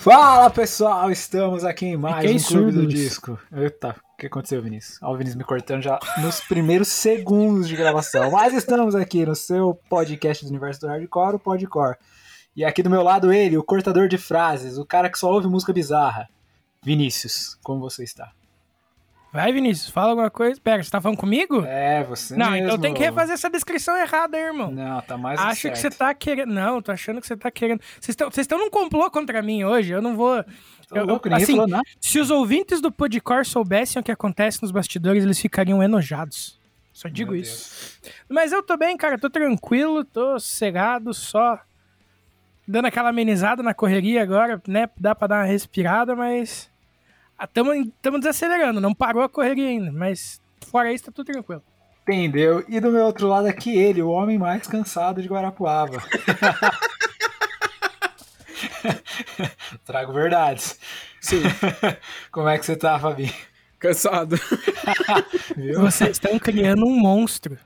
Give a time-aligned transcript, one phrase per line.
[0.00, 2.86] Fala pessoal, estamos aqui em mais um Clube do.
[2.86, 3.38] Disco.
[3.52, 4.98] Eita, o que aconteceu, Vinícius?
[5.02, 8.30] Ó, o Vinícius me cortando já nos primeiros segundos de gravação.
[8.30, 11.98] Mas estamos aqui no seu podcast do Universo do Hardcore, o Podcore.
[12.56, 15.48] E aqui do meu lado ele, o cortador de frases, o cara que só ouve
[15.48, 16.30] música bizarra.
[16.82, 18.32] Vinícius, como você está?
[19.32, 20.60] Vai, Vinícius, fala alguma coisa.
[20.60, 21.64] Pera, você tá falando comigo?
[21.64, 22.66] É, você não, mesmo.
[22.66, 24.72] então tem que refazer essa descrição errada aí, irmão.
[24.72, 25.98] Não, tá mais Acho que você certo.
[25.98, 26.52] tá querendo.
[26.52, 27.80] Não, tô achando que você tá querendo.
[28.00, 29.92] Vocês estão num complô contra mim hoje.
[29.92, 30.42] Eu não vou.
[30.88, 31.56] Tô eu- louco, assim.
[32.00, 36.58] Se os ouvintes do Podcore soubessem o que acontece nos bastidores, eles ficariam enojados.
[36.92, 38.00] Só digo Meu isso.
[38.28, 39.16] Mas eu tô bem, cara.
[39.16, 41.60] Tô tranquilo, tô sossegado, só
[42.66, 44.88] dando aquela amenizada na correria agora, né?
[44.98, 46.69] Dá pra dar uma respirada, mas.
[47.42, 50.40] Estamos desacelerando, não parou a correria ainda, mas
[50.70, 51.62] fora isso tá tudo tranquilo.
[52.02, 52.64] Entendeu?
[52.68, 56.02] E do meu outro lado aqui ele, o homem mais cansado de Guarapuava.
[59.84, 60.78] Trago verdades.
[61.20, 61.42] Sim,
[62.32, 63.32] Como é que você tá, Fabi?
[63.78, 64.36] cansado.
[65.56, 65.80] Viu?
[65.80, 67.56] Vocês estão criando um monstro.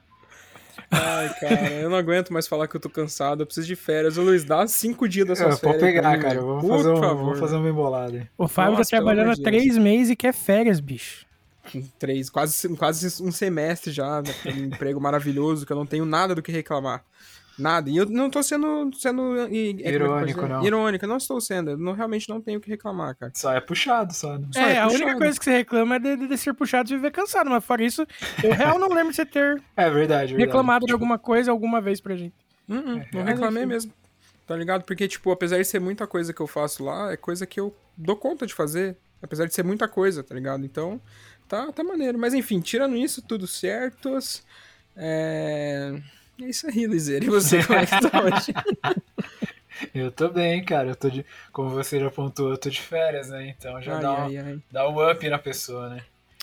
[0.90, 3.42] Ai, cara, eu não aguento mais falar que eu tô cansado.
[3.42, 4.16] Eu preciso de férias.
[4.18, 5.80] Ô, Luiz, dá cinco dias da Eu sua vou férias.
[5.80, 6.40] pegar, cara.
[6.40, 7.24] Vamos Por fazer, um, favor.
[7.24, 8.18] vamos fazer uma embolada.
[8.18, 8.26] aí.
[8.38, 11.26] O Fábio Nossa, tá trabalhando há três meses e quer férias, bicho.
[11.98, 16.34] Três, quase, quase um semestre já, né, um emprego maravilhoso, que eu não tenho nada
[16.34, 17.02] do que reclamar.
[17.58, 17.88] Nada.
[17.88, 18.90] E eu não tô sendo.
[18.96, 20.48] sendo é, é Irônico, dizer?
[20.48, 20.64] não.
[20.64, 21.70] Irônico, não estou sendo.
[21.70, 23.32] Eu não, realmente não tenho o que reclamar, cara.
[23.34, 24.38] Só é puxado, só.
[24.38, 24.48] Né?
[24.52, 26.96] Só é, é a única coisa que você reclama é de, de ser puxado e
[26.96, 28.04] viver cansado, mas fora isso,
[28.42, 30.34] eu real não lembro de você ter É verdade, verdade.
[30.36, 32.34] reclamado de alguma coisa alguma vez pra gente.
[32.68, 33.72] Hum, hum, não É, reclamei enfim.
[33.72, 33.92] mesmo.
[34.46, 34.84] Tá ligado?
[34.84, 37.74] Porque, tipo, apesar de ser muita coisa que eu faço lá, é coisa que eu
[37.96, 38.96] dou conta de fazer.
[39.22, 40.66] Apesar de ser muita coisa, tá ligado?
[40.66, 41.00] Então,
[41.48, 42.18] tá, tá maneiro.
[42.18, 44.42] Mas enfim, tirando isso, tudo certos.
[44.94, 45.98] É.
[46.40, 47.24] É isso aí, Liseira.
[47.24, 48.52] E você, como é que tá hoje?
[49.92, 50.90] Eu tô bem, cara.
[50.90, 51.26] Eu tô de.
[51.52, 53.48] Como você já apontou, eu tô de férias, né?
[53.48, 54.58] Então já ai, dá, um, ai, ai.
[54.70, 56.00] dá um up na pessoa, né?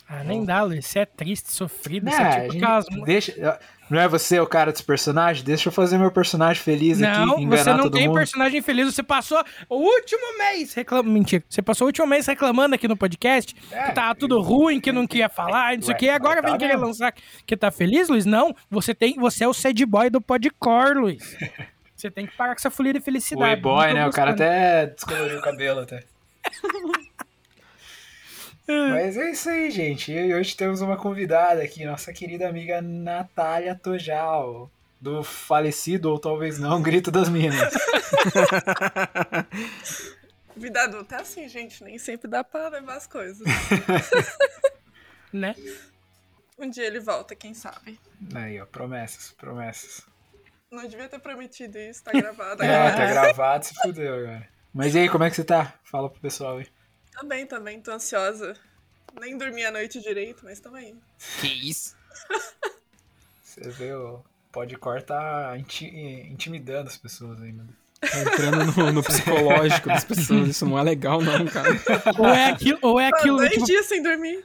[0.08, 0.86] Ah, nem dá, Luiz.
[0.86, 2.06] Você é triste, sofrido.
[2.06, 2.86] Né, Você é tipo gente aquelas...
[3.06, 3.60] deixa,
[3.92, 5.44] não é você o cara dos personagens?
[5.44, 8.16] Deixa eu fazer meu personagem feliz aqui, Não, você não todo tem mundo.
[8.18, 8.94] personagem feliz.
[8.96, 11.12] Você passou o último mês reclamando.
[11.12, 11.44] Mentira.
[11.50, 14.80] Você passou o último mês reclamando aqui no podcast É, que tava tudo eu- ruim,
[14.80, 16.10] que não queria falar, não sei o Ué, que.
[16.10, 17.14] Agora mas vem tá querer lançar
[17.46, 18.26] que tá feliz, Luiz?
[18.26, 18.56] Não.
[18.70, 21.38] Você, tem, você é o sad boy do podcore, Luiz.
[21.94, 23.62] Você tem que parar com essa folia de felicidade.
[23.62, 24.08] Não tô né?
[24.08, 26.04] O cara até descoloriu o cabelo até.
[28.68, 30.12] Mas é isso aí, gente.
[30.12, 36.58] E hoje temos uma convidada aqui, nossa querida amiga Natália Tojal, do falecido, ou talvez
[36.60, 37.74] não, Grito das Minas.
[40.56, 41.84] Vida adulta é assim, gente.
[41.84, 43.46] Nem sempre dá pra levar as coisas.
[45.34, 45.56] Né?
[46.60, 47.98] Um dia ele volta, quem sabe.
[48.36, 50.06] Aí, ó, promessas, promessas.
[50.70, 52.96] Não devia ter prometido isso, tá gravado É, agora.
[52.98, 54.50] tá gravado, se fudeu agora.
[54.74, 55.74] Mas e aí, como é que você tá?
[55.86, 56.68] Fala pro pessoal aí.
[57.22, 58.56] Também, também, tô ansiosa.
[59.20, 60.96] Nem dormi a noite direito, mas tamo aí.
[61.40, 61.96] Que isso?
[63.44, 64.22] Você vê, o
[64.52, 65.86] Podcore tá inti-
[66.32, 67.70] intimidando as pessoas aí, mano.
[68.00, 70.48] Tá entrando no, no psicológico das pessoas.
[70.50, 71.70] Isso não é legal, não, cara.
[72.18, 74.44] Ou é aquilo, ou é aquilo dois tipo, dias sem dormir.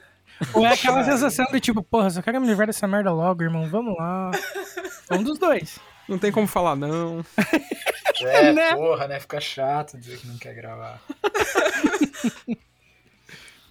[0.53, 3.67] ou é aquela sensação de tipo, porra, só quero me livrar dessa merda logo, irmão.
[3.69, 4.29] Vamos lá.
[5.09, 5.79] Um dos dois.
[6.07, 7.25] Não tem como falar, não.
[8.21, 8.75] É, Né?
[8.75, 9.19] porra, né?
[9.19, 11.01] Fica chato dizer que não quer gravar.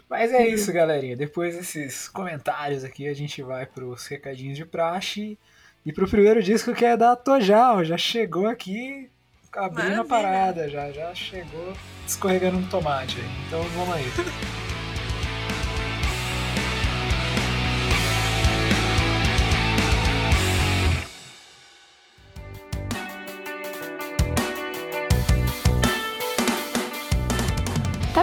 [0.08, 1.16] Mas é isso, galerinha.
[1.16, 5.38] Depois desses comentários aqui, a gente vai pros recadinhos de praxe
[5.84, 7.84] e pro primeiro disco que é da Tojal.
[7.84, 9.10] Já chegou aqui
[9.52, 10.04] abrindo a Maravilha.
[10.04, 11.72] parada, já, já chegou
[12.06, 13.16] escorregando no tomate.
[13.46, 14.04] Então vamos aí.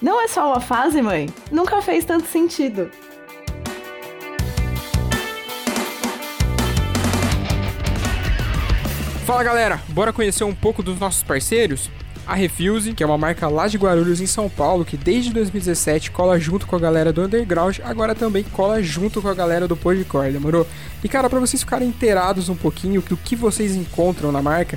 [0.00, 2.90] não é só uma fase, mãe, nunca fez tanto sentido.
[9.24, 11.90] Fala galera, bora conhecer um pouco dos nossos parceiros?
[12.26, 16.10] A Refuse, que é uma marca lá de Guarulhos em São Paulo, que desde 2017
[16.10, 19.76] cola junto com a galera do Underground, agora também cola junto com a galera do
[19.76, 20.66] Podcore, demorou?
[21.04, 24.76] E cara, pra vocês ficarem inteirados um pouquinho do que vocês encontram na marca,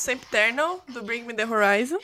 [0.00, 1.98] Sempiternal, do Bring Me The Horizon.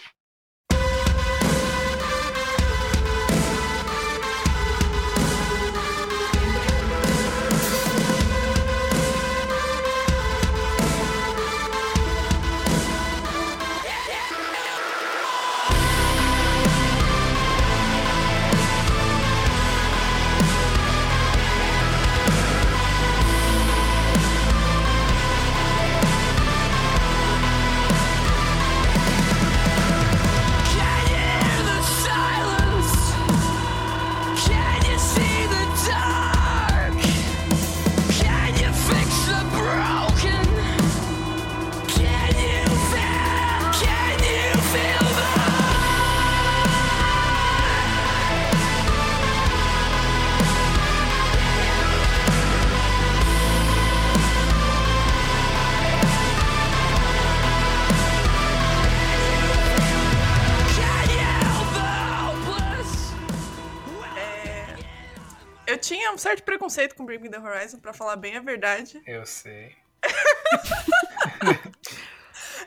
[65.86, 69.00] Tinha um certo preconceito com Bring Me The Horizon, pra falar bem a verdade.
[69.06, 69.76] Eu sei.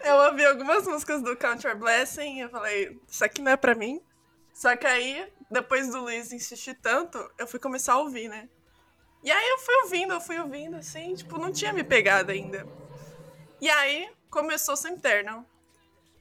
[0.04, 3.58] Eu ouvi algumas músicas do Count Your Blessing e eu falei, isso aqui não é
[3.58, 4.02] pra mim.
[4.54, 8.48] Só que aí, depois do Luiz insistir tanto, eu fui começar a ouvir, né?
[9.22, 12.66] E aí eu fui ouvindo, eu fui ouvindo, assim, tipo, não tinha me pegado ainda.
[13.60, 15.46] E aí, começou Sempiternal.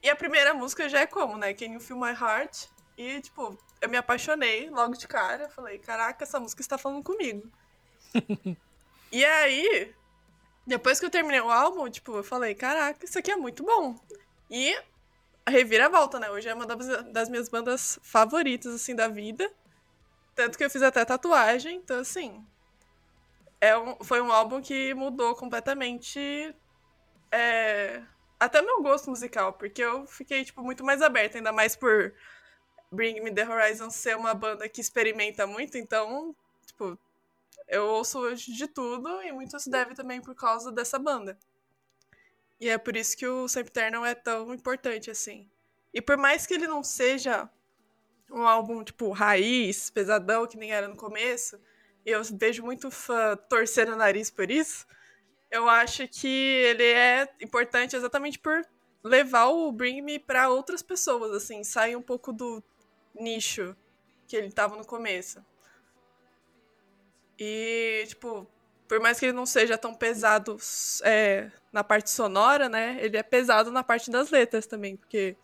[0.03, 1.53] E a primeira música já é como, né?
[1.53, 2.65] Can You Feel My Heart?
[2.97, 5.49] E, tipo, eu me apaixonei logo de cara.
[5.49, 7.49] Falei, caraca, essa música está falando comigo.
[9.11, 9.93] e aí,
[10.65, 13.99] depois que eu terminei o álbum, tipo, eu falei, caraca, isso aqui é muito bom.
[14.49, 14.75] E
[15.45, 16.29] a reviravolta, né?
[16.29, 19.51] Hoje é uma das, das minhas bandas favoritas, assim, da vida.
[20.35, 22.45] Tanto que eu fiz até tatuagem, então, assim...
[23.61, 26.55] É um, foi um álbum que mudou completamente
[27.29, 28.01] é,
[28.39, 32.13] até meu gosto musical, porque eu fiquei, tipo, muito mais aberta, ainda mais por
[32.91, 36.97] Bring Me The Horizon ser uma banda que experimenta muito, então, tipo,
[37.67, 41.37] eu ouço hoje de tudo e muito se deve também por causa dessa banda.
[42.59, 45.49] E é por isso que o Sempiternal é tão importante, assim.
[45.93, 47.49] E por mais que ele não seja
[48.31, 51.59] um álbum, tipo, raiz, pesadão, que nem era no começo,
[52.05, 54.85] e eu vejo muito fã torcendo o nariz por isso,
[55.49, 58.67] eu acho que ele é importante exatamente por
[59.03, 62.63] levar o Bring Me pra outras pessoas, assim, sair um pouco do
[63.13, 63.75] nicho
[64.27, 65.43] que ele tava no começo.
[67.37, 68.47] E, tipo,
[68.87, 70.57] por mais que ele não seja tão pesado
[71.03, 72.97] é, na parte sonora, né?
[72.99, 75.37] Ele é pesado na parte das letras também, porque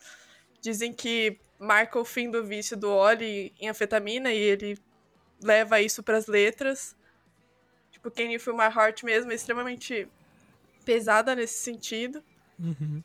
[0.62, 4.78] dizem que marca o fim do vício do Oli em anfetamina e ele
[5.42, 6.96] leva isso pras letras.
[7.92, 10.08] Tipo, Can You Feel My Heart mesmo é extremamente
[10.84, 12.24] pesada nesse sentido.
[12.60, 13.04] Uhum.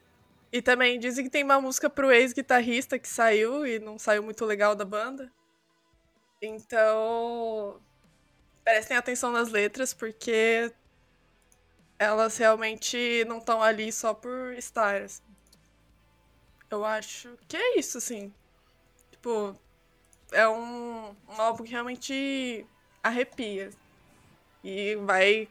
[0.52, 4.44] E também dizem que tem uma música pro ex-guitarrista que saiu e não saiu muito
[4.44, 5.32] legal da banda.
[6.42, 7.80] Então,
[8.64, 10.72] prestem atenção nas letras, porque
[11.98, 15.02] elas realmente não estão ali só por estar.
[15.02, 15.22] assim.
[16.70, 18.32] Eu acho que é isso, assim.
[19.10, 19.54] Tipo,
[20.32, 22.66] é um, um álbum que realmente
[23.02, 23.70] arrepia.
[24.64, 25.48] E vai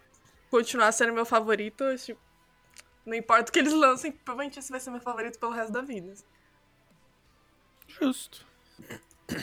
[0.50, 1.84] continuar sendo meu favorito.
[1.98, 2.20] Tipo,
[3.06, 5.82] não importa o que eles lancem, provavelmente esse vai ser meu favorito pelo resto da
[5.82, 6.14] vida.
[7.88, 8.46] Justo.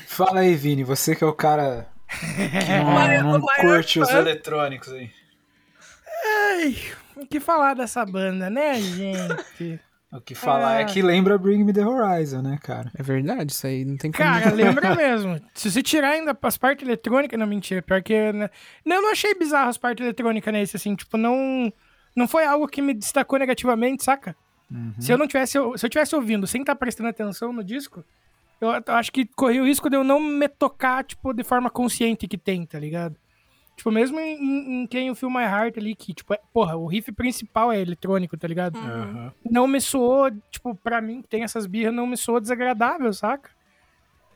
[0.06, 5.10] Fala aí, Vini, você que é o cara que não, não curte os eletrônicos aí.
[6.24, 6.76] Ai,
[7.16, 9.80] o que falar dessa banda, né, gente?
[10.12, 10.84] O que falar é, É.
[10.84, 12.90] que lembra Bring Me The Horizon, né, cara?
[12.96, 14.24] É verdade, isso aí não tem como.
[14.24, 15.38] Cara, lembra mesmo.
[15.52, 18.32] Se você tirar ainda as partes eletrônicas, não, mentira, pior que...
[18.32, 18.48] Né?
[18.84, 21.70] Não, eu não achei bizarro as partes eletrônicas nesse, assim, tipo, não...
[22.16, 24.34] Não foi algo que me destacou negativamente, saca?
[24.70, 24.94] Uhum.
[24.98, 28.02] Se eu não tivesse, se eu tivesse ouvindo sem estar prestando atenção no disco,
[28.60, 32.26] eu acho que corri o risco de eu não me tocar, tipo, de forma consciente
[32.26, 33.16] que tem, tá ligado?
[33.76, 36.76] Tipo, mesmo em, em, em quem o Feel My Heart ali, que, tipo, é, porra,
[36.76, 38.78] o riff principal é eletrônico, tá ligado?
[38.78, 39.32] Aham.
[39.44, 43.50] Não me soou, tipo, pra mim, que tem essas birras, não me soou desagradável, saca?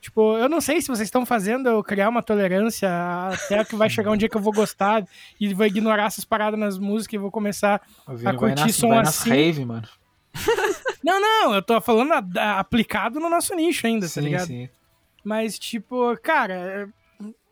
[0.00, 2.88] Tipo, eu não sei se vocês estão fazendo eu criar uma tolerância
[3.28, 5.04] até que vai chegar um dia que eu vou gostar
[5.38, 9.00] e vou ignorar essas paradas nas músicas e vou começar A curtir nas, som vai
[9.00, 9.28] assim.
[9.28, 9.87] rave, mano.
[11.02, 14.47] Não, não, eu tô falando a- a- aplicado no nosso nicho ainda, tá sim, ligado?
[14.47, 14.69] sim.
[15.25, 16.88] Mas, tipo, cara,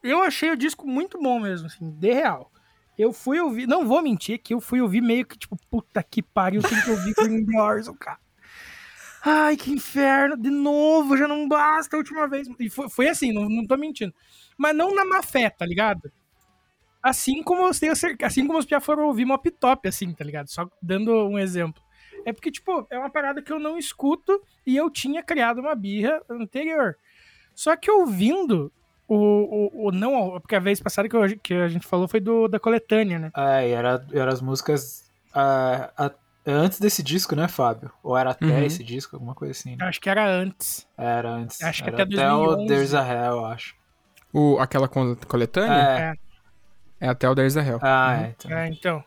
[0.02, 2.52] eu achei o disco muito bom mesmo, assim, de real.
[2.98, 6.22] Eu fui ouvir, não vou mentir, que eu fui ouvir meio que, tipo, puta que
[6.22, 8.18] pariu, tem que ouvir the Horizon, cara.
[9.30, 12.48] Ai, que inferno, de novo, já não basta a última vez.
[12.58, 14.14] E foi, foi assim, não, não tô mentindo.
[14.56, 16.10] Mas não na má fé, tá ligado?
[17.02, 17.70] Assim como eu
[18.24, 20.48] assim como os Pia foram ouvir Mop Top, assim, tá ligado?
[20.48, 21.82] Só dando um exemplo.
[22.24, 25.74] É porque, tipo, é uma parada que eu não escuto e eu tinha criado uma
[25.74, 26.96] birra anterior.
[27.54, 28.72] Só que ouvindo
[29.06, 32.20] o, o, o não, porque a vez passada que, eu- que a gente falou foi
[32.20, 33.30] do da coletânea, né?
[33.36, 36.14] É, e era, era as músicas ah, a-
[36.52, 37.90] antes desse disco, né, Fábio?
[38.02, 38.62] Ou era até Uhum.
[38.64, 39.76] esse disco, alguma coisa assim.
[39.76, 39.84] né?
[39.86, 40.86] Acho que era antes.
[40.96, 41.60] Era antes.
[41.62, 42.66] Acho que era até até o 2011.
[42.68, 43.74] There's a Hell, eu acho.
[44.32, 46.16] O, aquela coletânea
[47.00, 47.06] É.
[47.06, 47.08] é.
[47.08, 47.78] até o There's a Hell.
[47.82, 48.24] Ah, Uhum.
[48.24, 48.28] é.
[48.36, 48.50] Então.
[48.58, 49.04] É, então.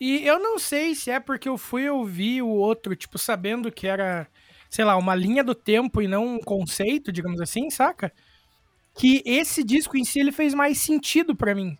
[0.00, 3.86] E eu não sei se é porque eu fui ouvir o outro, tipo, sabendo que
[3.86, 4.26] era,
[4.70, 8.10] sei lá, uma linha do tempo e não um conceito, digamos assim, saca?
[8.94, 11.76] Que esse disco em si ele fez mais sentido pra mim.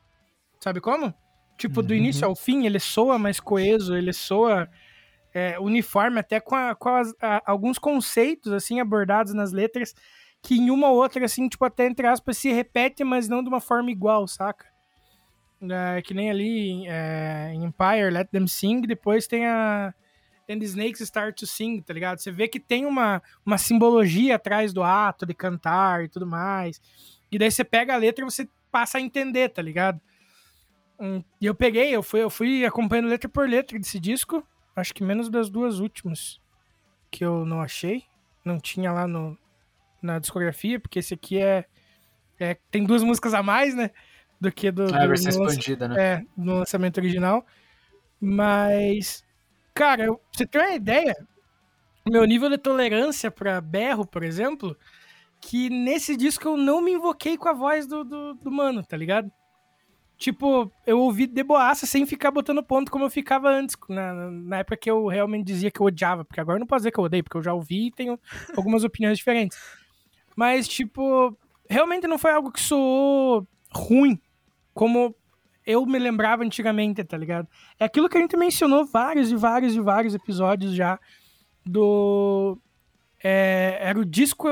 [0.60, 1.14] Sabe como?
[1.60, 1.98] Tipo, do Uhum.
[1.98, 4.66] início ao fim, ele soa mais coeso, ele soa
[5.32, 9.94] é, uniforme, até com, a- com as- a- alguns conceitos, assim, abordados nas letras,
[10.42, 13.48] que em uma ou outra, assim, tipo, até entre aspas, se repete, mas não de
[13.48, 14.66] uma forma igual, saca?
[15.62, 19.92] É, que nem ali é, em Empire, Let Them Sing, depois tem a
[20.48, 22.18] And the Snakes Start to Sing, tá ligado?
[22.18, 26.80] Você vê que tem uma, uma simbologia atrás do ato de cantar e tudo mais.
[27.30, 30.00] E daí você pega a letra e você passa a entender, tá ligado?
[31.00, 34.92] Hum, E eu peguei, eu fui, eu fui acompanhando letra por letra desse disco, acho
[34.94, 36.38] que menos das duas últimas
[37.10, 38.04] que eu não achei,
[38.44, 39.36] não tinha lá no,
[40.02, 41.64] na discografia, porque esse aqui é,
[42.38, 43.90] é tem duas músicas a mais, né?
[44.40, 45.96] Do que do, É a do- versão expandida, né?
[45.98, 47.44] é, no lançamento original.
[48.20, 49.24] Mas,
[49.74, 51.14] cara, eu, você ter uma ideia,
[52.08, 54.76] meu nível de tolerância pra berro, por exemplo,
[55.40, 58.96] que nesse disco eu não me invoquei com a voz do, do, do mano, tá
[58.96, 59.30] ligado?
[60.20, 64.58] Tipo, eu ouvi de boaça sem ficar botando ponto como eu ficava antes, na, na
[64.58, 67.00] época que eu realmente dizia que eu odiava, porque agora eu não posso dizer que
[67.00, 68.20] eu odeio, porque eu já ouvi e tenho
[68.54, 69.58] algumas opiniões diferentes.
[70.36, 71.34] Mas, tipo,
[71.66, 74.20] realmente não foi algo que soou ruim,
[74.74, 75.16] como
[75.64, 77.48] eu me lembrava antigamente, tá ligado?
[77.78, 81.00] É aquilo que a gente mencionou vários e vários e vários episódios já
[81.64, 82.58] do.
[83.24, 84.46] é, era o disco,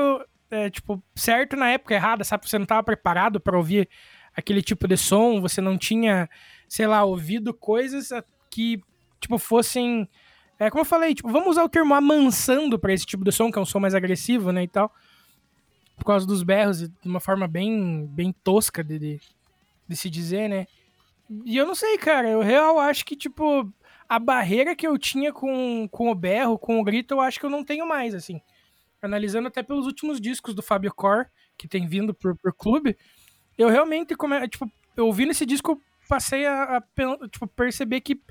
[0.49, 2.49] é, tipo, certo na época errada, sabe?
[2.49, 3.87] Você não tava preparado pra ouvir
[4.39, 6.29] aquele tipo de som, você não tinha,
[6.67, 8.09] sei lá, ouvido coisas
[8.49, 8.81] que,
[9.19, 10.09] tipo, fossem.
[10.57, 13.51] É, como eu falei, tipo, vamos usar o termo amansando pra esse tipo de som,
[13.51, 14.91] que é um som mais agressivo, né, e tal.
[15.95, 19.21] Por causa dos berros, de uma forma bem, bem tosca de, de,
[19.87, 20.65] de se dizer, né?
[21.45, 23.71] E eu não sei, cara, eu real acho que, tipo,
[24.07, 27.45] a barreira que eu tinha com, com o berro, com o grito, eu acho que
[27.45, 28.41] eu não tenho mais, assim.
[29.01, 31.27] Analisando até pelos últimos discos do Fábio Cor,
[31.57, 32.97] que tem vindo pro clube,
[33.59, 38.21] eu realmente, come, tipo, eu ouvindo esse disco, eu passei a, a tipo, perceber que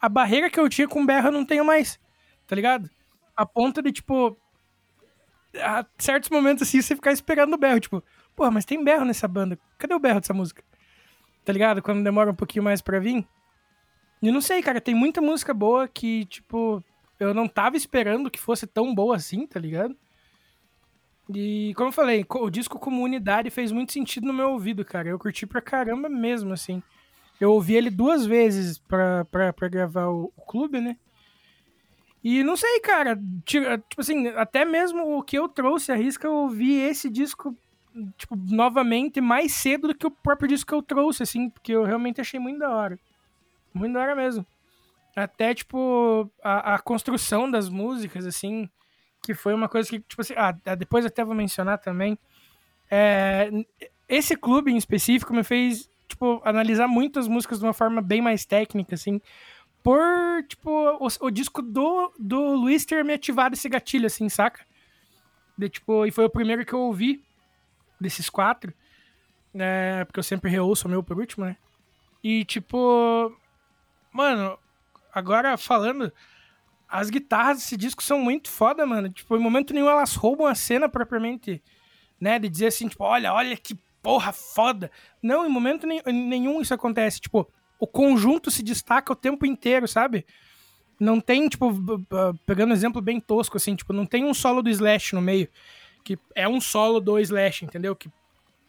[0.00, 2.00] a barreira que eu tinha com berro eu não tenho mais,
[2.48, 2.90] tá ligado?
[3.36, 4.36] A ponto de, tipo,
[5.56, 8.02] a certos momentos assim, você ficar esperando o berro, tipo,
[8.34, 10.64] porra, mas tem berro nessa banda, cadê o berro dessa música?
[11.44, 11.80] Tá ligado?
[11.80, 13.24] Quando demora um pouquinho mais pra vir.
[14.20, 16.82] E não sei, cara, tem muita música boa que, tipo,
[17.20, 19.96] eu não tava esperando que fosse tão boa assim, tá ligado?
[21.30, 25.08] E, como eu falei, o disco como unidade fez muito sentido no meu ouvido, cara.
[25.08, 26.82] Eu curti pra caramba mesmo, assim.
[27.40, 30.96] Eu ouvi ele duas vezes pra, pra, pra gravar o, o clube, né?
[32.22, 36.26] E não sei, cara, tira- tipo assim, até mesmo o que eu trouxe a risca,
[36.26, 37.56] eu ouvi esse disco,
[38.16, 41.82] tipo, novamente mais cedo do que o próprio disco que eu trouxe, assim, porque eu
[41.84, 42.96] realmente achei muito da hora.
[43.74, 44.46] Muito da hora mesmo.
[45.16, 48.68] Até, tipo, a, a construção das músicas, assim,
[49.22, 52.18] que foi uma coisa que, tipo assim, ah, depois até vou mencionar também.
[52.90, 53.50] É,
[54.08, 58.44] esse clube em específico me fez, tipo, analisar muitas músicas de uma forma bem mais
[58.44, 59.20] técnica, assim,
[59.82, 60.00] por,
[60.48, 64.64] tipo, o, o disco do, do Luiz ter me ativado esse gatilho, assim, saca?
[65.56, 67.24] De, tipo, e foi o primeiro que eu ouvi
[68.00, 68.74] desses quatro,
[69.54, 71.56] né, porque eu sempre reouço o meu por último, né?
[72.22, 73.34] E, tipo,
[74.12, 74.58] mano,
[75.12, 76.12] agora falando,
[76.92, 79.08] as guitarras desse disco são muito foda, mano.
[79.08, 81.62] Tipo, em momento nenhum elas roubam a cena propriamente,
[82.20, 82.38] né?
[82.38, 84.90] De dizer assim, tipo, olha, olha que porra foda.
[85.22, 87.18] Não, em momento nenhum isso acontece.
[87.18, 90.26] Tipo, o conjunto se destaca o tempo inteiro, sabe?
[91.00, 91.72] Não tem, tipo,
[92.46, 95.48] pegando um exemplo bem tosco, assim, tipo, não tem um solo do Slash no meio,
[96.04, 97.96] que é um solo do Slash, entendeu?
[97.96, 98.10] Que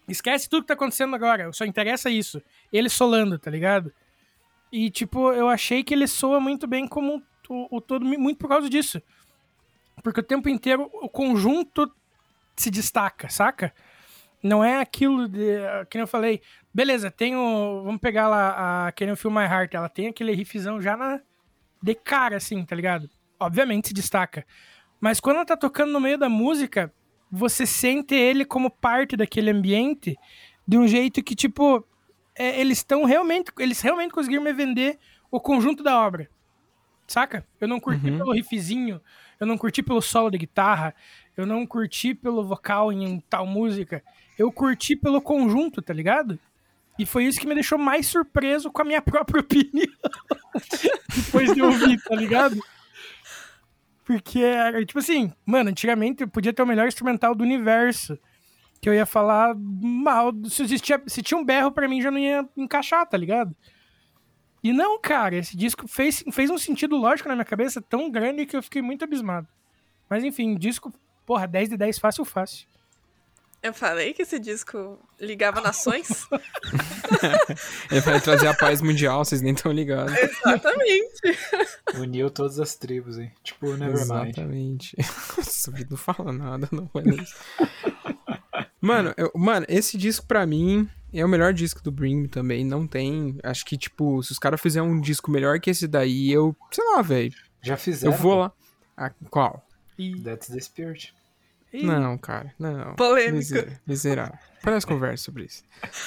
[0.07, 2.41] esquece tudo que tá acontecendo agora, só interessa isso.
[2.71, 3.93] Ele solando, tá ligado?
[4.71, 8.47] E, tipo, eu achei que ele soa muito bem como o, o todo, muito por
[8.47, 9.01] causa disso.
[10.01, 11.91] Porque o tempo inteiro o conjunto
[12.55, 13.73] se destaca, saca?
[14.41, 15.57] Não é aquilo de.
[15.89, 16.41] Que eu falei.
[16.73, 17.83] Beleza, tem o.
[17.83, 19.73] Vamos pegar lá a que nem o Feel My Heart.
[19.73, 21.21] Ela tem aquele riffzão já na.
[21.81, 23.09] De cara, assim, tá ligado?
[23.39, 24.45] Obviamente se destaca.
[24.99, 26.93] Mas quando ela tá tocando no meio da música,
[27.31, 30.15] você sente ele como parte daquele ambiente
[30.67, 31.85] de um jeito que, tipo,
[32.35, 33.51] é, eles estão realmente.
[33.59, 34.99] Eles realmente conseguiram me vender
[35.31, 36.29] o conjunto da obra.
[37.07, 37.45] Saca?
[37.59, 38.17] Eu não curti Uhum.
[38.17, 39.01] pelo riffzinho,
[39.39, 40.95] eu não curti pelo solo de guitarra,
[41.35, 44.03] eu não curti pelo vocal em tal música.
[44.37, 46.39] Eu curti pelo conjunto, tá ligado?
[46.97, 49.87] E foi isso que me deixou mais surpreso com a minha própria opinião.
[51.15, 52.57] Depois de ouvir, tá ligado?
[54.05, 58.17] Porque, era, tipo assim, mano, antigamente eu podia ter o melhor instrumental do universo.
[58.81, 60.33] Que eu ia falar mal.
[60.49, 63.55] Se, existia, se tinha um berro pra mim, já não ia encaixar, tá ligado?
[64.63, 68.45] E não, cara, esse disco fez, fez um sentido lógico na minha cabeça tão grande
[68.45, 69.47] que eu fiquei muito abismado.
[70.09, 70.93] Mas enfim, disco,
[71.25, 72.65] porra, 10 de 10 fácil, fácil.
[73.61, 76.27] Eu falei que esse disco ligava nações?
[77.89, 80.13] Ele vai trazer a paz mundial, vocês nem estão ligados.
[80.17, 81.21] Exatamente.
[81.95, 83.31] Uniu todas as tribos, hein?
[83.41, 84.01] Tipo, Nevermind.
[84.29, 84.95] Exatamente.
[85.37, 87.35] Nossa, não fala nada, não é isso.
[88.81, 90.89] Mano, eu- mano, esse disco pra mim
[91.21, 92.63] é o melhor disco do Bring Me também.
[92.65, 93.37] Não tem.
[93.43, 96.55] Acho que, tipo, se os caras fizerem um disco melhor que esse daí, eu.
[96.71, 97.33] Sei lá, velho.
[97.61, 98.17] Já Eu fizeram.
[98.17, 98.51] vou lá.
[98.97, 99.65] Ah, qual?
[99.97, 101.13] E, That's the Spirit.
[101.71, 102.95] e- Não, cara, não.
[102.95, 103.35] Polêmica.
[103.37, 104.37] Miser- Miserável.
[104.61, 105.63] Parece conversa sobre isso.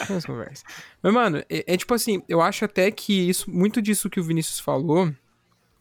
[0.06, 0.64] Parece conversa.
[1.02, 4.24] Mas, mano, é, é tipo assim, eu acho até que isso, muito disso que o
[4.24, 5.12] Vinícius falou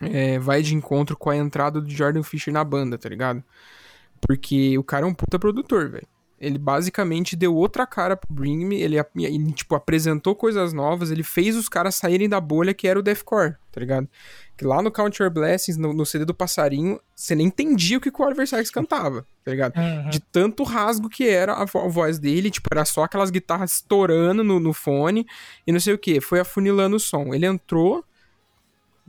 [0.01, 3.41] é, vai de encontro com a entrada do Jordan Fisher na banda, tá ligado?
[4.21, 6.07] Porque o cara é um puta produtor, velho.
[6.45, 11.23] Ele basicamente deu outra cara pro Bring Me, ele, ele, tipo, apresentou coisas novas, ele
[11.23, 14.07] fez os caras saírem da bolha que era o deathcore, tá ligado?
[14.57, 18.01] Que lá no Count Your Blessings, no, no CD do Passarinho, você nem entendia o
[18.01, 19.75] que, o Oliver Sykes cantava, tá ligado?
[19.77, 20.09] Uhum.
[20.09, 23.73] de tanto rasgo que era a, vo- a voz dele, tipo, era só aquelas guitarras
[23.73, 25.25] estourando no, no fone
[25.67, 27.33] e não sei o que, foi afunilando o som.
[27.33, 28.03] Ele entrou,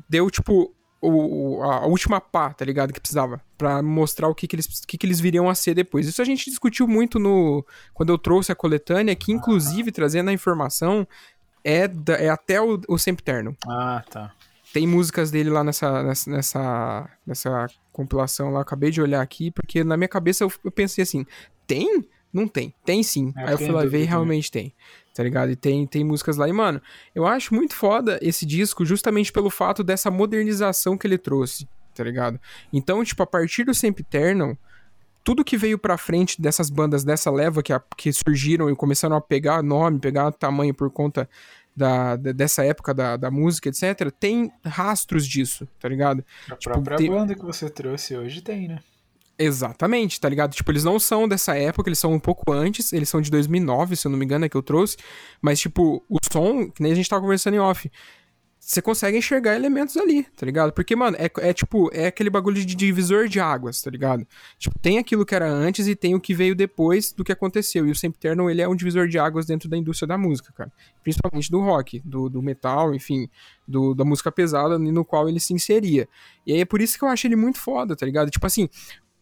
[0.09, 4.57] deu, tipo, o, a última pá, tá ligado, que precisava, pra mostrar o que, que,
[4.57, 6.07] eles, que, que eles viriam a ser depois.
[6.07, 10.33] Isso a gente discutiu muito no quando eu trouxe a coletânea, que inclusive, trazendo a
[10.33, 11.07] informação,
[11.65, 13.57] é, da- é até o, o Sempiterno.
[13.69, 14.33] Ah, tá.
[14.73, 19.83] Tem músicas dele lá nessa, nessa, nessa, nessa compilação lá, acabei de olhar aqui, porque
[19.83, 21.25] na minha cabeça eu, eu pensei assim,
[21.67, 22.05] tem?
[22.33, 22.75] Não tem.
[22.85, 23.33] Tem sim.
[23.37, 24.75] É, Aí eu fui lá ver e dúvida realmente tem.
[25.17, 25.51] Tá ligado?
[25.51, 26.47] E tem, tem músicas lá.
[26.47, 26.79] E, mano,
[27.15, 32.05] eu acho muito foda esse disco justamente pelo fato dessa modernização que ele trouxe, tá
[32.05, 32.39] ligado?
[32.71, 34.59] Então, tipo, a partir do Sempiternal,
[35.25, 39.17] tudo que veio pra frente dessas bandas dessa leva que, a- que surgiram e começaram
[39.17, 41.27] a pegar nome, pegar tamanho por conta
[41.75, 46.23] da, da- dessa época da, da música, etc., tem rastros disso, tá ligado?
[46.51, 48.81] A Tipo, própria tem- banda que você trouxe hoje tem, né?
[49.39, 50.55] Exatamente, tá ligado?
[50.55, 53.95] Tipo, eles não são dessa época, eles são um pouco antes, eles são de 2009,
[53.95, 54.97] se eu não me engano, é que eu trouxe.
[55.43, 57.91] Mas, tipo, o som, que nem a gente tava conversando em off,
[58.67, 60.73] você consegue enxergar elementos ali, tá ligado?
[60.73, 64.27] Porque, mano, é, é tipo, é aquele bagulho de divisor de águas, tá ligado?
[64.59, 67.87] Tipo, tem aquilo que era antes e tem o que veio depois do que aconteceu.
[67.87, 70.73] E o Sempiterno, ele é um divisor de águas dentro da indústria da música, cara.
[71.01, 73.31] Principalmente do rock, do, do metal, enfim,
[73.69, 76.09] do, da música pesada no qual ele se inseria.
[76.45, 78.31] E aí é por isso que eu acho ele muito foda, tá ligado?
[78.31, 78.69] Tipo assim,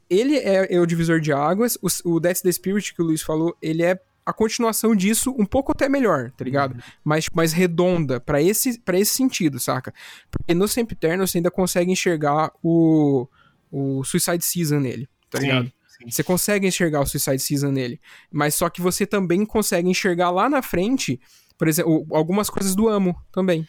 [0.08, 3.22] ele é, é o divisor de águas, o, o That's the Spirit que o Luiz
[3.22, 6.74] falou, ele é a continuação disso um pouco até melhor, tá ligado?
[6.74, 6.80] Uhum.
[7.04, 9.92] Mais, mais redonda para esse, pra esse sentido, saca?
[10.30, 13.28] Porque no Sempiterno você ainda consegue enxergar o,
[13.70, 15.66] o Suicide Season nele, tá ligado?
[15.66, 15.72] Sim,
[16.04, 16.10] sim.
[16.10, 18.00] Você consegue enxergar o Suicide Season nele.
[18.30, 21.20] Mas só que você também consegue enxergar lá na frente,
[21.58, 23.68] por exemplo, algumas coisas do Amo também,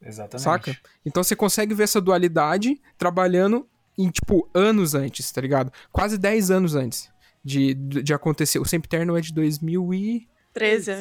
[0.00, 0.44] Exatamente.
[0.44, 0.78] saca?
[1.04, 3.68] Então você consegue ver essa dualidade trabalhando
[4.04, 5.72] em, tipo, anos antes, tá ligado?
[5.92, 7.10] Quase 10 anos antes
[7.44, 8.58] de, de, de acontecer.
[8.58, 10.92] O Sempiterno é de 2013, 13,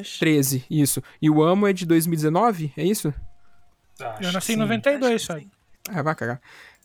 [0.57, 0.65] acho.
[0.69, 1.03] isso.
[1.21, 3.13] E o Amo é de 2019, é isso?
[3.99, 4.61] Acho Eu nasci em sim.
[4.61, 5.41] 92, Acho que sabe?
[5.41, 5.51] sim.
[5.89, 6.41] Ah, vai cagar.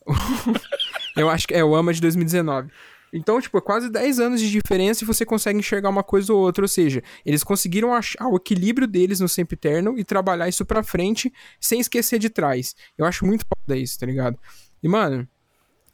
[1.16, 2.70] Eu acho que é o AMA de 2019.
[3.12, 6.40] Então, tipo, é quase 10 anos de diferença e você consegue enxergar uma coisa ou
[6.40, 6.64] outra.
[6.64, 11.32] Ou seja, eles conseguiram achar o equilíbrio deles no Sempiterno e trabalhar isso pra frente
[11.60, 12.74] sem esquecer de trás.
[12.98, 14.36] Eu acho muito foda isso, tá ligado?
[14.82, 15.28] E, mano,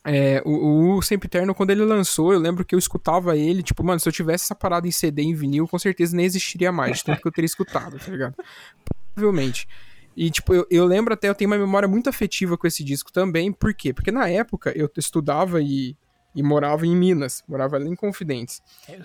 [0.05, 4.01] é, o, o Sempiterno, quando ele lançou, eu lembro que eu escutava ele, tipo, mano,
[4.01, 7.21] se eu tivesse essa parada em CD, em vinil, com certeza nem existiria mais, tanto
[7.21, 8.35] que eu teria escutado, tá ligado?
[9.15, 9.69] Provavelmente.
[10.17, 13.13] E, tipo, eu, eu lembro até, eu tenho uma memória muito afetiva com esse disco
[13.13, 13.53] também.
[13.53, 13.93] Por quê?
[13.93, 15.97] Porque na época eu estudava e,
[16.35, 18.61] e morava em Minas, morava ali em Confidentes.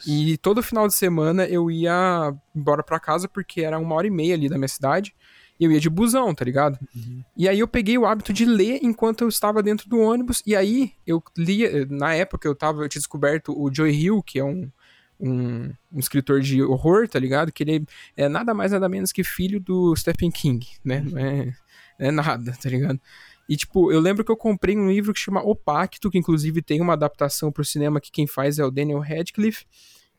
[0.06, 4.12] E todo final de semana eu ia embora pra casa porque era uma hora e
[4.12, 5.16] meia ali da minha cidade.
[5.60, 6.78] E eu ia de busão, tá ligado?
[7.38, 10.44] E aí eu peguei o hábito de ler enquanto eu estava dentro do ônibus.
[10.46, 14.38] E aí eu lia, na época eu tava, eu tinha descoberto o Joy Hill, que
[14.38, 14.70] é um,
[15.20, 17.52] um, um escritor de horror, tá ligado?
[17.52, 17.86] Que ele
[18.18, 21.02] é nada mais nada menos que filho do Stephen King, né?
[21.02, 21.46] Não é,
[22.00, 23.00] não é nada, tá ligado?
[23.48, 26.62] E, tipo, eu lembro que eu comprei um livro que chama O Pacto, que inclusive
[26.62, 29.66] tem uma adaptação pro cinema que quem faz é o Daniel Radcliffe,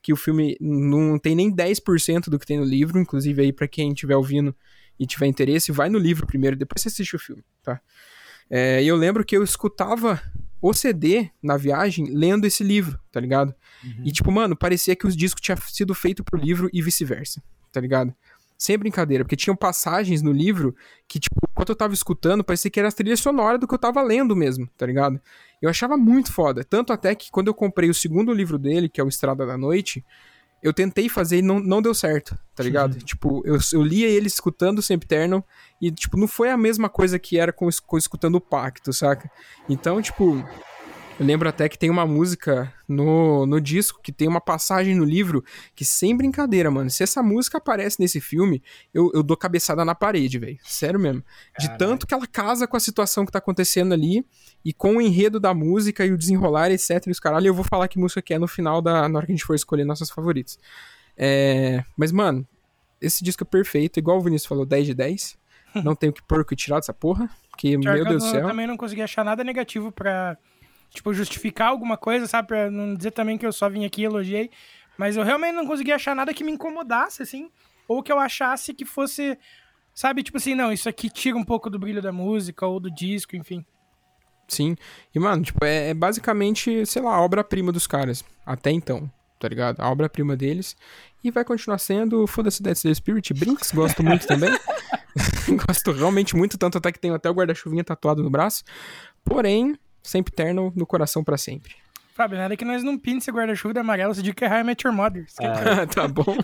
[0.00, 3.66] que o filme não tem nem 10% do que tem no livro, inclusive aí pra
[3.66, 4.54] quem estiver ouvindo
[4.98, 7.80] e tiver interesse, vai no livro primeiro, depois você assiste o filme, tá?
[8.48, 10.22] É, e eu lembro que eu escutava
[10.60, 13.54] o CD na viagem lendo esse livro, tá ligado?
[14.04, 17.80] E, tipo, mano, parecia que os discos tinham sido feitos pro livro e vice-versa, tá
[17.80, 18.14] ligado?
[18.56, 20.74] Sem brincadeira, porque tinham passagens no livro
[21.06, 23.78] que, tipo, enquanto eu tava escutando, parecia que era a trilha sonora do que eu
[23.78, 25.20] tava lendo mesmo, tá ligado?
[25.60, 26.64] Eu achava muito foda.
[26.64, 29.58] Tanto até que quando eu comprei o segundo livro dele, que é o Estrada da
[29.58, 30.04] Noite,
[30.62, 32.98] eu tentei fazer e não, não deu certo, tá ligado?
[32.98, 35.44] tipo, eu, eu lia ele escutando o Sempiterno
[35.80, 39.30] e, tipo, não foi a mesma coisa que era com, com escutando o Pacto, saca?
[39.68, 40.44] Então, tipo,
[41.18, 45.04] eu lembro até que tem uma música no, no disco, que tem uma passagem no
[45.04, 45.42] livro,
[45.74, 49.94] que sem brincadeira, mano, se essa música aparece nesse filme, eu, eu dou cabeçada na
[49.94, 50.58] parede, velho.
[50.62, 51.22] Sério mesmo.
[51.58, 51.78] De Caralho.
[51.78, 54.26] tanto que ela casa com a situação que tá acontecendo ali,
[54.64, 57.06] e com o enredo da música e o desenrolar, etc.
[57.06, 59.26] E os caralho, eu vou falar que música que é no final, da, na hora
[59.26, 60.58] que a gente for escolher nossas favoritas.
[61.16, 62.46] É, mas, mano,
[63.00, 65.38] esse disco é perfeito, igual o Vinícius falou, 10 de 10.
[65.84, 68.24] Não tem o que pôr o que tirar dessa porra, porque, Pior meu que Deus
[68.24, 68.40] do céu.
[68.40, 70.38] Eu também não consegui achar nada negativo pra,
[70.96, 72.48] tipo, justificar alguma coisa, sabe?
[72.48, 74.50] Pra não dizer também que eu só vim aqui e elogiei.
[74.98, 77.50] Mas eu realmente não consegui achar nada que me incomodasse, assim.
[77.86, 79.38] Ou que eu achasse que fosse,
[79.94, 80.22] sabe?
[80.22, 83.36] Tipo assim, não, isso aqui tira um pouco do brilho da música ou do disco,
[83.36, 83.64] enfim.
[84.48, 84.76] Sim.
[85.14, 88.24] E, mano, tipo, é, é basicamente, sei lá, a obra-prima dos caras.
[88.44, 89.80] Até então, tá ligado?
[89.80, 90.76] A obra-prima deles.
[91.22, 93.34] E vai continuar sendo Foda-se Dead Slave Spirit.
[93.34, 94.50] Brinks, gosto muito também.
[95.66, 98.64] gosto realmente muito, tanto até que tenho até o guarda-chuvinha tatuado no braço.
[99.24, 101.74] Porém, sempre terno no coração pra sempre.
[102.14, 104.64] Fábio, nada que nós não pinte esse guarda-chuva de amarelo, você diz que é I
[104.64, 105.26] Met Your Mother.
[105.36, 106.36] Que é- tá bom.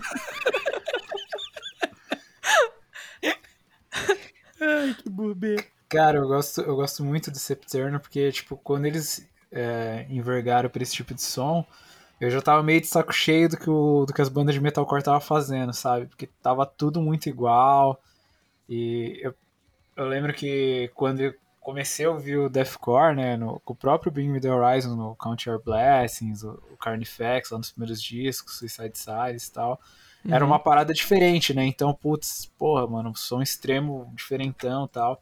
[4.61, 5.63] Ai, que bobeira.
[5.89, 10.81] Cara, eu gosto, eu gosto muito do Septerno porque, tipo, quando eles é, envergaram pra
[10.81, 11.65] esse tipo de som,
[12.19, 14.61] eu já tava meio de saco cheio do que, o, do que as bandas de
[14.61, 16.07] metalcore tava fazendo, sabe?
[16.07, 18.01] Porque tava tudo muito igual.
[18.67, 19.35] E eu,
[19.95, 24.29] eu lembro que quando comecei a ouvir o deathcore, né, no, com o próprio Bring
[24.29, 28.97] Me The Horizon, no Count Your Blessings, o, o Carnifex, lá nos primeiros discos, Suicide
[28.97, 29.79] Size e tal,
[30.29, 31.65] era uma parada diferente, né?
[31.65, 35.21] Então, putz, porra, mano, som extremo, diferentão e tal.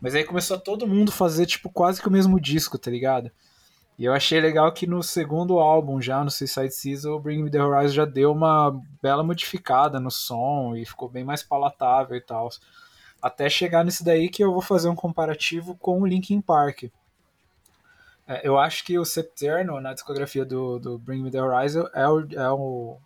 [0.00, 3.30] Mas aí começou a todo mundo fazer, tipo, quase que o mesmo disco, tá ligado?
[3.98, 7.50] E eu achei legal que no segundo álbum, já no Suicide Season, o Bring Me
[7.50, 12.20] The Horizon já deu uma bela modificada no som e ficou bem mais palatável e
[12.20, 12.48] tal.
[13.22, 16.84] Até chegar nisso daí que eu vou fazer um comparativo com o Linkin Park.
[18.26, 22.08] É, eu acho que o Septerno, na discografia do, do Bring Me The Horizon, é
[22.08, 22.96] o, é o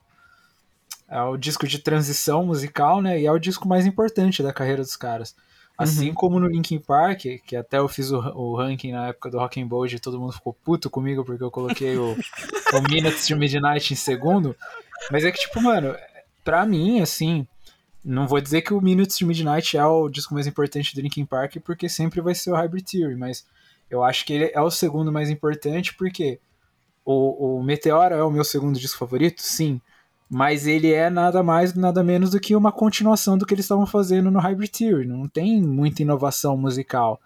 [1.08, 3.20] é o disco de transição musical, né?
[3.20, 5.34] E é o disco mais importante da carreira dos caras.
[5.76, 9.38] Assim como no Linkin Park, que até eu fiz o, o ranking na época do
[9.38, 12.12] Rock and Roll e todo mundo ficou puto comigo porque eu coloquei o,
[12.72, 14.56] o Minutes to Midnight em segundo.
[15.10, 15.96] Mas é que, tipo, mano,
[16.44, 17.46] pra mim, assim,
[18.04, 21.24] não vou dizer que o Minutes to Midnight é o disco mais importante do Linkin
[21.24, 23.46] Park, porque sempre vai ser o Hybrid Theory, mas
[23.88, 26.38] eu acho que ele é o segundo mais importante porque
[27.04, 29.80] o, o Meteora é o meu segundo disco favorito, sim.
[30.28, 33.86] mas ele é nada mais, nada menos do que uma continuação do que eles estavam
[33.86, 35.06] fazendo no Hybrid Theory.
[35.06, 37.20] Não tem muita inovação musical.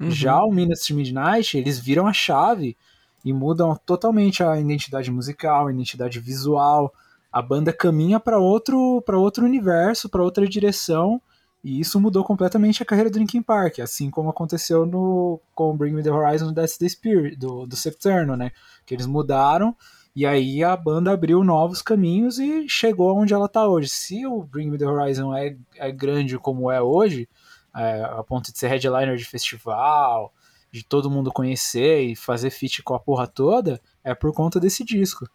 [0.00, 0.10] Uhum.
[0.10, 2.76] Já o Minutes to Midnight, eles viram a chave
[3.24, 6.92] e mudam totalmente a identidade musical, a identidade visual.
[7.34, 11.20] A banda caminha para outro, para outro universo, para outra direção,
[11.64, 15.92] e isso mudou completamente a carreira do Linkin Park, assim como aconteceu no com Bring
[15.92, 18.52] Me the Horizon That's the Spirit do, do Septerno, né?
[18.86, 19.74] Que eles mudaram
[20.16, 23.88] e aí a banda abriu novos caminhos e chegou onde ela está hoje.
[23.88, 27.28] Se o Bring Me the Horizon é, é grande como é hoje,
[27.74, 30.32] é, a ponto de ser headliner de festival,
[30.70, 34.84] de todo mundo conhecer e fazer feat com a porra toda, é por conta desse
[34.84, 35.28] disco.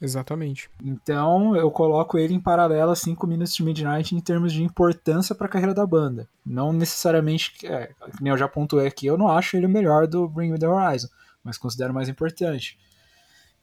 [0.00, 0.70] Exatamente.
[0.82, 5.34] Então eu coloco ele em paralelo a 5 Minutes to Midnight em termos de importância
[5.34, 6.26] para a carreira da banda.
[6.44, 10.26] Não necessariamente, é, nem eu já pontuei aqui, eu não acho ele o melhor do
[10.26, 11.08] Bring Me the Horizon,
[11.44, 12.78] mas considero mais importante.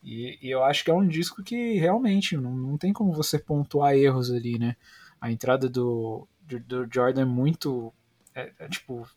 [0.03, 3.39] E, e eu acho que é um disco que realmente não, não tem como você
[3.39, 4.75] pontuar erros ali, né?
[5.19, 7.91] A entrada do, do, do Jordan é muito.
[8.33, 9.07] É, é tipo,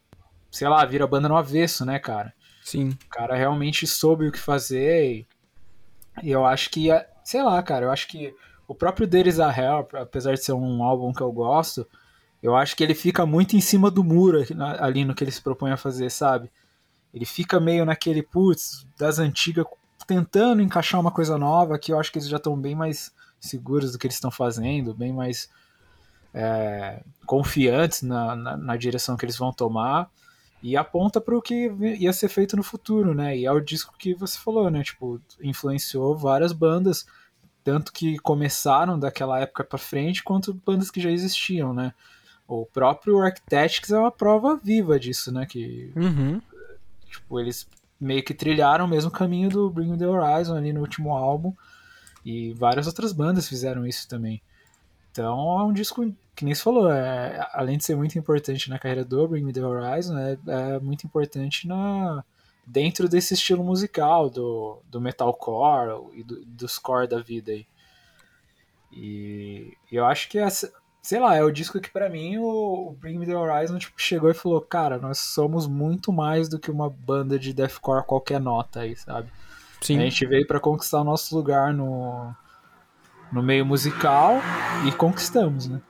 [0.50, 2.32] sei lá, vira a banda no avesso, né, cara?
[2.62, 2.90] Sim.
[3.06, 5.26] O cara realmente soube o que fazer
[6.22, 6.88] e, eu acho que,
[7.30, 8.34] sei lá, cara, eu acho que
[8.66, 11.86] o próprio There Is a Hell, apesar de ser um álbum que eu gosto,
[12.42, 14.44] eu acho que ele fica muito em cima do muro
[14.80, 16.50] ali no que ele se propõe a fazer, sabe?
[17.14, 19.64] Ele fica meio naquele, putz, das antigas,
[20.08, 23.92] tentando encaixar uma coisa nova, que eu acho que eles já estão bem mais seguros
[23.92, 25.48] do que eles estão fazendo, bem mais
[26.34, 30.10] é, confiantes na, na, na direção que eles vão tomar
[30.62, 33.36] e aponta para o que ia ser feito no futuro, né?
[33.36, 34.82] E é o disco que você falou, né?
[34.82, 37.06] Tipo, influenciou várias bandas,
[37.64, 41.92] tanto que começaram daquela época para frente, quanto bandas que já existiam, né?
[42.46, 45.46] O próprio Architects é uma prova viva disso, né?
[45.46, 46.40] Que Uhum.
[47.08, 47.68] tipo, eles
[48.00, 51.52] meio que trilharam o mesmo caminho do Bring Me The Horizon ali no último álbum,
[52.24, 54.40] e várias outras bandas fizeram isso também.
[55.12, 58.78] Então é um disco que nem você falou, é, além de ser muito importante na
[58.78, 62.24] carreira do Bring Me The Horizon, é, é muito importante na,
[62.70, 67.66] dentro desse estilo musical do, do metalcore e do, dos core da vida aí.
[68.92, 72.92] E, eu acho que essa, sei lá, é o disco que para mim o, o
[72.92, 76.70] Bring Me The Horizon tipo, chegou e falou, cara, nós somos muito mais do que
[76.70, 79.28] uma banda de deathcore qualquer nota aí, sabe?
[79.80, 79.98] Sim.
[79.98, 82.34] A gente veio para conquistar o nosso lugar no,
[83.32, 84.34] no meio musical
[84.86, 85.80] e conquistamos, né?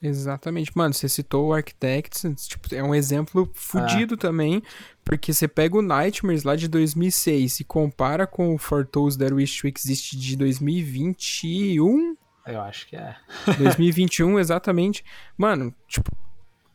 [0.00, 0.70] Exatamente.
[0.74, 4.62] Mano, você citou o Architects, tipo, é um exemplo fudido também,
[5.04, 9.34] porque você pega o Nightmares lá de 2006 e compara com o For Those That
[9.34, 13.16] Wish to Exist de 2021, Eu acho que é.
[13.58, 15.04] 2021 exatamente.
[15.36, 16.10] Mano, tipo,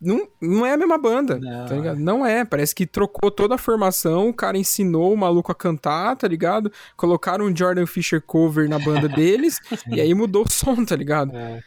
[0.01, 1.97] não, não é a mesma banda, Não, tá ligado?
[1.97, 6.17] Não é, parece que trocou toda a formação, o cara ensinou o maluco a cantar,
[6.17, 6.69] tá ligado?
[6.97, 11.33] Colocaram um Jordan Fisher cover na banda deles, e aí mudou o som, tá ligado?
[11.33, 11.63] É.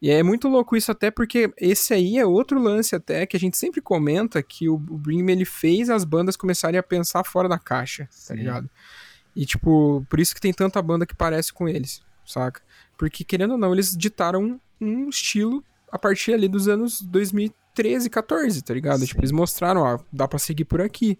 [0.00, 3.40] E é muito louco isso até porque esse aí é outro lance até que a
[3.40, 7.24] gente sempre comenta que o, o Bring Me, ele fez as bandas começarem a pensar
[7.24, 8.36] fora da caixa, tá Sim.
[8.36, 8.70] ligado?
[9.34, 12.62] E tipo, por isso que tem tanta banda que parece com eles, saca?
[12.96, 18.62] Porque querendo ou não, eles ditaram um estilo a partir ali dos anos 2013, 14,
[18.62, 19.00] tá ligado?
[19.00, 19.06] Sim.
[19.06, 21.18] Tipo, eles mostraram, ó, dá pra seguir por aqui.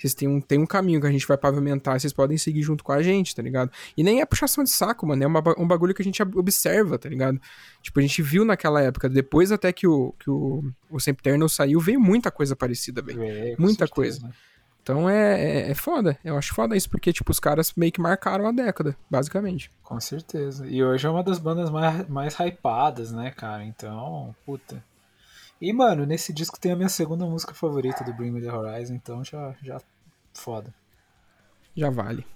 [0.00, 2.82] Vocês têm um, tem um caminho que a gente vai pavimentar, vocês podem seguir junto
[2.82, 3.70] com a gente, tá ligado?
[3.96, 6.36] E nem é puxação de saco, mano, é uma um bagulho que a gente ob-
[6.38, 7.38] observa, tá ligado?
[7.82, 11.78] Tipo, a gente viu naquela época, depois até que o, que o, o Sempterno saiu,
[11.80, 13.22] veio muita coisa parecida, velho.
[13.22, 14.26] É, Muita certeza, coisa.
[14.26, 14.32] né?
[14.82, 18.00] Então é, é, é foda, eu acho foda isso, porque, tipo, os caras meio que
[18.00, 19.70] marcaram a década, basicamente.
[19.82, 20.66] Com certeza.
[20.66, 23.62] E hoje é uma das bandas mais, mais hypadas, né, cara?
[23.62, 24.82] Então, puta.
[25.60, 28.94] E, mano, nesse disco tem a minha segunda música favorita do Bring Me The Horizon,
[28.94, 29.78] então já, já
[30.32, 30.72] foda.
[31.76, 32.26] Já vale.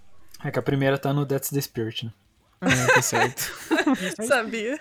[0.44, 2.12] É que a primeira tá no That's the Spirit, né?
[2.60, 3.40] Ah, tá certo.
[4.26, 4.78] Sabia.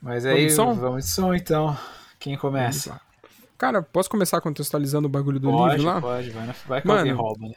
[0.00, 0.74] Mas Vamos aí, de som?
[0.74, 1.76] vamos de som, então.
[2.18, 3.00] Quem Vamos começa?
[3.56, 6.00] Cara, posso começar contextualizando o bagulho do Pode, livro lá?
[6.00, 7.54] pode, vai, na, vai que Mano, alguém rouba, né?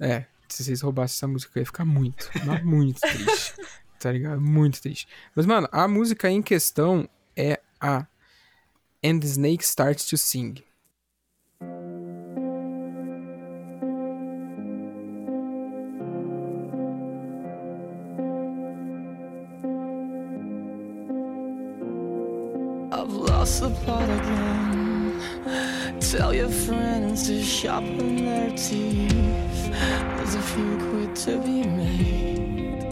[0.00, 3.54] É, se vocês roubassem essa música, eu ia ficar muito, mas muito triste.
[3.98, 4.40] Tá ligado?
[4.40, 5.06] Muito triste.
[5.32, 8.04] Mas, mano, a música em questão é a
[9.04, 10.60] And the Snake Starts to Sing.
[22.92, 25.20] I've lost the plot again.
[25.98, 29.72] Tell your friends to sharpen their teeth.
[29.72, 32.84] There's a few quid to be made.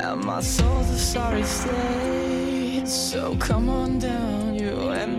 [0.00, 2.86] And my soul's a sorry state.
[2.86, 4.54] So come on down,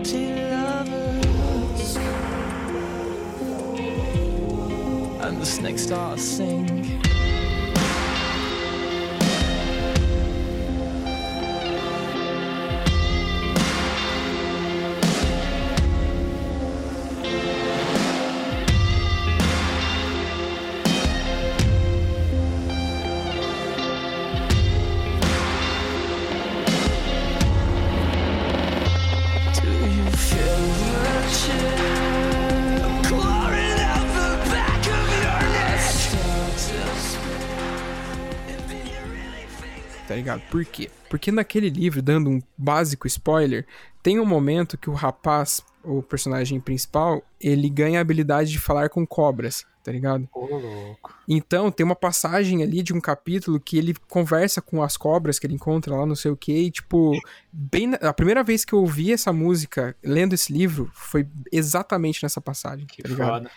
[0.02, 1.96] empty lovers.
[5.20, 7.11] And the snake starts sing.
[40.36, 40.50] Ligado?
[40.50, 40.90] Por quê?
[41.10, 43.66] Porque naquele livro, dando um básico spoiler,
[44.02, 48.88] tem um momento que o rapaz, o personagem principal, ele ganha a habilidade de falar
[48.88, 50.28] com cobras, tá ligado?
[50.32, 51.12] Ô, louco.
[51.28, 55.46] Então, tem uma passagem ali de um capítulo que ele conversa com as cobras que
[55.46, 57.12] ele encontra lá, não sei o que, e tipo,
[57.52, 62.22] bem na- a primeira vez que eu ouvi essa música, lendo esse livro, foi exatamente
[62.22, 63.28] nessa passagem, Que tá ligado?
[63.28, 63.50] foda.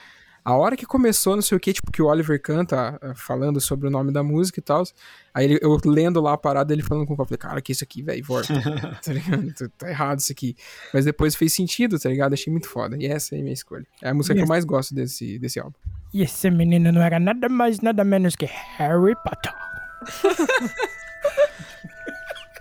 [0.46, 3.60] A hora que começou, não sei o que, tipo, que o Oliver canta ah, falando
[3.60, 4.84] sobre o nome da música e tal.
[5.34, 7.72] Aí ele- eu lendo lá a parada, ele falando com o copo, falei, cara, que
[7.72, 8.54] isso aqui, velho, volta.
[9.04, 9.52] tá ligado?
[9.56, 10.56] Tá- Tá errado isso aqui.
[10.94, 12.34] Mas depois fez sentido, tá ligado?
[12.34, 12.96] Achei muito foda.
[13.00, 13.86] E essa é a minha escolha.
[14.04, 14.50] É a música que eu Yes.
[14.50, 15.76] mais gosto desse, desse álbum.
[16.14, 19.52] E esse menino não era nada mais, nada menos que Harry Potter.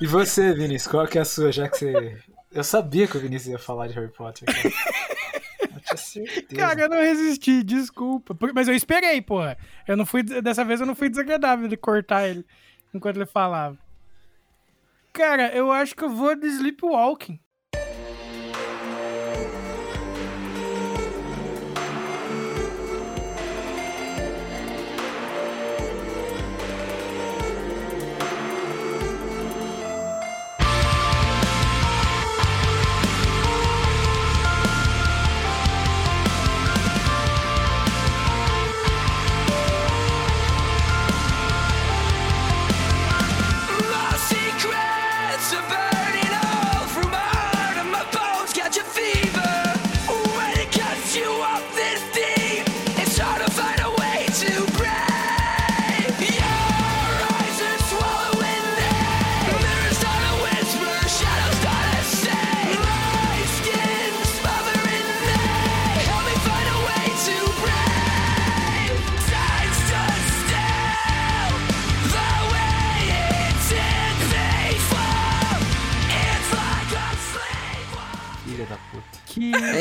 [0.01, 2.19] E você, Vinícius, qual que é a sua, já que você...
[2.53, 4.75] Eu sabia que o Vinícius ia falar de Harry Potter, cara.
[6.55, 8.37] Cara, eu não resisti, desculpa.
[8.55, 9.57] Mas eu esperei, porra.
[9.87, 10.23] Eu não fui.
[10.23, 12.45] Dessa vez eu não fui desagradável de cortar ele
[12.93, 13.79] enquanto ele falava.
[15.13, 17.39] Cara, eu acho que eu vou de Sleepwalking.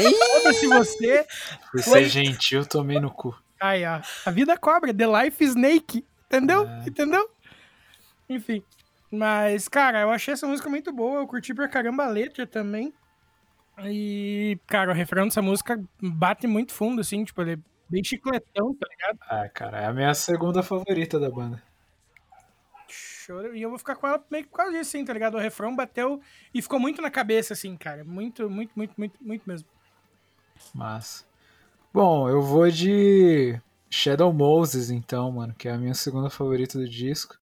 [0.02, 1.26] Foda-se você.
[1.72, 3.38] Por Foi- ser gentil, tomei no cu.
[3.60, 4.02] Aí, ó.
[4.26, 4.94] A vida cobra.
[4.94, 6.06] The Life Snake.
[6.28, 6.68] Entendeu?
[6.68, 6.84] É.
[6.88, 7.30] Entendeu?
[8.28, 8.64] Enfim.
[9.12, 11.20] Mas, cara, eu achei essa música muito boa.
[11.22, 12.94] Eu curti pra caramba a letra também.
[13.86, 17.24] E, cara, o refrão dessa música bate muito fundo, assim.
[17.24, 17.58] Tipo, ele é
[17.90, 19.20] bem chicletão, tá ligado?
[19.30, 21.62] Ah, cara, é a minha segunda favorita da banda.
[22.88, 23.56] Choro.
[23.56, 25.36] E eu vou ficar com ela meio que por causa disso, assim, tá ligado?
[25.36, 26.20] O refrão bateu
[26.54, 28.04] e ficou muito na cabeça, assim, cara.
[28.04, 29.68] Muito, muito, muito, muito, muito mesmo.
[30.74, 31.26] Mas.
[31.94, 36.88] Bom, eu vou de Shadow Moses, então, mano, que é a minha segunda favorita do
[36.90, 37.38] disco.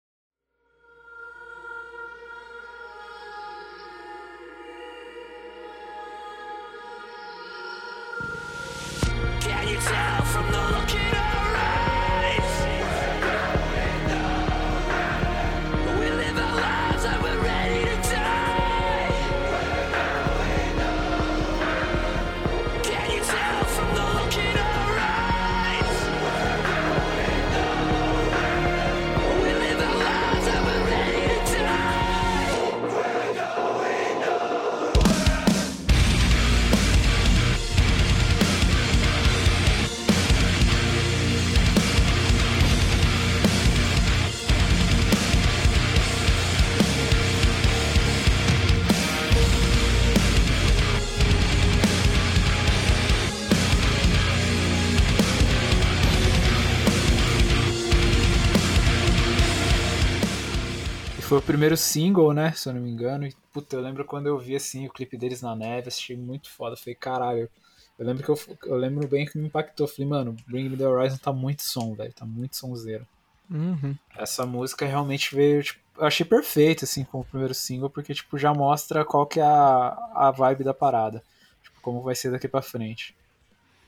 [61.31, 62.51] Foi o primeiro single, né?
[62.51, 63.25] Se eu não me engano.
[63.25, 66.49] E, puta, eu lembro quando eu vi assim o clipe deles na neve, achei muito
[66.49, 66.75] foda.
[66.75, 67.49] Falei, caralho.
[67.97, 69.87] Eu lembro que eu, eu lembro bem que me impactou.
[69.87, 72.11] Falei, mano, Bring Me the Horizon tá muito som, velho.
[72.11, 73.07] Tá muito sonzeiro.
[73.49, 73.95] Uhum.
[74.13, 78.53] Essa música realmente veio, tipo, eu achei perfeita, assim, como primeiro single, porque, tipo, já
[78.53, 81.23] mostra qual que é a, a vibe da parada.
[81.63, 83.15] Tipo, como vai ser daqui pra frente.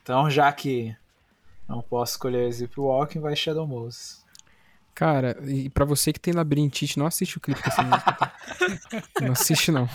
[0.02, 0.96] Então, já que
[1.68, 4.23] não posso escolher Sleepwalking, vai Shadow Moses.
[4.96, 8.14] Cara, e pra você que tem labirintite, não assiste o clipe dessa música.
[8.14, 8.32] tá?
[9.20, 9.88] Não assiste, não.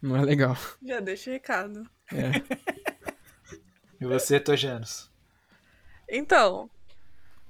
[0.00, 0.56] Não é legal.
[0.82, 1.88] Já deixa o recado.
[2.12, 2.30] É.
[4.00, 5.10] E você, Tojanos?
[6.08, 6.68] Então,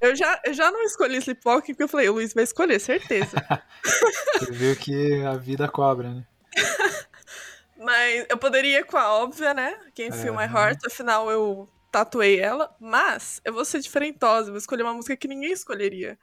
[0.01, 3.37] eu já, eu já não escolhi Sleepwalking porque eu falei, o Luiz vai escolher, certeza.
[4.39, 6.27] Você viu que a vida cobra, né?
[7.77, 9.77] Mas eu poderia ir com a óbvia, né?
[9.95, 10.59] Quem Feel My Aham.
[10.69, 12.75] Heart, afinal eu tatuei ela.
[12.81, 16.19] Mas eu vou ser diferentosa, vou escolher uma música que ninguém escolheria.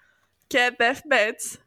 [0.50, 1.60] Que é Deathbeds.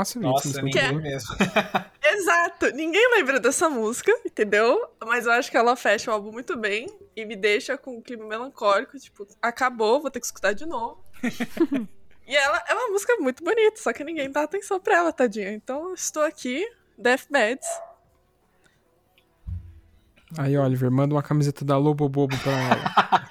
[0.00, 0.92] Nossa, Nossa, ninguém é?
[0.92, 1.34] mesmo.
[2.02, 2.70] Exato.
[2.72, 4.88] Ninguém lembra dessa música, entendeu?
[5.04, 8.00] Mas eu acho que ela fecha o álbum muito bem e me deixa com um
[8.00, 11.04] clima melancólico, tipo, acabou, vou ter que escutar de novo.
[12.26, 15.52] e ela é uma música muito bonita, só que ninguém dá atenção pra ela, tadinha.
[15.52, 17.68] Então estou aqui, Deathbeds.
[20.38, 23.28] Aí, Oliver, manda uma camiseta da Lobo Bobo pra ela.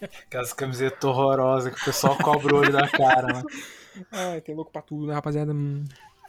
[0.26, 3.42] Aquelas camisetas horrorosas que o pessoal cobra o olho da cara, né?
[4.12, 5.52] Ai, tem louco pra tudo, né, rapaziada?
[5.52, 5.84] Hum.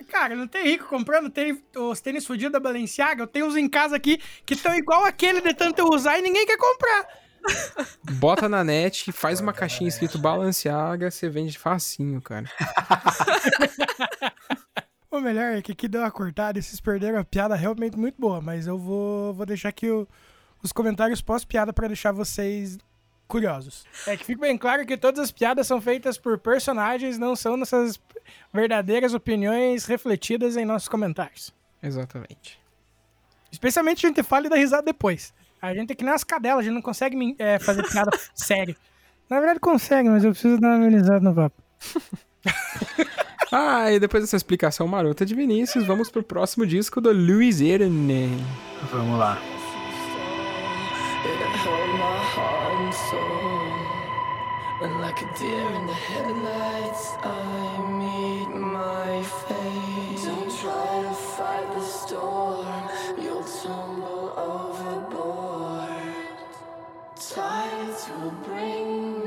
[0.09, 3.24] Cara, não tem rico comprando tênis, os tênis fudidos da Balenciaga.
[3.24, 6.22] Eu tenho uns em casa aqui que estão igual aquele de tanto eu usar e
[6.24, 7.07] ninguém quer comprar.
[8.13, 12.45] Bota na net, faz uma caixinha escrito Balenciaga, você vende facinho, cara.
[15.09, 18.15] O melhor é que aqui deu uma cortada e vocês perderam a piada realmente muito
[18.17, 20.07] boa, mas eu vou, vou deixar aqui o-
[20.63, 22.78] os comentários pós-piada pra deixar vocês
[23.32, 23.86] curiosos.
[24.05, 27.55] É que fique bem claro que todas as piadas são feitas por personagens, não são
[27.55, 27.97] nossas
[28.53, 31.53] verdadeiras opiniões refletidas em nossos comentários.
[31.82, 32.59] Exatamente.
[33.49, 35.34] Especialmente a gente fala e dá risada depois.
[35.61, 38.75] A gente é que nem as cadelas, a gente não consegue é, fazer piada sério.
[39.29, 41.55] Na verdade consegue, mas eu preciso dar uma amenizada no papo.
[43.53, 48.29] Ah, e depois dessa explicação marota de Vinícius, vamos pro próximo disco do Luiz Ernen.
[48.89, 49.38] Vamos lá.
[51.23, 53.71] It held my heart and soul.
[54.99, 60.23] Like a deer in the headlights, I meet my fate.
[60.25, 66.15] Don't try to fight the storm, you'll tumble overboard.
[67.15, 69.20] Tides will bring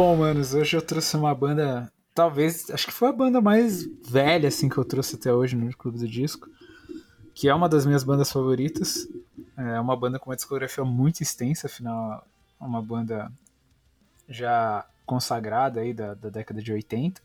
[0.00, 1.92] Bom, manos, hoje eu trouxe uma banda.
[2.14, 2.70] Talvez.
[2.70, 5.98] Acho que foi a banda mais velha, assim, que eu trouxe até hoje no Clube
[5.98, 6.48] do Disco.
[7.34, 9.08] Que é uma das minhas bandas favoritas.
[9.56, 12.24] É uma banda com uma discografia muito extensa, afinal,
[12.60, 13.28] é uma banda
[14.28, 17.20] já consagrada aí da, da década de 80.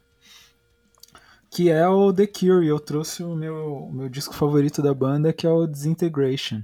[1.52, 2.66] Que é o The Cure.
[2.66, 6.64] E eu trouxe o meu, o meu disco favorito da banda, que é o Disintegration.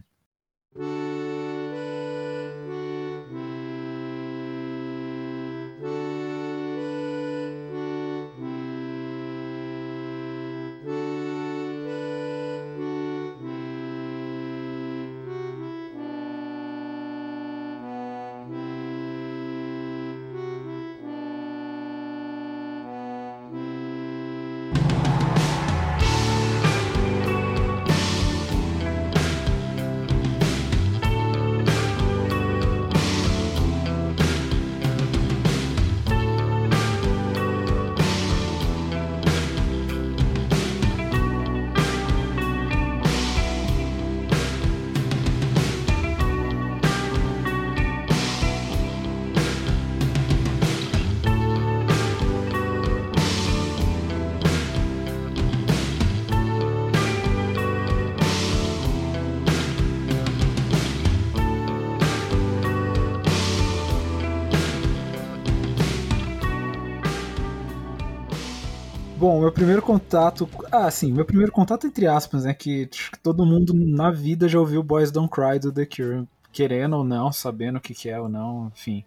[69.40, 70.50] Meu primeiro contato.
[70.72, 72.54] Ah, sim, meu primeiro contato entre aspas, né?
[72.54, 76.28] Que que todo mundo na vida já ouviu Boys Don't Cry do The Cure.
[76.52, 79.04] Querendo ou não, sabendo o que, que é ou não, enfim.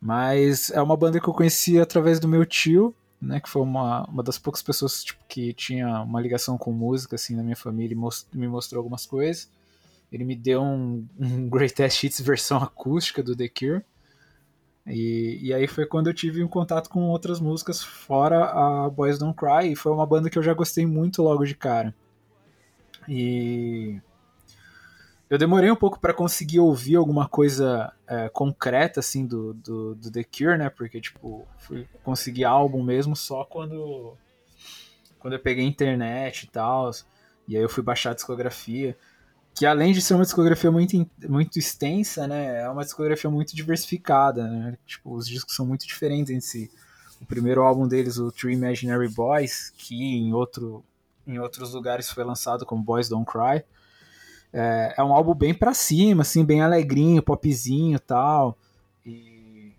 [0.00, 3.40] Mas é uma banda que eu conheci através do meu tio, né?
[3.40, 7.34] Que foi uma, uma das poucas pessoas tipo, que tinha uma ligação com música, assim,
[7.34, 9.48] na minha família e me mostrou algumas coisas.
[10.12, 13.82] Ele me deu um, um Greatest Hits versão acústica do The Cure.
[14.88, 19.18] E, e aí foi quando eu tive um contato com outras músicas fora a Boys
[19.18, 21.94] Don't Cry, e foi uma banda que eu já gostei muito logo de cara.
[23.06, 24.00] E
[25.30, 30.10] eu demorei um pouco para conseguir ouvir alguma coisa é, concreta, assim, do, do, do,
[30.10, 30.70] The Cure, né?
[30.70, 34.16] Porque, tipo, fui conseguir álbum mesmo só quando,
[35.18, 36.90] quando eu peguei internet e tal.
[37.46, 38.96] E aí eu fui baixar a discografia.
[39.54, 42.62] Que além de ser uma discografia muito, muito extensa, né?
[42.62, 44.78] É uma discografia muito diversificada, né?
[44.86, 46.70] Tipo, os discos são muito diferentes entre si.
[47.20, 50.84] O primeiro álbum deles, o Three Imaginary Boys, que em, outro,
[51.26, 53.64] em outros lugares foi lançado como Boys Don't Cry
[54.52, 58.56] é, é um álbum bem pra cima, assim, bem alegrinho, popzinho tal.
[59.04, 59.74] E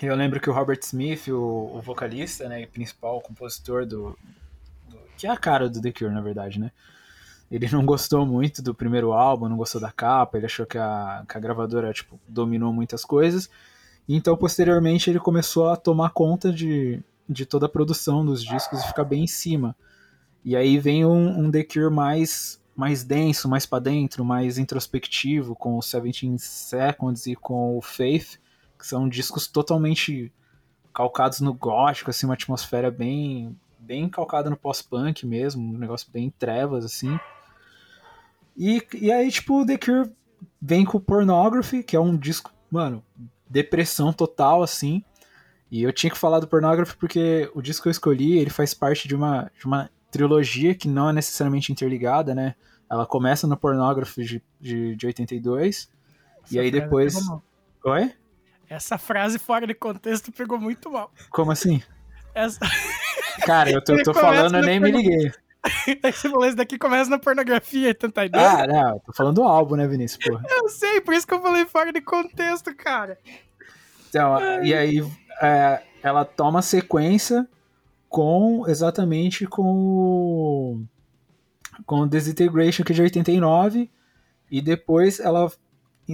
[0.00, 4.16] eu lembro que o Robert Smith, o, o vocalista, né, e principal compositor do,
[4.88, 6.70] do, que é a cara do The Cure, na verdade, né?
[7.50, 11.24] Ele não gostou muito do primeiro álbum, não gostou da capa, ele achou que a,
[11.28, 13.48] que a gravadora, tipo, dominou muitas coisas.
[14.08, 18.86] Então, posteriormente, ele começou a tomar conta de, de toda a produção dos discos e
[18.86, 19.74] ficar bem em cima.
[20.44, 25.56] E aí vem um, um The Cure mais mais denso, mais para dentro, mais introspectivo,
[25.56, 28.38] com o Seventeen Seconds e com o Faith,
[28.78, 30.32] que são discos totalmente
[30.94, 36.30] calcados no gótico, assim, uma atmosfera bem bem calcada no pós-punk mesmo, um negócio bem
[36.38, 37.18] trevas, assim.
[38.58, 40.10] E, e aí, tipo, o The Cure
[40.60, 43.04] vem com o Pornography, que é um disco, mano,
[43.48, 45.04] depressão total, assim.
[45.70, 48.74] E eu tinha que falar do Pornography porque o disco que eu escolhi, ele faz
[48.74, 52.56] parte de uma, de uma trilogia que não é necessariamente interligada, né?
[52.90, 55.88] Ela começa no Pornography de, de, de 82,
[56.42, 57.14] Essa e aí depois.
[57.84, 58.12] Oi?
[58.68, 61.12] Essa frase fora de contexto pegou muito mal.
[61.30, 61.80] Como assim?
[62.34, 62.60] Essa...
[63.44, 65.30] Cara, eu tô, tô falando, eu nem me liguei.
[66.04, 68.44] Esse falou, esse daqui começa na pornografia, 82.
[68.44, 70.24] Ah, não, tô falando do álbum, né, Vinícius?
[70.24, 70.44] Porra.
[70.48, 73.18] Eu sei, por isso que eu falei fora de contexto, cara.
[74.08, 74.64] Então, Ai.
[74.64, 75.06] e aí
[75.40, 77.46] é, ela toma sequência
[78.08, 80.84] com exatamente com
[81.84, 83.90] com Desintegration que é de 89
[84.50, 85.50] e depois ela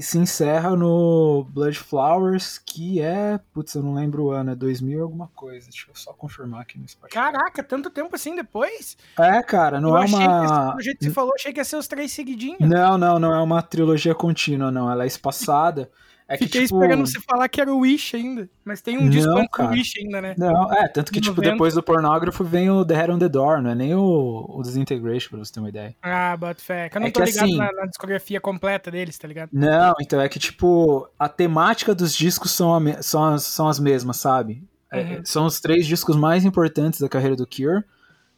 [0.02, 5.02] se encerra no Blood Flowers, que é, putz, eu não lembro o ano, é 2000
[5.02, 5.70] alguma coisa.
[5.70, 7.14] Deixa eu só confirmar aqui no Spotify.
[7.14, 8.96] Caraca, tanto tempo assim depois?
[9.18, 11.76] É, cara, não eu é uma Do jeito que você falou, achei que ia ser
[11.76, 12.58] os três seguidinhos.
[12.60, 15.90] Não, não, não é uma trilogia contínua, não, ela é espaçada.
[16.26, 16.82] É Fiquei que, tipo...
[16.82, 18.48] esperando você falar que era o Wish ainda.
[18.64, 20.34] Mas tem um disco antes do Wish ainda, né?
[20.38, 23.60] Não, é, tanto que, tipo, depois do pornógrafo vem o The Head on the Door,
[23.60, 25.94] não é nem o, o Desintegration, pra você ter uma ideia.
[26.02, 26.90] Ah, but fé.
[26.92, 27.56] Eu não é tô ligado assim...
[27.58, 29.50] na, na, discografia completa deles, tá ligado?
[29.52, 33.78] Não, então é que, tipo, a temática dos discos são, a, são, as, são as
[33.78, 34.66] mesmas, sabe?
[34.90, 35.12] É, uhum.
[35.12, 37.84] É, são os três discos mais importantes da carreira do Cure.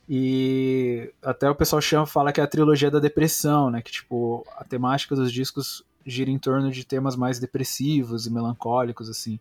[0.09, 3.81] E até o pessoal chama, fala que é a trilogia da depressão, né?
[3.81, 9.11] Que, tipo, a temática dos discos gira em torno de temas mais depressivos e melancólicos,
[9.11, 9.39] assim.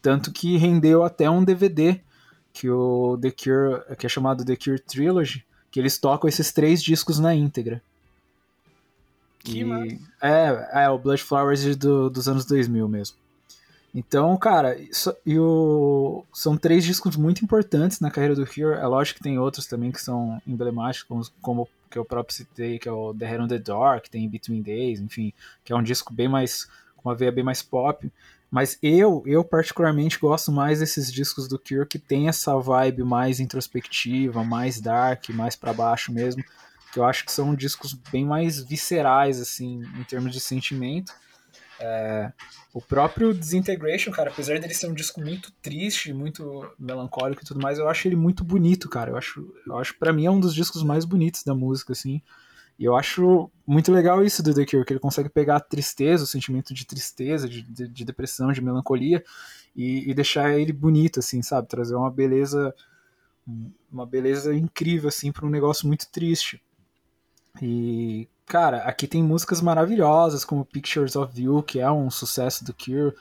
[0.00, 2.00] Tanto que rendeu até um DVD
[2.52, 6.82] que o The Cure, que é chamado The Cure Trilogy, que eles tocam esses três
[6.82, 7.82] discos na íntegra.
[9.40, 13.16] Que e, é, é, o Blood Flowers do, dos anos 2000 mesmo.
[13.94, 18.78] Então, cara, isso, e o, são três discos muito importantes na carreira do Cure.
[18.78, 22.88] É lógico que tem outros também que são emblemáticos, como, que eu próprio citei, que
[22.88, 25.32] é o The Head on the Door, que tem Between Days, enfim,
[25.64, 26.66] que é um disco bem mais,
[26.96, 28.10] com uma veia bem mais pop.
[28.50, 33.40] Mas eu, eu particularmente gosto mais desses discos do Cure que tem essa vibe mais
[33.40, 36.42] introspectiva, mais dark, mais para baixo mesmo,
[36.92, 41.12] que eu acho que são discos bem mais viscerais, assim, em termos de sentimento.
[41.80, 42.32] É,
[42.72, 47.60] o próprio Disintegration, cara, apesar dele ser um disco muito triste, muito melancólico e tudo
[47.60, 49.10] mais, eu acho ele muito bonito, cara.
[49.10, 52.20] Eu acho, eu acho para mim é um dos discos mais bonitos da música, assim.
[52.78, 56.22] E eu acho muito legal isso do The Cure, que ele consegue pegar a tristeza,
[56.22, 59.24] o sentimento de tristeza, de, de, de depressão, de melancolia,
[59.74, 61.68] e, e, deixar ele bonito, assim, sabe?
[61.68, 62.72] Trazer uma beleza,
[63.90, 66.62] uma beleza incrível, assim, para um negócio muito triste.
[67.60, 72.72] E, cara, aqui tem músicas maravilhosas, como Pictures of You, que é um sucesso do
[72.72, 73.14] Cure.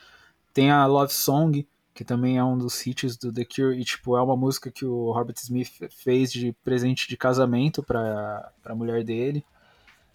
[0.53, 4.15] Tem a Love Song, que também é um dos hits do The Cure, e, tipo,
[4.17, 9.03] é uma música que o Robert Smith fez de presente de casamento pra, pra mulher
[9.03, 9.43] dele.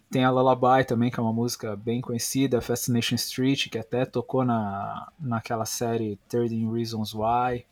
[0.09, 4.43] Tem a Lullaby também, que é uma música bem conhecida, Fascination Street, que até tocou
[4.43, 7.65] na, naquela série 13 Reasons Why.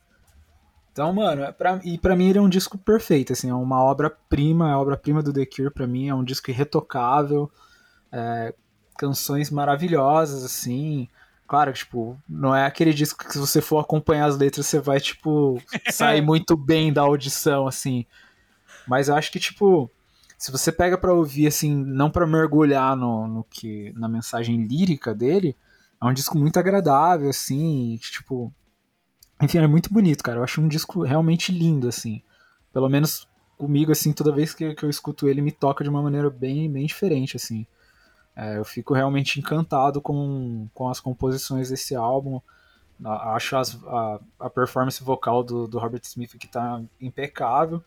[0.91, 3.81] Então, mano, é pra, e para mim ele é um disco perfeito, assim, é uma
[3.81, 7.49] obra-prima, é obra-prima do The Cure pra mim, é um disco irretocável,
[8.11, 8.53] é,
[8.97, 11.07] canções maravilhosas, assim,
[11.47, 14.99] claro, tipo, não é aquele disco que se você for acompanhar as letras você vai,
[14.99, 18.05] tipo, sair muito bem da audição, assim,
[18.85, 19.89] mas eu acho que, tipo,
[20.37, 25.15] se você pega para ouvir, assim, não para mergulhar no, no que, na mensagem lírica
[25.15, 25.55] dele,
[26.01, 28.51] é um disco muito agradável, assim, tipo,
[29.41, 30.39] enfim, é muito bonito, cara.
[30.39, 32.21] Eu acho um disco realmente lindo, assim.
[32.73, 33.27] Pelo menos
[33.57, 36.71] comigo, assim, toda vez que, que eu escuto ele, me toca de uma maneira bem,
[36.71, 37.65] bem diferente, assim.
[38.35, 42.41] É, eu fico realmente encantado com, com as composições desse álbum.
[43.03, 47.83] Acho as- a, a performance vocal do, do Robert Smith que tá impecável.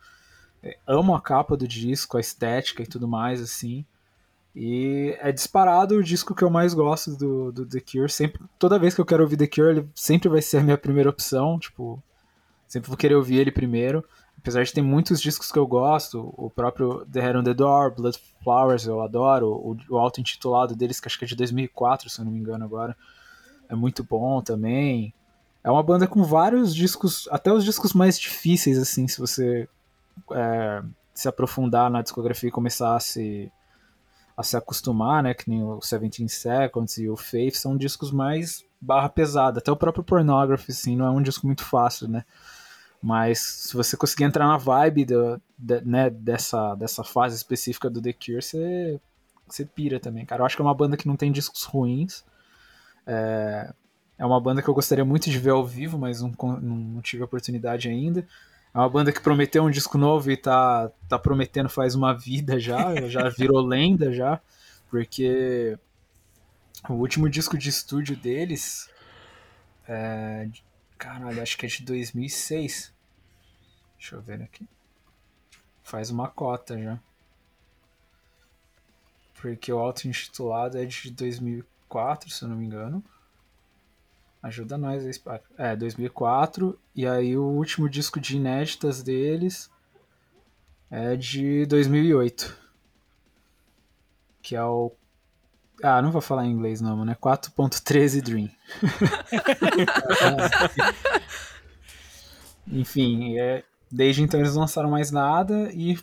[0.63, 3.85] É, amo a capa do disco, a estética e tudo mais, assim.
[4.55, 8.09] E é disparado o disco que eu mais gosto do, do The Cure.
[8.09, 10.79] Sempre, toda vez que eu quero ouvir The Cure, ele sempre vai ser a minha
[10.79, 11.59] primeira opção.
[11.59, 12.01] Tipo,
[12.69, 14.05] sempre vou querer ouvir ele primeiro.
[14.39, 17.95] Apesar de ter muitos discos que eu gosto, o próprio The Head on the Door,
[17.95, 22.21] Blood Flowers eu adoro, o, o auto-intitulado deles, que acho que é de 2004, se
[22.21, 22.95] eu não me engano agora,
[23.69, 25.15] é muito bom também.
[25.63, 29.67] É uma banda com vários discos, até os discos mais difíceis, assim, se você
[30.33, 30.83] é,
[31.15, 33.51] se aprofundar na discografia e começar a se,
[34.37, 38.65] a se acostumar, né, que nem o 17 Seconds e o Faith, são discos mais
[38.81, 42.25] barra pesada, até o próprio Pornography, assim, não é um disco muito fácil, né,
[43.03, 48.01] mas se você conseguir entrar na vibe do, de- né, dessa, dessa fase específica do
[48.01, 49.01] The Cure, você,
[49.47, 50.43] você pira também, cara.
[50.43, 52.25] Eu acho que é uma banda que não tem discos ruins.
[53.07, 53.73] É,
[54.19, 57.03] é uma banda que eu gostaria muito de ver ao vivo, mas não, con- não
[57.03, 58.27] tive oportunidade ainda.
[58.75, 62.59] É uma banda que prometeu um disco novo e tá, tá prometendo faz uma vida
[62.59, 64.41] já, já virou lenda já,
[64.91, 65.79] porque
[66.89, 68.91] o último disco de estúdio deles,
[69.89, 70.49] é,
[70.99, 72.93] caralho, acho que é de 2006.
[73.97, 74.69] Deixa eu ver aqui.
[75.85, 76.99] Faz uma cota já.
[79.41, 83.05] Porque o auto-intitulado é de 2004, se eu não me engano.
[84.45, 85.43] Ajuda nós aí, Spark.
[85.57, 86.79] É, 2004.
[86.95, 89.71] E aí o último disco de inéditas deles
[90.91, 92.55] é de 2008.
[94.43, 94.93] Que é o.
[95.83, 97.11] Ah, não vou falar em inglês não, mano.
[97.11, 98.51] É 4.13 Dream.
[102.69, 105.99] Enfim, é, desde então eles não lançaram mais nada e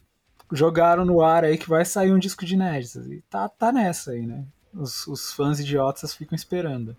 [0.52, 3.06] jogaram no ar aí que vai sair um disco de inéditas.
[3.06, 4.44] E tá, tá nessa aí, né?
[4.74, 6.98] Os, os fãs idiotas ficam esperando.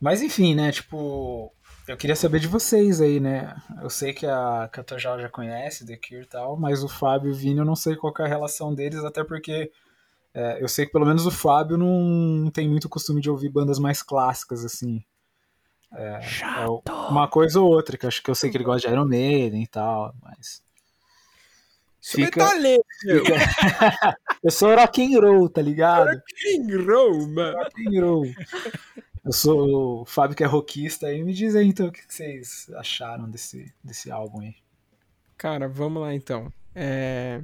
[0.00, 0.72] Mas enfim, né?
[0.72, 1.52] Tipo,
[1.86, 3.54] eu queria saber de vocês aí, né?
[3.82, 7.32] Eu sei que a, Tojal já conhece The Cure e tal, mas o Fábio e
[7.32, 9.70] o Vini eu não sei qual é a relação deles, até porque
[10.32, 13.78] é, eu sei que pelo menos o Fábio não tem muito costume de ouvir bandas
[13.78, 15.04] mais clássicas, assim.
[15.92, 16.20] É,
[16.62, 16.66] é
[17.10, 19.06] uma coisa ou outra, que eu acho que eu sei que ele gosta de Iron
[19.06, 20.62] Maiden e tal, mas.
[22.02, 26.22] Fica, Metaleiro, fica- eu sou rock and roll, tá ligado?
[26.86, 27.58] roll, mano.
[27.58, 28.26] Rock and roll.
[29.24, 31.22] Eu sou o Fábio que é rockista aí.
[31.22, 34.54] Me diz aí então o que que vocês acharam desse, desse álbum aí.
[35.36, 36.52] Cara, vamos lá então.
[36.74, 37.42] É...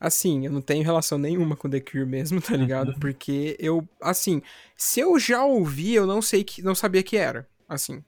[0.00, 2.94] Assim, eu não tenho relação nenhuma com The Cure mesmo, tá ligado?
[3.00, 4.40] Porque eu, assim,
[4.76, 8.04] se eu já ouvi, eu não sei que, não sabia que era, assim,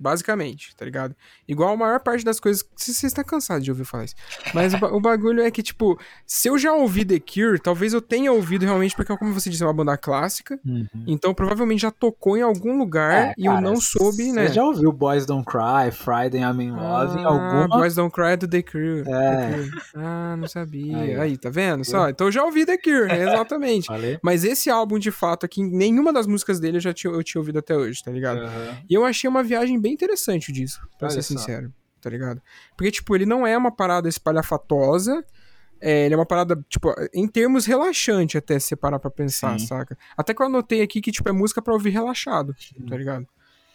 [0.00, 1.14] basicamente, tá ligado?
[1.46, 4.14] Igual a maior parte das coisas, você está cansado de ouvir falar isso.
[4.54, 8.00] Mas o, o bagulho é que, tipo, se eu já ouvi The Cure, talvez eu
[8.00, 10.58] tenha ouvido realmente, porque como você disse, é uma banda clássica,
[11.06, 14.48] então provavelmente já tocou em algum lugar É, e eu cara, não soube, né?
[14.48, 17.68] Você já ouviu Boys Don't Cry, Friday I'm in Love em Ah, alguma?
[17.68, 19.00] Boys Don't Cry é do The Cure.
[19.00, 19.04] É.
[19.04, 19.70] The Cure.
[19.96, 20.96] Ah, não sabia.
[20.96, 22.08] Aí, Aí, tá vendo só?
[22.08, 23.86] Então eu já ouvi The Cure, exatamente.
[23.86, 24.18] Falei?
[24.22, 27.40] Mas esse álbum, de fato, aqui, nenhuma das músicas dele eu já tinha, eu tinha
[27.40, 28.38] ouvido até hoje, tá ligado?
[28.40, 28.78] Aham.
[28.88, 31.38] E eu achei uma viagem bem interessante o disco, pra Olha ser só.
[31.38, 32.40] sincero, tá ligado?
[32.76, 35.24] Porque, tipo, ele não é uma parada espalhafatosa,
[35.80, 39.58] é, ele é uma parada, tipo, em termos relaxante até, se você parar pra pensar,
[39.58, 39.66] Sim.
[39.66, 39.96] saca?
[40.16, 42.54] Até que eu anotei aqui que, tipo, é música pra ouvir relaxado,
[42.88, 43.26] tá ligado?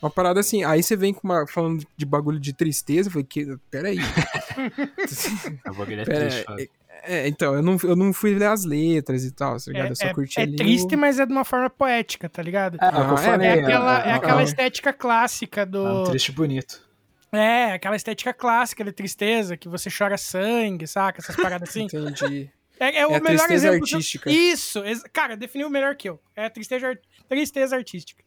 [0.01, 3.25] Uma parada assim, aí você vem com uma, falando de bagulho de tristeza, eu falei,
[3.25, 3.97] que, peraí,
[5.67, 6.71] O bagulho é Pera, triste.
[7.07, 9.87] É, então, eu não, eu não fui ler as letras e tal, tá ligado?
[9.87, 10.53] É, eu só é- curti é ali.
[10.53, 12.77] o- triste, mas é de uma forma poética, tá ligado?
[12.81, 13.47] É, é o Ah, é, falei.
[13.47, 16.03] É aquela, é é- aquela é- estética clássica é um do.
[16.05, 16.83] triste bonito.
[17.31, 21.19] É, aquela estética clássica de tristeza, que você chora sangue, saca?
[21.21, 21.83] Essas paradas assim.
[21.93, 22.49] Entendi.
[22.79, 23.87] É, é o É a melhor tristeza exemplo.
[23.87, 24.29] do- artística.
[24.31, 26.19] Isso, ex- cara, definiu melhor que eu.
[26.35, 26.97] É a tristeza,
[27.27, 28.23] tristeza artística.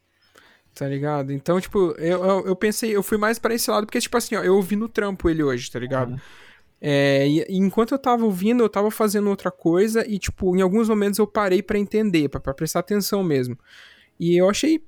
[0.73, 1.31] Tá ligado?
[1.33, 4.35] Então, tipo, eu, eu, eu pensei, eu fui mais pra esse lado, porque, tipo assim,
[4.35, 6.11] ó, eu ouvi no trampo ele hoje, tá ligado?
[6.11, 6.19] Uhum.
[6.81, 10.61] É, e, e enquanto eu tava ouvindo, eu tava fazendo outra coisa, e, tipo, em
[10.61, 13.57] alguns momentos eu parei pra entender, pra, pra prestar atenção mesmo.
[14.19, 14.83] E eu achei.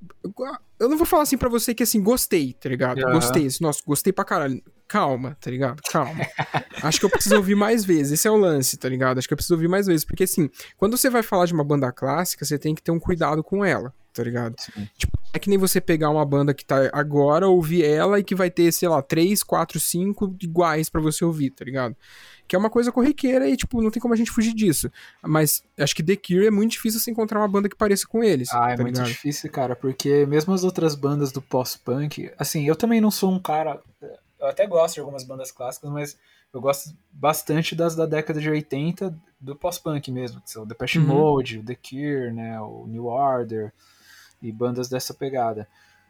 [0.77, 2.99] Eu não vou falar assim pra você que assim, gostei, tá ligado?
[2.99, 3.13] Aham.
[3.13, 3.45] Gostei.
[3.45, 4.61] assim, Nossa, gostei pra caralho.
[4.87, 5.81] Calma, tá ligado?
[5.89, 6.25] Calma.
[6.83, 8.11] Acho que eu preciso ouvir mais vezes.
[8.11, 9.19] Esse é o lance, tá ligado?
[9.19, 10.03] Acho que eu preciso ouvir mais vezes.
[10.03, 12.99] Porque assim, quando você vai falar de uma banda clássica, você tem que ter um
[12.99, 14.55] cuidado com ela, tá ligado?
[14.59, 14.87] Sim.
[14.97, 18.35] Tipo, é que nem você pegar uma banda que tá agora, ouvir ela e que
[18.35, 21.95] vai ter, sei lá, três, quatro, cinco iguais pra você ouvir, tá ligado?
[22.47, 24.91] Que é uma coisa corriqueira e, tipo, não tem como a gente fugir disso.
[25.23, 28.21] Mas acho que The Cure é muito difícil você encontrar uma banda que pareça com
[28.23, 28.49] eles.
[28.53, 29.07] Ah, é tá muito ligado?
[29.07, 33.39] difícil, cara, porque mesmo as outras bandas do pós-punk, assim, eu também não sou um
[33.39, 33.79] cara.
[34.39, 36.17] eu até gosto de algumas bandas clássicas, mas
[36.53, 40.99] eu gosto bastante das da década de 80 do pós-punk mesmo, que são o Depeche
[40.99, 41.05] Uhum.
[41.05, 43.71] Mode, o The Cure, né, o New Order
[44.41, 45.67] e bandas dessa pegada.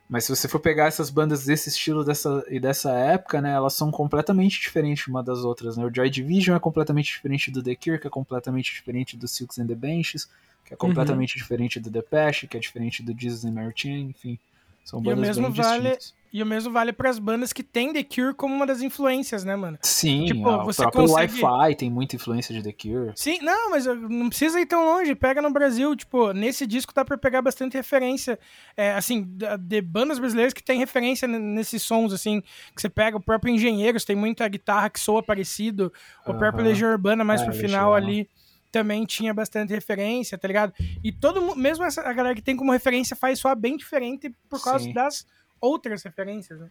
[0.09, 3.73] Mas se você for pegar essas bandas desse estilo dessa, e dessa época, né, elas
[3.73, 5.86] são completamente diferentes uma das outras, né?
[5.86, 9.57] O Joy Division é completamente diferente do The Cure, que é completamente diferente do Silks
[9.57, 10.27] and the Benches,
[10.65, 14.38] que é completamente diferente do Depeche, que é diferente do Jesus and Mary Chain, enfim.
[14.84, 16.20] São E o bandas mesmo bem vale- distintas.
[16.34, 19.53] E o mesmo vale pras bandas que tem The Cure como uma das influências, né,
[19.57, 19.77] mano?
[19.82, 23.11] Sim, Tipo, ó, você o próprio consegue- Wi-Fi tem muita influência de The Cure.
[23.17, 25.13] Sim, não, mas eu- não precisa ir tão longe.
[25.13, 28.39] Pega no Brasil, tipo, nesse disco dá pra pegar bastante referência,
[28.77, 29.27] é, assim,
[29.59, 32.39] de bandas brasileiras que tem referência nesses sons, assim,
[32.73, 35.91] que você pega o próprio Engenheiros, tem muita guitarra que soa parecido,
[36.25, 36.63] o próprio.
[36.63, 37.93] Legião Urbana, mais É, pro final Legião.
[37.93, 38.29] ali,
[38.71, 40.71] também tinha bastante referência, tá ligado?
[41.03, 44.34] E todo mundo, mesmo essa, a galera que tem como referência faz soar bem diferente
[44.49, 44.93] por causa Sim.
[44.93, 45.25] das
[45.62, 46.70] outras referências, né?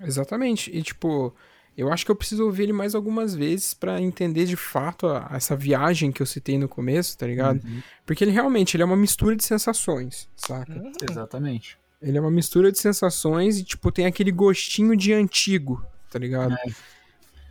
[0.00, 0.70] Exatamente.
[0.76, 1.34] E, tipo,
[1.76, 5.28] eu acho que eu preciso ouvir ele mais algumas vezes pra entender de fato a-
[5.32, 7.62] essa viagem que eu citei no começo, tá ligado?
[7.64, 10.72] Uhum, Porque ele realmente ele é uma mistura de sensações, saca?
[10.72, 10.92] Uhum.
[11.08, 11.78] exatamente.
[12.00, 16.52] Ele é uma mistura de sensações e, tipo, tem aquele gostinho de antigo, tá ligado?
[16.54, 16.64] É.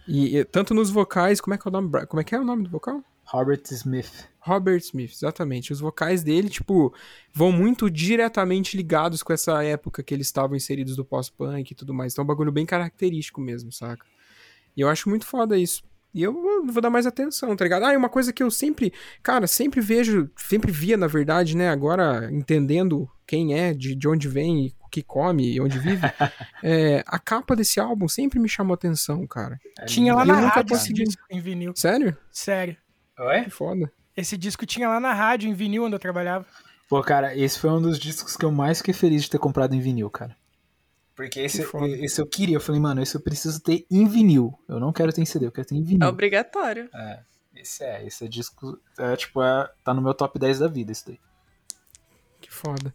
[0.06, 2.06] E, e tanto nos vocais, como é que é o nome?
[2.06, 3.02] Como é que é o nome do vocal?
[3.26, 4.28] Robert Smith.
[4.40, 5.72] Robert Smith, exatamente.
[5.72, 6.94] Os vocais dele, tipo,
[7.34, 11.94] vão muito diretamente ligados com essa época que eles estavam inseridos do pós-punk e tudo
[11.94, 12.14] mais.
[12.14, 14.06] Então é um bagulho bem característico mesmo, saca?
[14.76, 15.84] E eu acho muito foda isso.
[16.14, 17.86] E eu vou- dar mais atenção, tá ligado?
[17.86, 18.92] Ah, e uma coisa que eu sempre,
[19.24, 21.70] cara, sempre vejo, sempre via, na verdade, né?
[21.70, 26.02] Agora entendendo quem é, de, de onde vem, e o que come e onde vive,
[26.62, 29.58] é, a capa desse álbum sempre me chamou atenção, cara.
[29.80, 31.04] É Tinha lá na rádio consegui.
[31.30, 31.72] em vinil.
[31.78, 32.18] Sério?
[32.30, 32.76] Sério.
[33.22, 33.44] Oi?
[33.44, 33.92] Que foda.
[34.16, 36.46] Esse disco tinha lá na rádio, em vinil, onde eu trabalhava.
[36.90, 39.74] Pô, cara, esse foi um dos discos que eu mais fiquei feliz de ter comprado
[39.74, 40.36] em vinil, cara.
[41.16, 41.66] Porque esse,
[42.02, 44.58] esse eu queria, eu falei, mano, esse eu preciso ter em vinil.
[44.68, 46.06] Eu não quero ter em CD, eu quero ter em vinil.
[46.06, 46.90] É obrigatório.
[47.56, 50.92] Esse é, esse é disco, é, tipo, é, tá no meu top 10 da vida,
[50.92, 51.20] esse daí.
[52.40, 52.94] Que foda.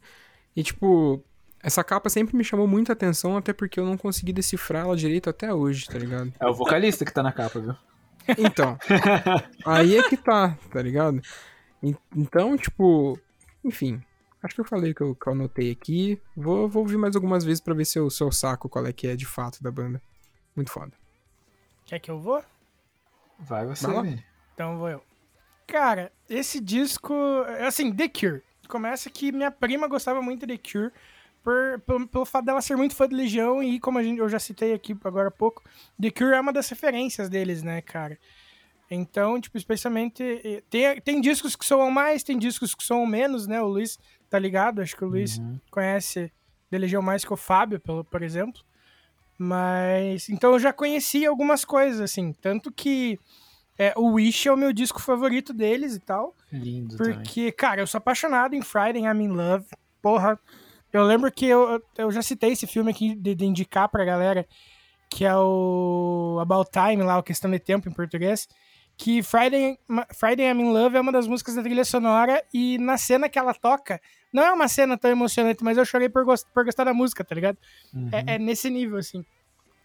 [0.57, 1.23] E, tipo,
[1.63, 5.31] essa capa sempre me chamou muita atenção, até porque eu não consegui decifrar ela direito
[5.31, 6.33] até hoje, tá ligado?
[6.41, 7.77] É o vocalista que tá na capa, viu?
[8.39, 8.79] Então,
[9.65, 11.21] aí é que tá, tá ligado?
[11.83, 13.19] En- Então, tipo,
[13.65, 14.03] enfim.
[14.43, 16.21] Acho que eu falei que eu, que eu anotei aqui.
[16.37, 18.93] Vou, vou ouvir mais algumas vezes pra ver se eu, se eu saco qual é
[18.93, 20.01] que é de fato da banda.
[20.55, 20.93] Muito foda.
[21.85, 22.43] Quer que eu vou?
[23.39, 24.25] Vai você, Vai.
[24.55, 25.03] Então vou eu.
[25.67, 27.13] Cara, esse disco.
[27.67, 28.43] Assim, The Cure.
[28.69, 30.93] Começa que minha prima gostava muito de The Cure.
[31.47, 34.29] Por, pelo, pelo fato dela ser muito fã de Legião e como a gente, eu
[34.29, 35.63] já citei aqui agora há pouco,
[36.03, 38.19] The Cure é uma das referências deles, né, cara?
[38.91, 40.25] Então, tipo, especialmente.
[40.69, 43.63] Tem, tem discos que soam mais, tem discos que soam menos, né?
[43.63, 43.97] O Luiz
[44.29, 44.83] tá ligado?
[44.83, 45.61] Acho que o Luiz Uhum.
[45.71, 46.33] conhece
[46.69, 48.61] The Legião mais que o Fábio, pelo, por exemplo.
[49.39, 50.29] Mas.
[50.29, 52.33] Então eu já conhecia algumas coisas, assim.
[52.33, 53.19] Tanto que
[53.79, 56.35] é, o Wish é o meu disco favorito deles e tal.
[56.53, 57.15] Lindo também.
[57.15, 59.67] Porque, cara, eu sou apaixonado em Friday I'm in Love.
[60.03, 60.39] Porra.
[60.97, 64.47] Eu lembro que eu, eu já citei esse filme aqui de, de indicar pra galera,
[65.11, 68.49] que é o About Time, lá, o Questão de Tempo em português.
[68.97, 69.79] Que Friday,
[70.15, 73.39] Friday I'm in Love é uma das músicas da trilha sonora e na cena que
[73.39, 74.01] ela toca,
[74.33, 77.23] não é uma cena tão emocionante, mas eu chorei por, gost, por gostar da música,
[77.23, 77.59] tá ligado?
[77.93, 78.09] Uhum.
[78.11, 79.25] É, é nesse nível, assim.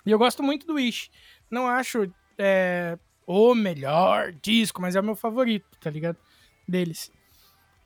[0.05, 1.09] E eu gosto muito do Wish.
[1.49, 2.97] Não acho é,
[3.28, 6.18] o melhor disco, mas é o meu favorito, tá ligado?
[6.68, 7.12] Deles.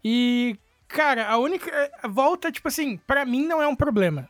[0.04, 0.58] E,
[0.88, 1.92] cara, a única.
[2.02, 4.30] A volta, tipo assim, pra mim não é um problema.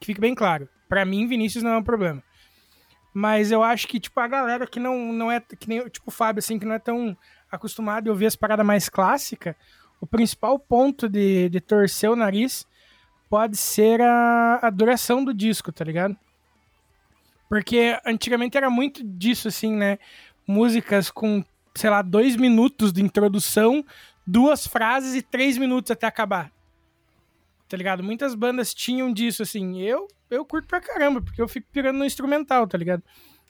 [0.00, 0.68] Que fique bem claro.
[0.88, 2.22] Pra mim, Vinícius não é um problema.
[3.14, 5.40] Mas eu acho que, tipo, a galera que não, não é.
[5.40, 7.16] Que nem, tipo, o Fábio, assim, que não é tão
[7.50, 9.54] acostumado a ouvir as paradas mais clássicas,
[10.00, 12.66] o principal ponto de, de torcer o nariz
[13.28, 16.16] pode ser a, a duração do disco, tá ligado?
[17.48, 19.98] Porque antigamente era muito disso, assim, né?
[20.46, 21.44] Músicas com,
[21.74, 23.84] sei lá, dois minutos de introdução,
[24.26, 26.50] duas frases e três minutos até acabar.
[27.68, 28.02] Tá ligado?
[28.02, 29.80] Muitas bandas tinham disso, assim.
[29.80, 33.02] Eu, eu curto pra caramba, porque eu fico pirando no instrumental, tá ligado?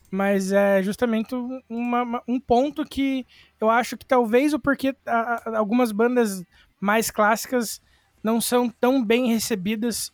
[0.09, 1.33] Mas é justamente
[1.67, 3.25] uma- um ponto que
[3.59, 6.43] eu acho que talvez o porquê a- a- algumas bandas
[6.79, 7.81] mais clássicas
[8.23, 10.11] não são tão bem recebidas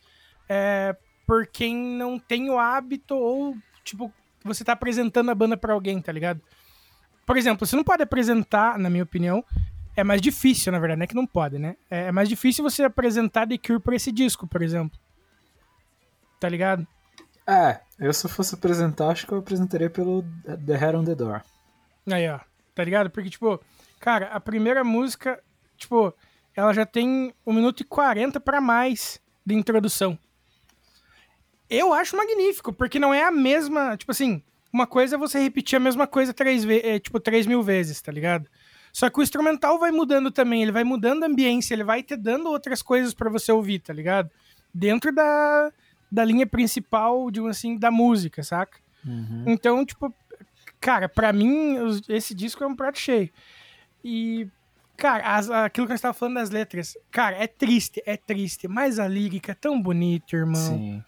[0.48, 0.96] é,
[1.26, 6.00] por quem não tem o hábito ou, tipo, você tá apresentando a banda pra alguém,
[6.00, 6.40] tá ligado?
[7.24, 9.44] Por exemplo, você não pode apresentar, na minha opinião,
[10.00, 11.76] é mais difícil, na verdade, não é que não pode, né?
[11.90, 14.98] É é mais difícil você apresentar The Cure pra esse disco, por exemplo.
[16.38, 16.86] Tá ligado?
[17.46, 20.24] É, eu se eu fosse apresentar, acho que eu apresentaria pelo
[20.66, 21.42] The Head on the Door.
[22.10, 22.40] Aí, ó.
[22.74, 23.10] Tá ligado?
[23.10, 23.60] Porque, tipo,
[23.98, 25.42] cara, a primeira música,
[25.76, 26.14] tipo,
[26.54, 30.18] ela já tem 1 minuto e 40 pra mais de introdução.
[31.68, 33.96] eu acho magnífico, porque não é a mesma.
[33.96, 34.42] Tipo assim,
[34.72, 38.00] uma coisa é você repetir a mesma coisa três, ve é, tipo, três mil vezes,
[38.00, 38.48] tá ligado?
[38.92, 42.16] Só que o instrumental vai mudando também, ele vai mudando a ambiência, ele vai te
[42.16, 44.30] dando outras coisas para você ouvir, tá ligado?
[44.74, 45.72] Dentro da,
[46.10, 48.78] da linha principal, de assim, da música, saca?
[49.06, 49.44] Uhum.
[49.46, 50.12] Então, tipo,
[50.80, 51.76] cara, pra mim,
[52.08, 53.30] esse disco é um prato cheio.
[54.04, 54.48] E,
[54.96, 58.66] cara, as- aquilo que a gente tava falando das letras, cara, é triste, é triste,
[58.68, 60.54] mas a lírica é tão bonita, irmão.
[60.56, 61.04] Sim.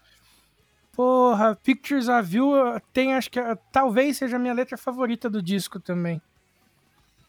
[0.95, 2.53] Porra, Pictures of You
[2.93, 3.39] tem, acho que
[3.71, 6.21] talvez seja a minha letra favorita do disco também.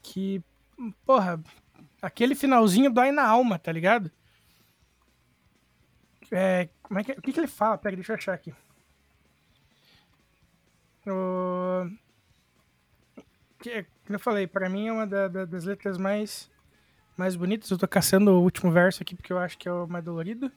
[0.04, 0.42] Que,
[1.06, 1.42] porra,
[2.02, 4.10] aquele finalzinho dói na alma, tá ligado?
[6.30, 7.78] É, como é que, o que, que ele fala?
[7.78, 8.52] Pera, deixa eu achar aqui.
[11.06, 11.88] O...
[13.60, 16.50] Que, como eu falei, pra mim é uma da- da- das letras mais,
[17.16, 17.70] mais bonitas.
[17.70, 20.52] Eu tô caçando o último verso aqui porque eu acho que é o mais dolorido.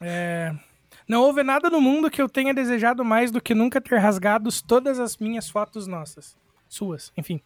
[0.00, 0.52] É...
[1.06, 4.50] Não houve nada no mundo que eu tenha desejado mais do que nunca ter rasgado
[4.66, 6.36] todas as minhas fotos nossas.
[6.68, 7.40] Suas, enfim.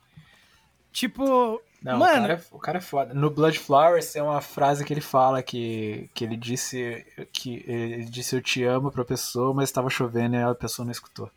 [0.93, 3.15] Tipo, Não, o, mano, cara é, o cara é foda.
[3.15, 8.05] No Blood Flowers tem uma frase que ele fala que, que ele disse que ele
[8.07, 11.31] disse eu te amo pra pessoa, mas estava chovendo e a pessoa não escutou.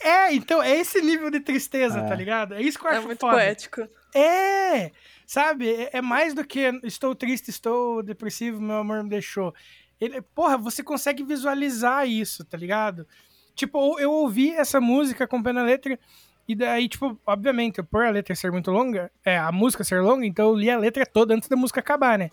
[0.00, 2.06] é, então, é esse nível de tristeza, É.
[2.08, 2.54] tá ligado?
[2.54, 3.34] É isso que eu É acho muito foda.
[3.36, 3.88] poético.
[4.14, 4.90] É,
[5.26, 5.68] sabe?
[5.72, 9.54] É, é mais do que estou triste, estou depressivo, meu amor me deixou.
[10.00, 13.06] Ele, porra, você consegue visualizar isso, tá ligado?
[13.54, 15.98] Tipo, eu- ouvi essa música acompanhando a letra,
[16.46, 20.26] e daí, tipo, obviamente, por a letra ser muito longa, é, a música ser longa,
[20.26, 22.30] então eu li a letra toda antes da música acabar, né?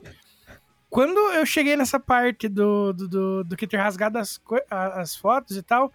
[0.89, 5.55] Quando eu cheguei nessa parte do, do, do, do que ter rasgado as, as fotos
[5.55, 5.93] e tal,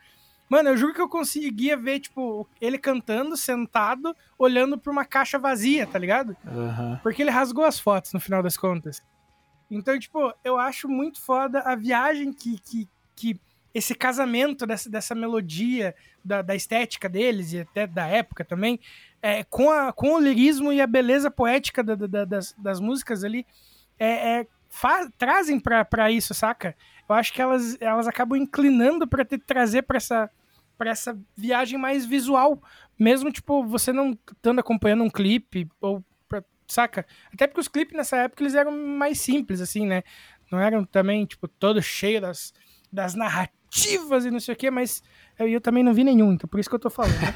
[0.48, 5.38] mano, eu juro que eu conseguia ver, tipo, ele cantando, sentado, olhando pra uma caixa
[5.38, 6.34] vazia, tá ligado?
[6.46, 6.98] Aham.
[7.02, 9.02] Porque ele rasgou as fotos no final das contas.
[9.70, 13.40] Então, tipo, eu acho muito foda a viagem que, que, que
[13.76, 18.80] esse casamento dessa, dessa melodia, da, da estética deles e até da época também,
[19.20, 22.80] é, com, a, com o lirismo e a beleza poética da- da- da- das, das
[22.80, 23.44] músicas ali,
[23.98, 26.74] é, é, fa- trazem pra isso, saca?
[27.08, 30.30] Eu acho que elas, elas acabam inclinando te trazer pra essa,
[30.78, 32.60] pra essa viagem mais visual,
[32.98, 37.06] mesmo, tipo, você não estando acompanhando um clipe ou pra- saca?
[37.32, 40.02] Até porque os clipes nessa época eles eram mais simples, assim, né?
[40.50, 42.52] Não eram também, tipo, todo cheio das,
[42.92, 43.14] das
[43.76, 45.02] narrativas e não sei o quê, mas
[45.38, 47.12] eu, eu também não vi nenhum, então por isso que eu tô falando.
[47.20, 47.34] né?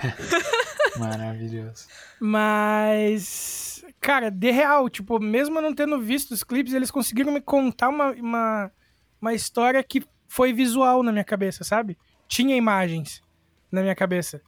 [0.98, 1.86] Maravilhoso.
[2.18, 7.40] Mas, cara, de real, tipo, mesmo eu não tendo visto os clipes, eles conseguiram me
[7.40, 8.72] contar uma, uma,
[9.20, 11.96] uma história que foi visual na minha cabeça, sabe?
[12.26, 13.22] Tinha imagens
[13.70, 14.40] na minha cabeça.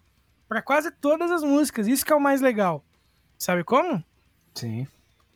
[0.48, 2.84] Pra quase todas as músicas, isso que é o mais legal.
[3.38, 4.02] Sabe como?
[4.54, 4.86] Sim.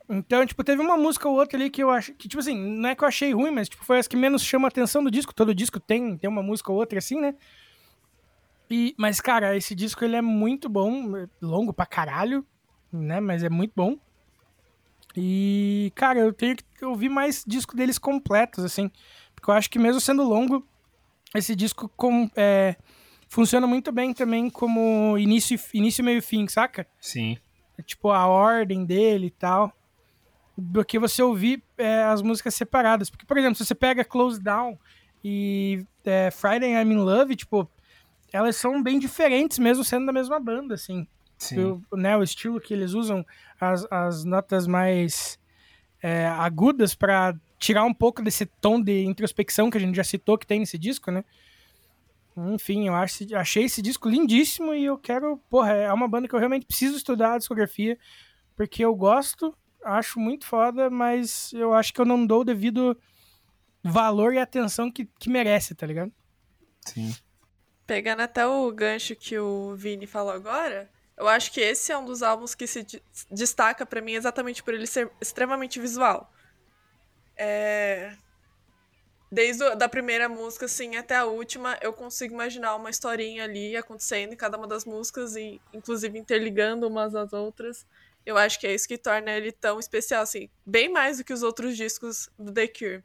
[0.09, 2.89] Então, tipo, teve uma música ou outra ali que eu acho que, tipo assim, não
[2.89, 5.11] é que eu achei ruim, mas tipo, foi as que menos chama a atenção do
[5.11, 5.33] disco.
[5.33, 7.35] Todo disco tem, tem uma música ou outra assim, né?
[8.69, 12.45] E, mas, cara, esse disco ele é muito bom, é longo pra caralho,
[12.91, 13.19] né?
[13.19, 13.97] Mas é muito bom.
[15.15, 18.91] E, cara, eu tenho que ouvir mais disco deles completos, assim.
[19.35, 20.65] Porque eu acho que mesmo sendo longo,
[21.35, 22.75] esse disco com, é,
[23.27, 26.87] funciona muito bem também como início, e- início meio e fim, saca?
[27.01, 27.37] Sim.
[27.85, 29.71] tipo, a ordem dele e tal,
[30.57, 33.09] do que você ouvir é, as músicas separadas.
[33.09, 34.77] Porque, por exemplo, se você pega Close Down
[35.23, 37.69] e é, Friday I'm in Love, tipo,
[38.33, 41.07] elas são bem diferentes mesmo sendo da mesma banda, assim.
[41.37, 41.83] Sim.
[41.91, 43.23] O, né, o estilo que eles usam,
[43.61, 45.39] as, as notas mais
[46.01, 50.37] é, agudas pra tirar um pouco desse tom de introspecção que a gente já citou
[50.37, 51.23] que tem nesse disco, né?
[52.53, 55.37] Enfim, eu acho, achei esse disco lindíssimo e eu quero.
[55.49, 57.97] Porra, é uma banda que eu realmente preciso estudar a discografia,
[58.55, 59.55] porque eu gosto,
[59.87, 62.97] acho muito foda, mas eu acho que eu não dou o devido
[63.83, 66.11] valor e atenção que, que merece, tá ligado?
[66.85, 67.15] Sim.
[67.85, 72.05] Pegando até o gancho que o Vini falou agora, eu acho que esse é um
[72.05, 76.31] dos álbuns que se de- destaca pra mim exatamente por ele ser extremamente visual.
[77.35, 78.13] É...
[79.31, 83.75] Desde a da primeira música, assim, até a última, eu consigo imaginar uma historinha ali
[83.75, 87.85] acontecendo em cada uma das músicas e, inclusive, interligando umas às outras.
[88.27, 91.31] Eu acho que é isso que torna ele tão especial, assim, bem mais do que
[91.31, 93.01] os outros discos do The Cure.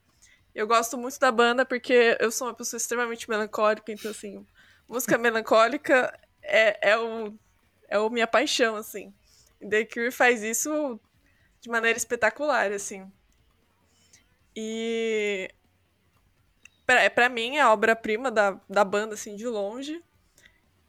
[0.52, 4.44] Eu gosto muito da banda porque eu sou uma pessoa extremamente melancólica, então, assim,
[4.88, 6.12] música melancólica
[6.42, 7.38] é, é, o,
[7.86, 9.14] é o minha paixão, assim.
[9.60, 10.98] The Cure faz isso
[11.60, 13.08] de maneira espetacular, assim.
[14.56, 15.54] E
[16.84, 20.02] pra, pra mim é a obra-prima da, da banda, assim, de longe.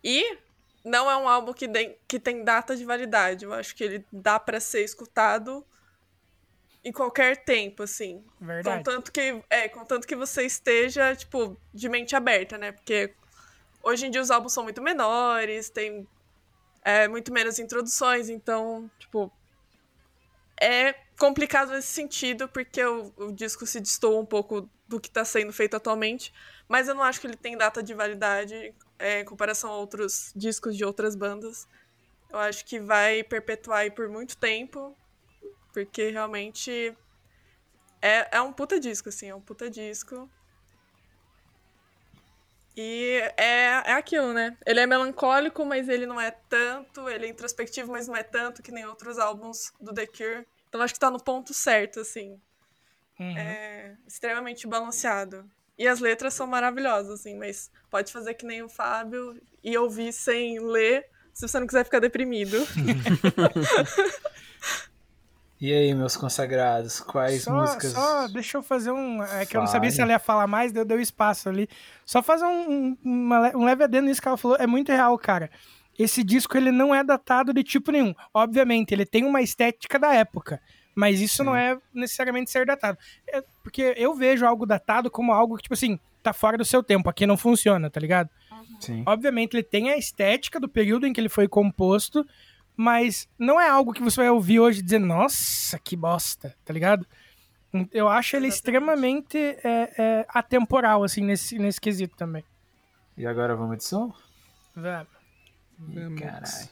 [0.04, 0.40] E
[0.84, 3.46] não é um álbum que, tem que tem data de validade.
[3.46, 5.66] Eu acho que ele dá pra ser escutado
[6.84, 8.24] em qualquer tempo, assim.
[8.40, 8.78] Verdade.
[8.78, 12.74] Contanto que, é, contanto que você esteja, tipo, de mente aberta, né?
[12.74, 13.14] Porque
[13.82, 16.06] hoje em dia os álbuns são muito menores, tem
[16.84, 19.32] é, muito menos introduções, então, tipo,
[20.60, 25.24] é complicado nesse sentido, porque o, o disco se destoa um pouco do que está
[25.24, 26.34] sendo feito atualmente,
[26.68, 28.74] mas eu não acho que ele tem data de validade
[29.04, 31.68] é, em comparação a outros discos de outras bandas.
[32.30, 34.96] Eu acho que vai perpetuar aí por muito tempo,
[35.74, 36.96] porque realmente
[38.02, 40.30] é, é um puta disco, assim, é um puta disco.
[42.78, 44.58] E é, é aquilo, né?
[44.66, 47.08] Ele é melancólico, mas ele não é tanto.
[47.10, 50.48] Ele é introspectivo, mas não é tanto que nem outros álbuns do The Cure.
[50.70, 52.42] Então acho que tá no ponto certo, assim.
[53.20, 53.38] Uhum.
[53.38, 55.48] É extremamente balanceado.
[55.78, 60.14] E as letras são maravilhosas, assim, mas pode fazer que nem o Fábio e ouvir
[60.14, 62.58] sem ler, se você não quiser ficar deprimido.
[65.64, 67.94] E aí, meus consagrados, quais Só, músicas?
[67.94, 69.24] só deixa eu fazer um.
[69.24, 69.96] É que eu não sabia Fale.
[69.96, 71.70] se ela ia falar mais, deu, deu espaço ali.
[72.06, 74.58] Só fazer um, um, uma um leve adendo nisso que ela falou.
[74.60, 75.50] É muito real, cara.
[75.98, 78.14] Esse disco ele não é datado de tipo nenhum.
[78.34, 80.60] Obviamente, ele tem uma estética da época.
[80.96, 82.98] Mas isso não é necessariamente ser datado.
[83.28, 86.84] É porque eu vejo algo datado como algo que, tipo assim, tá fora do seu
[86.84, 87.10] tempo.
[87.10, 88.30] Aqui não funciona, tá ligado?
[88.80, 89.04] Sim.
[89.06, 92.26] Obviamente, ele tem a estética do período em que ele foi composto,
[92.76, 96.74] mas não é algo que você vai ouvir hoje e dizer, nossa, que bosta, tá
[96.74, 97.06] ligado?
[97.92, 98.54] Eu acho ele Exatamente.
[98.56, 102.44] extremamente é, é, atemporal, assim, nesse, nesse quesito também.
[103.18, 104.14] E agora vamos de som?
[104.76, 105.08] Vamos.
[105.80, 106.22] Vamos.
[106.22, 106.70] Caralho.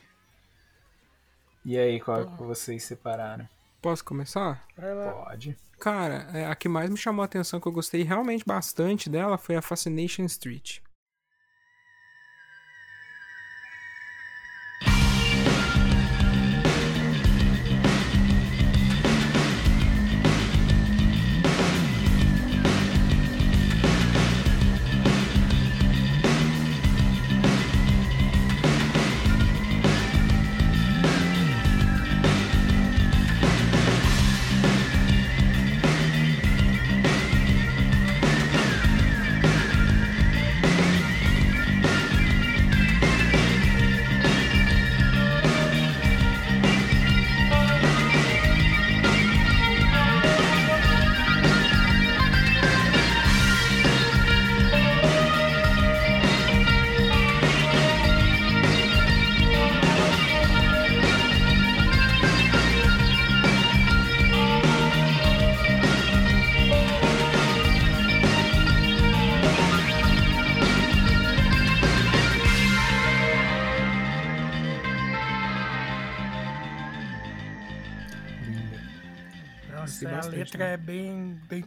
[1.65, 3.47] E aí, qual que vocês separaram?
[3.81, 4.65] Posso começar?
[4.77, 5.11] Vai lá.
[5.11, 5.57] Pode.
[5.79, 9.37] Cara, é, a que mais me chamou a atenção, que eu gostei realmente bastante dela,
[9.37, 10.79] foi a Fascination Street.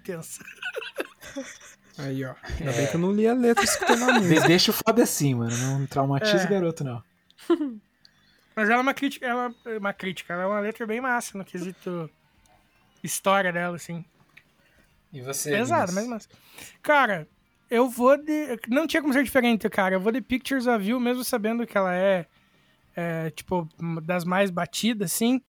[0.05, 0.45] Tensa.
[1.99, 2.35] Aí, ó.
[2.61, 4.41] Ainda bem que eu não li a letra escutando a música.
[4.43, 5.57] De- deixa o Fábio assim, mano.
[5.57, 6.47] Não traumatiza É.
[6.47, 7.03] o garoto, não.
[8.57, 11.37] Mas ela é uma crítica, ela é uma crítica, ela é uma letra bem massa
[11.37, 12.09] no quesito
[13.03, 14.05] história dela, assim.
[15.13, 15.51] E você?
[15.51, 16.29] Pesado, mas massa.
[16.83, 17.29] Cara,
[17.71, 18.59] eu vou de.
[18.69, 19.95] Não tinha como ser diferente, cara.
[19.97, 22.27] Eu vou de Pictures of You, mesmo sabendo que ela é,
[22.97, 23.69] é, tipo,
[24.03, 25.41] das mais batidas, assim.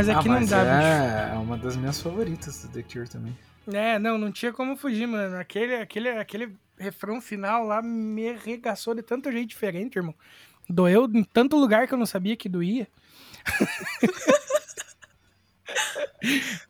[0.00, 0.86] Mas Ah, aqui não mas dá, bicho.
[0.86, 3.36] é, é uma das minhas favoritas do The Cure também.
[3.72, 5.36] É, não, não tinha como fugir, mano.
[5.36, 10.14] Aquele, aquele, aquele refrão final lá me arregaçou de tanto jeito diferente, irmão.
[10.68, 12.88] Doeu em tanto lugar que eu não sabia que doía.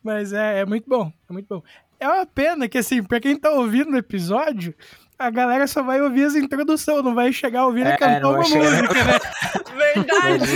[0.03, 1.63] Mas é, é muito bom, é muito bom.
[1.99, 4.75] É uma pena que, assim, pra quem tá ouvindo o episódio,
[5.19, 8.45] a galera só vai ouvir as introduções, não vai chegar ouvindo É, cantar não uma
[8.45, 9.19] chegar- música, né?
[9.95, 10.47] Verdade!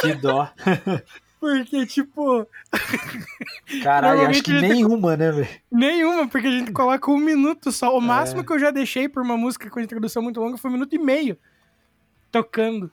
[0.00, 0.50] Que dó.
[1.40, 2.46] Porque, tipo,
[3.82, 5.48] Caralho, acho que nenhuma, né, velho?
[5.72, 7.96] nenhuma, porque a gente coloca um minuto só.
[7.96, 10.74] O máximo que eu já deixei por uma música com introdução muito longa foi um
[10.74, 11.38] minuto e meio
[12.30, 12.90] tocando.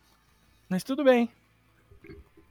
[0.69, 1.29] Mas tudo bem.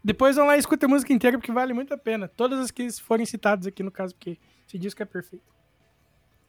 [0.05, 2.28] Depois vão lá e escutem a música inteira, porque vale muito a pena.
[2.28, 4.38] Todas as que forem citadas aqui, no caso, porque
[4.68, 5.44] esse disco é perfeito.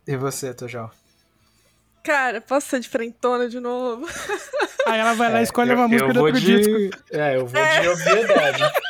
[0.05, 0.91] E você, Tojal?
[2.03, 4.05] Cara, posso ser de frentona de novo?
[4.85, 6.57] Aí ela vai lá e escolhe É, Eu- uma música eu do outro de...
[6.57, 6.99] disco.
[7.11, 8.63] É, eu vou de obviedade.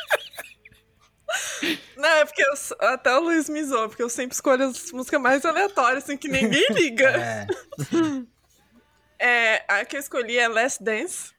[1.96, 2.54] Não, é porque eu
[2.88, 6.28] até o Luiz me zoou, porque eu sempre escolho as músicas mais aleatórias, assim, que
[6.28, 7.10] ninguém liga.
[7.10, 7.46] É.
[9.20, 11.32] É, a que eu escolhi é Last Dance.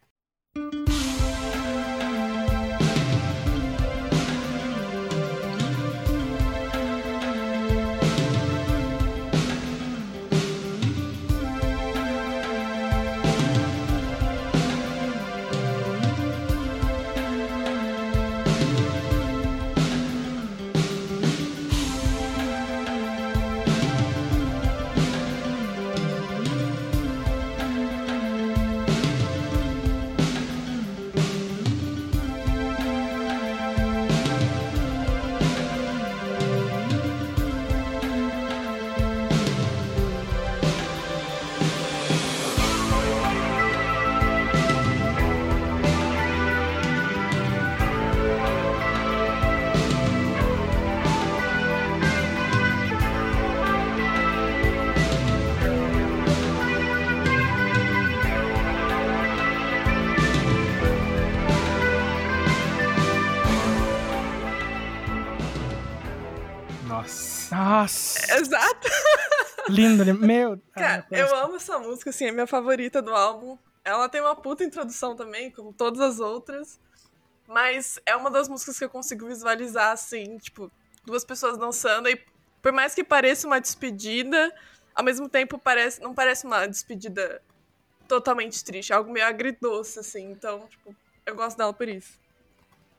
[69.70, 70.06] Lindo?
[70.16, 70.60] Meu.
[70.74, 73.58] Cara, ah, eu amo essa música, assim, é minha favorita do álbum.
[73.84, 76.80] Ela tem uma puta introdução também, como todas as outras.
[77.48, 80.72] Mas é uma das músicas que eu consigo visualizar, assim, tipo,
[81.06, 82.08] duas pessoas dançando.
[82.08, 82.22] E
[82.62, 84.54] por mais que pareça uma despedida,
[84.94, 87.42] ao mesmo tempo parece, não parece uma despedida
[88.08, 88.92] totalmente triste.
[88.92, 90.32] É algo meio agridoce, assim.
[90.32, 90.96] Então, tipo,
[91.26, 92.20] eu gosto dela por isso.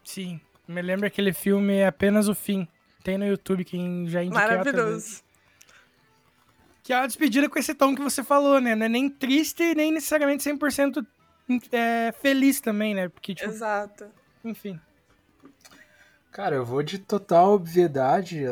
[0.03, 2.67] Sim, me lembra aquele filme Apenas o Fim.
[3.03, 4.41] Tem no YouTube, quem já indicou.
[4.41, 5.23] Maravilhoso.
[6.91, 8.75] Que é uma despedida com esse tom que você falou, né?
[8.75, 11.07] Não é nem triste e nem necessariamente 100%
[11.71, 13.09] é, feliz também, né?
[13.09, 14.07] Porque, tipo, Exato.
[14.45, 14.77] enfim.
[16.33, 18.45] Cara, eu vou de total obviedade,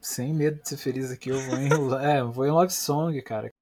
[0.00, 1.68] sem medo de ser feliz aqui, eu vou em,
[2.02, 3.52] é, eu vou em Love Song, cara.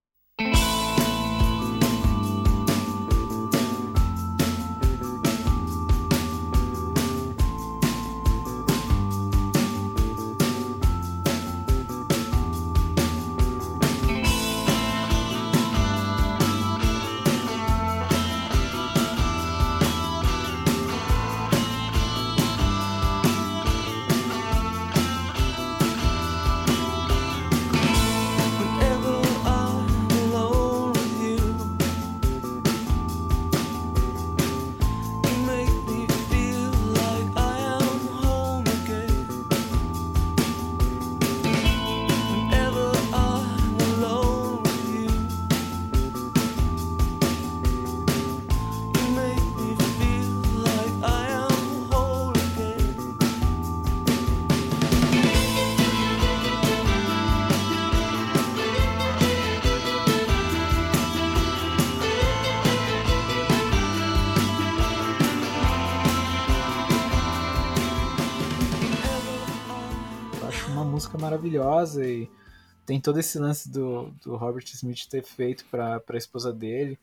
[72.93, 76.99] Tem todo esse lance do, do Robert Smith ter feito pra, pra esposa dele.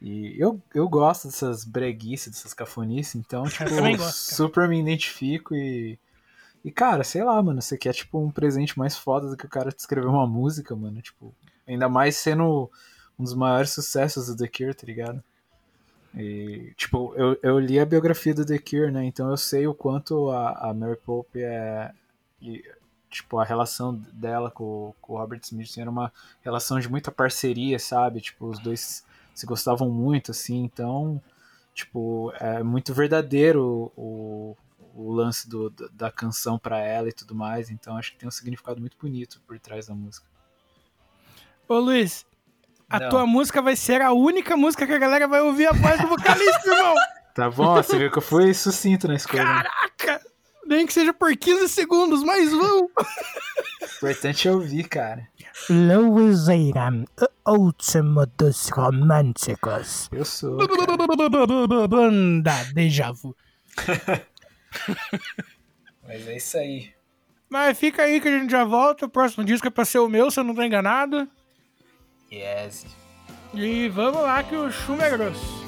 [0.00, 4.12] E eu, eu gosto dessas breguices, dessas cafonices, então, tipo, gosto, cara.
[4.12, 5.98] super me identifico e.
[6.64, 9.48] E, cara, sei lá, mano, você quer, tipo, um presente mais foda do que o
[9.48, 11.02] cara te escrever uma música, mano.
[11.02, 11.34] Tipo,
[11.66, 12.70] ainda mais sendo
[13.18, 15.24] um dos maiores sucessos do The Cure, tá ligado?
[16.14, 19.04] E, tipo, eu, eu li a biografia do The Cure, né?
[19.04, 21.90] Então eu sei o quanto a, a Mary Pope é.
[22.40, 22.64] E,
[23.12, 26.10] tipo, a relação dela com, com o Robert Smith assim, era uma
[26.40, 28.20] relação de muita parceria, sabe?
[28.22, 31.22] Tipo, os dois se gostavam muito, assim, então,
[31.74, 34.56] tipo, é muito verdadeiro o,
[34.94, 38.32] o lance do, da- canção pra ela e tudo mais, então acho que tem um
[38.32, 40.26] significado muito bonito por trás da música.
[41.68, 42.26] Ô Luiz,
[42.90, 43.08] a Não.
[43.10, 46.08] tua música vai ser a única música que a galera vai ouvir a voz do
[46.08, 46.94] vocalista, irmão.
[47.34, 49.42] Tá bom, você viu que eu fui sucinto na escolha.
[49.42, 50.31] Caraca!
[50.72, 52.86] Nem que seja por 15 segundos, mas vão!
[52.86, 52.88] O
[53.96, 55.28] importante é ouvir, cara.
[55.68, 56.90] Louiseira,
[57.46, 60.08] o último dos românticos.
[60.10, 60.56] Eu sou.
[60.66, 61.86] cara.
[61.86, 63.36] Banda Deja Vu.
[66.08, 66.90] Mas é isso aí.
[67.50, 69.04] Mas fica aí que a gente já volta.
[69.04, 71.28] O próximo disco é pra ser o meu, se eu não tô enganado.
[72.32, 72.86] Yes.
[73.52, 75.62] E vamos lá que o chume é grosso.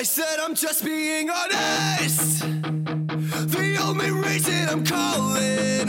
[0.00, 2.40] I said I'm just being honest.
[2.40, 5.88] The only reason I'm calling.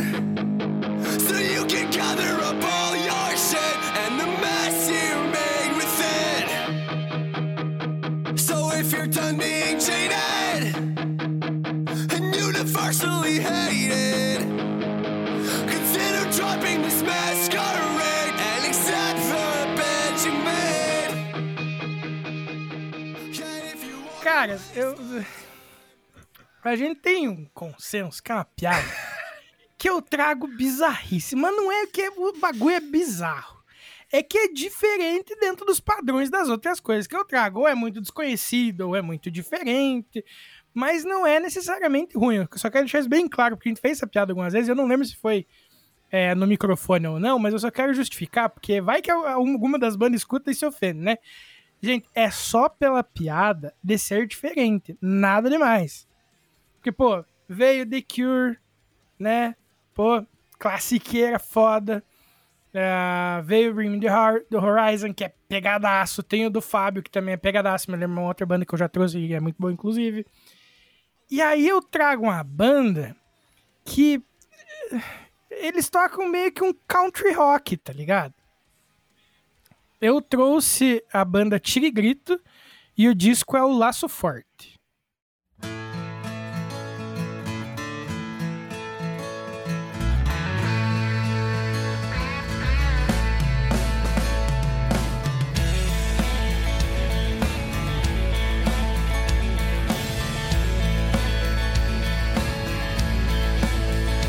[1.18, 6.02] So you can gather up all your shit and the mess you made with
[8.28, 8.38] it.
[8.38, 10.76] So if you're done being cheated
[12.12, 13.81] and universally hated,
[24.42, 24.96] Cara, eu.
[26.64, 28.88] A gente tem um consenso que é uma piada.
[29.78, 31.36] que eu trago bizarrice.
[31.36, 33.62] Mas não é que o bagulho é bizarro.
[34.12, 37.60] É que é diferente dentro dos padrões das outras coisas que eu trago.
[37.60, 40.26] Ou é muito desconhecido, ou é muito diferente.
[40.74, 42.38] Mas não é necessariamente ruim.
[42.38, 44.70] Eu só quero deixar isso bem claro, porque a gente fez essa piada algumas vezes.
[44.70, 45.46] Eu não lembro se foi
[46.12, 49.96] é, no microfone ou não, mas eu só quero justificar, porque vai que alguma das
[49.96, 51.18] bandas escuta e se ofende, né?
[51.82, 54.96] Gente, é só pela piada de ser diferente.
[55.02, 56.08] Nada demais.
[56.76, 58.58] Porque, pô, veio The Cure,
[59.18, 59.56] né?
[59.94, 60.24] Pô,
[60.60, 62.04] classiqueira foda.
[62.74, 66.24] Ah, veio Me the, Horizon, que é pegadaço.
[66.24, 67.90] Tem o do Fábio, que também é pegadaço.
[67.92, 70.26] Me lembra uma outra banda que eu já trouxe e é muito boa, inclusive.
[71.30, 73.16] E aí eu trago uma banda
[73.84, 74.24] que
[74.92, 75.02] eh,
[75.50, 78.34] eles tocam meio que um country rock, tá ligado?
[80.04, 82.42] Eu trouxe a banda Tire Grito
[82.98, 84.80] e o disco é o Laço Forte.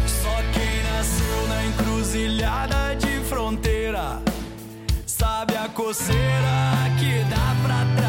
[0.06, 4.31] Só quem nasceu na encruzilhada de fronteira
[5.22, 8.01] sabe a coceira que dá pra atravessar.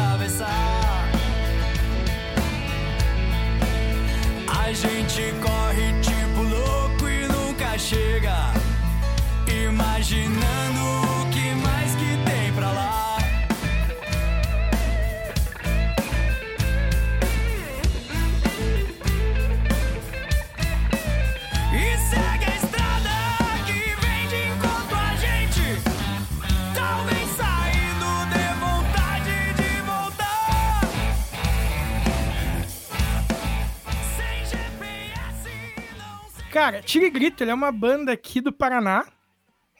[36.54, 39.04] Cara, Tire Grito, ele é uma banda aqui do Paraná.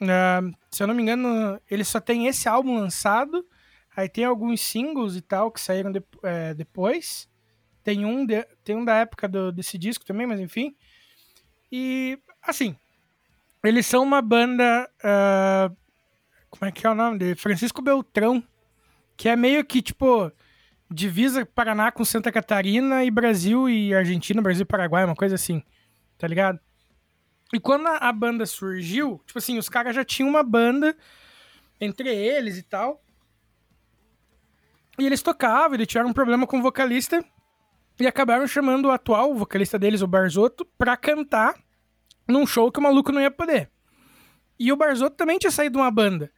[0.03, 0.41] Ah,
[0.73, 3.47] se eu não me engano, ele só tem esse álbum lançado.
[3.97, 7.29] Aí tem alguns singles e tal que saíram de- é, depois.
[7.85, 10.75] Tem um, de- tem um da época do- desse disco também, mas enfim.
[11.71, 12.75] E, assim,
[13.63, 14.91] eles são uma banda.
[15.05, 15.71] ah,
[16.51, 17.37] como é que é o nome dele?
[17.37, 18.43] Francisco Beltrão.
[19.17, 20.33] Que é meio que, tipo,
[20.91, 25.63] divisa Paraná com Santa Catarina e Brasil e Argentina, Brasil e Paraguai, uma coisa assim.
[26.25, 26.59] Tá ligado?
[27.53, 30.97] E quando a, banda surgiu, tipo assim, os caras já tinham uma banda
[31.79, 33.05] entre eles e tal.
[34.99, 37.23] E eles tocavam, eles tiveram um problema com o vocalista
[38.01, 41.57] e acabaram chamando o atual vocalista deles, o Barzotto, pra cantar
[42.27, 43.71] num show que o maluco não ia poder.
[44.59, 46.33] E o Barzotto também tinha saído de uma banda.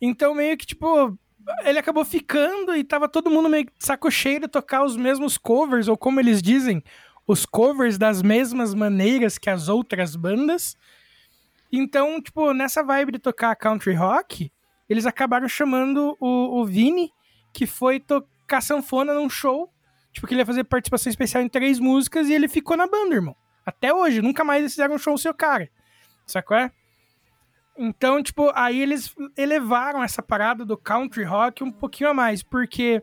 [0.00, 1.16] Então, meio que, tipo,
[1.64, 5.86] ele acabou ficando e tava todo mundo meio saco cheio de tocar os mesmos covers,
[5.86, 6.82] ou como eles dizem,
[7.30, 10.76] os covers das mesmas maneiras que as outras bandas.
[11.70, 14.52] Então, tipo, nessa vibe de tocar country rock,
[14.88, 17.12] eles acabaram chamando o, o Vini,
[17.52, 19.72] que foi tocar sanfona num show.
[20.12, 23.14] Tipo, que ele ia fazer participação especial em três músicas e ele ficou na banda,
[23.14, 23.36] irmão.
[23.64, 25.70] Até hoje, nunca mais eles fizeram um show seu cara.
[26.26, 26.56] Sacou?
[26.56, 26.72] É?
[27.78, 33.00] Então, tipo, aí eles elevaram essa parada do country rock um pouquinho a mais, porque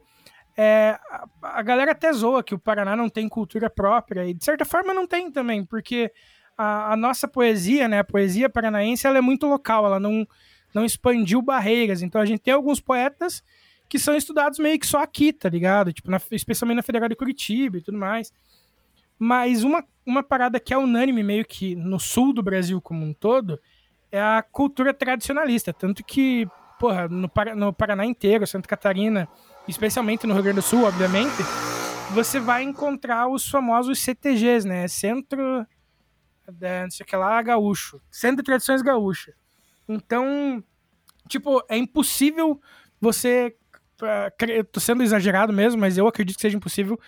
[0.58, 1.28] é, a,
[1.60, 4.94] a galera até zoa que o Paraná não tem cultura própria, e de certa forma
[4.94, 6.12] não tem também, porque
[6.58, 10.28] a, a nossa poesia, né, a poesia paranaense, ela é muito local, ela não,
[10.74, 13.44] não expandiu barreiras, então a gente tem alguns poetas
[13.88, 15.94] que são estudados meio que só aqui, tá ligado?
[15.94, 18.34] Tipo, na- especialmente na Federal de Curitiba e tudo mais.
[19.18, 23.14] Mas uma, uma parada que é unânime meio que no sul do Brasil como um
[23.14, 23.58] todo
[24.12, 25.72] é a cultura tradicionalista.
[25.74, 26.48] Tanto que,
[26.78, 29.28] porra, no, no Paraná inteiro, Santa Catarina,
[29.68, 31.36] especialmente no Rio Grande do Sul, obviamente,
[32.12, 34.88] você vai encontrar os famosos CTGs, né?
[34.88, 35.66] Centro.
[36.62, 38.02] é, Não sei o que lá, gaúcho.
[38.10, 39.34] Centro de Tradições Gaúcha.
[39.88, 40.64] Então,
[41.28, 42.60] tipo, é impossível
[43.00, 43.56] você.
[44.72, 47.00] tô sendo exagerado mesmo, mas eu acredito que seja impossível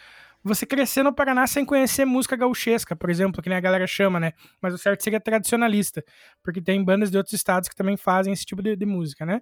[0.43, 4.19] você crescer no Paraná sem conhecer música gauchesca, por exemplo, que nem a galera chama,
[4.19, 4.31] né?
[4.61, 6.03] Mas o certo seria tradicionalista,
[6.41, 9.41] porque tem bandas de outros estados que também fazem esse tipo de, de música, né?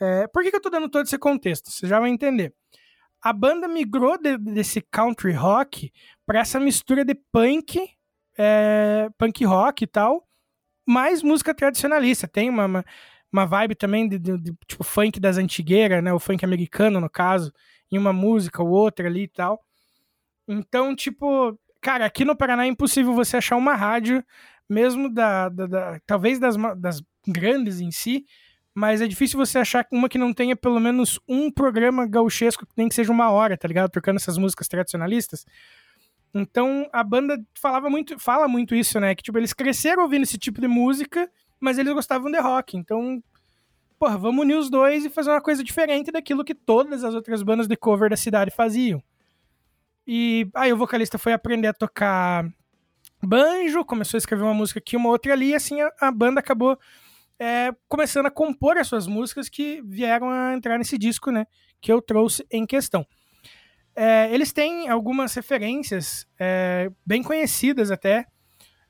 [0.00, 1.70] É, por que, que eu tô dando todo esse contexto?
[1.70, 2.52] Você já vai entender.
[3.22, 5.92] A banda migrou de- desse country rock
[6.26, 7.78] para essa mistura de punk,
[8.38, 10.26] é, punk rock e tal,
[10.86, 12.28] mais música tradicionalista.
[12.28, 12.84] Tem uma, uma,
[13.32, 16.12] uma vibe também de, de- de, tipo funk das antigueiras, né?
[16.12, 17.52] O funk americano, no caso,
[17.90, 19.62] em uma música ou outra ali e tal.
[20.48, 24.24] Então, tipo, cara, aqui no Paraná é impossível você achar uma rádio,
[24.68, 28.24] mesmo da, da- da- talvez das, das grandes em si,
[28.76, 32.72] mas é difícil você achar uma que não tenha pelo menos um programa gauchesco que
[32.76, 33.90] nem que seja uma hora, tá ligado?
[33.90, 35.46] Tocando essas músicas tradicionalistas.
[36.34, 39.14] Então a banda falava muito, fala muito isso, né?
[39.14, 41.26] Que tipo, eles cresceram ouvindo esse tipo de música,
[41.58, 42.76] mas eles gostavam de rock.
[42.76, 43.24] Então,
[43.98, 47.42] porra, vamos unir os dois e fazer uma coisa diferente daquilo que todas as outras
[47.42, 49.02] bandas de cover da cidade faziam.
[50.06, 52.46] E aí o vocalista foi aprender a tocar
[53.22, 56.40] banjo, começou a escrever uma música aqui, uma outra ali, e assim a, a banda
[56.40, 56.78] acabou
[57.38, 61.46] é, começando a compor as suas músicas que vieram a entrar nesse disco, né?
[61.80, 63.06] Que eu trouxe em questão.
[63.94, 68.26] É, eles têm algumas referências é, bem conhecidas até,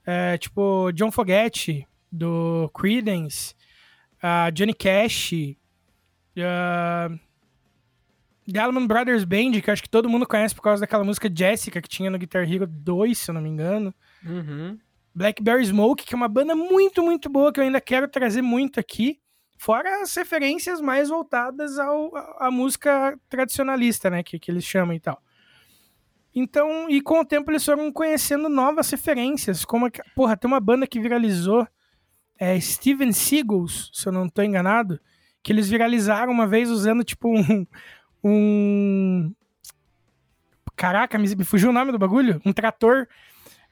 [0.04, 3.54] é, tipo John Fogerty, do Creedence,
[4.20, 5.32] a Johnny Cash,
[6.38, 7.10] a
[8.50, 11.82] The Allman Brothers Band, que acho que todo mundo conhece por causa daquela música Jessica
[11.82, 13.94] que tinha no Guitar Hero 2, se eu não me engano.
[14.24, 14.78] Uhum.
[15.16, 18.78] Blackberry Smoke, que é uma banda muito, muito boa, que eu ainda quero trazer muito
[18.78, 19.18] aqui.
[19.56, 24.22] Fora as referências mais voltadas ao, à música tradicionalista, né?
[24.22, 25.18] Que, que eles chamam e tal.
[26.34, 29.64] Então, e com o tempo eles foram conhecendo novas referências.
[29.64, 31.66] Como, porra, tem uma banda que viralizou,
[32.38, 35.00] é Steven Seagulls, se eu não tô enganado,
[35.42, 37.66] que eles viralizaram uma vez usando, tipo, um.
[38.22, 39.34] um...
[40.76, 42.38] Caraca, me fugiu o nome do bagulho?
[42.44, 43.08] Um trator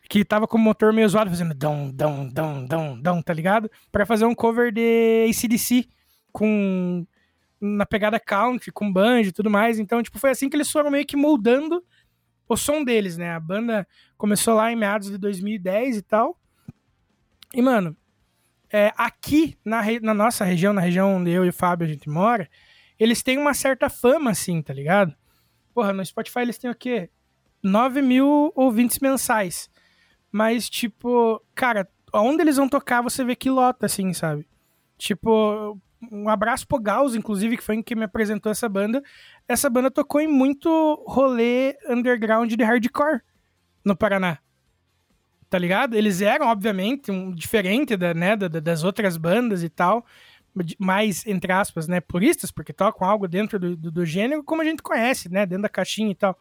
[0.09, 3.71] que tava com o motor meio zoado, fazendo dão, dão, dão, dão, dão, tá ligado?
[3.91, 5.89] Pra fazer um cover de ACDC
[6.33, 7.07] com
[7.61, 9.79] na pegada country, com banjo e tudo mais.
[9.79, 11.83] Então, tipo, foi assim que eles foram meio que moldando
[12.49, 13.31] o som deles, né?
[13.31, 13.87] A banda
[14.19, 16.39] começou lá em meados de 2010 e tal.
[17.55, 17.97] E, mano,
[18.71, 22.11] é, aqui na, na nossa região, na região onde eu e o Fábio a gente
[22.11, 22.51] mora,
[22.99, 25.15] eles têm uma certa fama, assim, tá ligado?
[25.73, 27.09] Porra, no Spotify eles têm o quê?
[27.63, 29.71] 9 mil ouvintes mensais.
[30.37, 34.45] Mas, tipo, cara, onde eles vão tocar, você vê que lota, assim, sabe?
[34.99, 35.79] Tipo,
[36.11, 39.01] um abraço pro Gauss, inclusive, que foi quem me apresentou essa banda.
[39.47, 40.69] Essa banda tocou em muito
[41.07, 43.21] rolê underground de hardcore
[43.85, 44.39] no Paraná.
[45.49, 45.95] Tá ligado?
[45.95, 50.05] Eles eram, obviamente, um, diferente da, né, da- da- das outras bandas e tal,
[50.81, 54.65] mais, entre aspas, né, puristas, porque tocam algo dentro do, do, do gênero, como a
[54.65, 56.37] gente conhece, né, dentro da caixinha e tal.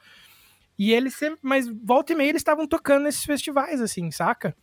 [0.78, 4.56] E eles sempre, mas volta e meia eles estavam tocando nesses festivais, assim, saca?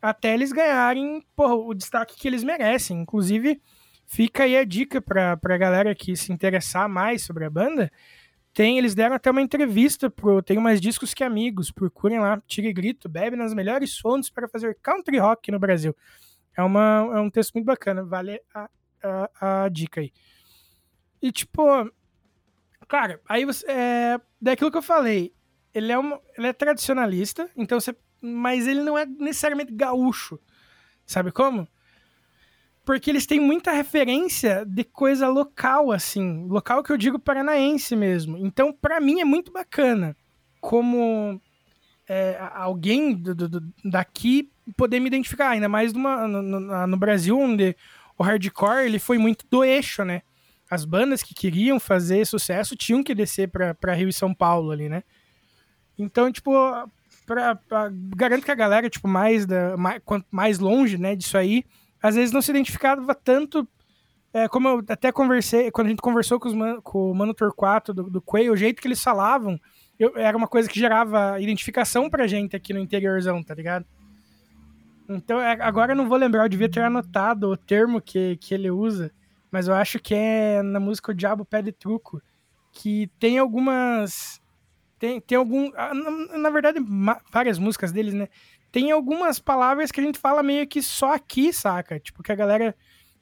[0.00, 3.00] Até eles ganharem, porra, o destaque que eles merecem.
[3.00, 3.60] Inclusive,
[4.06, 7.90] fica aí a dica pra, pra galera que se interessar mais sobre a banda.
[8.52, 11.70] Tem, eles deram até uma entrevista pro Tenho Mais Discos Que Amigos.
[11.70, 15.94] Procurem lá, tire grito, bebe nas melhores fontes para fazer country rock no Brasil.
[16.56, 18.70] É, uma, é um texto muito bacana, vale a,
[19.02, 20.10] a, a dica aí.
[21.20, 21.62] E tipo,
[22.88, 23.66] cara, aí você.
[23.68, 25.34] É, daquilo que eu falei,
[25.76, 27.94] ele é, uma, ele é tradicionalista, então você.
[28.20, 30.38] Mas ele não é necessariamente gaúcho.
[31.04, 31.68] Sabe como?
[32.84, 36.46] Porque eles têm muita referência de coisa local, assim.
[36.48, 38.36] Local que eu digo paranaense mesmo.
[38.38, 40.16] Então, pra mim, é muito bacana
[40.60, 41.40] como
[42.08, 45.50] é, alguém do- do- daqui poder me identificar.
[45.50, 47.76] Ainda mais numa, no, no- Brasil, onde
[48.16, 50.22] o hardcore ele foi muito do eixo, né?
[50.70, 54.88] As bandas que queriam fazer sucesso tinham que descer pra Rio e São Paulo ali,
[54.88, 55.02] né?
[55.98, 56.50] Então, tipo,
[57.26, 60.00] pra, pra- garanto que a galera, tipo, mais, da, mais,
[60.30, 61.64] mais longe, né, disso aí,
[62.02, 63.66] às vezes não se identificava tanto,
[64.32, 67.94] é, como eu até conversei, quando a gente conversou com, man, com o Mano Torquato
[67.94, 69.58] do, do Quay, o jeito que eles falavam,
[69.98, 73.86] eu- era uma coisa que gerava identificação pra gente aqui no interiorzão, tá ligado?
[75.08, 78.52] Então, é, agora eu não vou lembrar, eu devia ter anotado o termo que, que
[78.52, 79.10] ele usa,
[79.50, 82.20] mas eu acho que é na música O Diabo Pede Truco,
[82.72, 84.40] que tem algumas...
[84.98, 85.70] Tem, tem algum...
[85.76, 86.78] ah, Na, na verdade,
[87.30, 88.28] várias músicas deles, né?
[88.72, 91.98] Tem algumas palavras que a gente fala meio que só aqui, saca?
[91.98, 92.74] Tipo, que a galera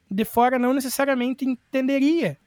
[0.09, 2.37] de fora não necessariamente entenderia.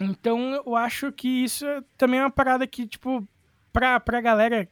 [0.00, 3.26] Então eu acho que isso é também é uma parada que, tipo,
[3.72, 4.68] pra, pra galera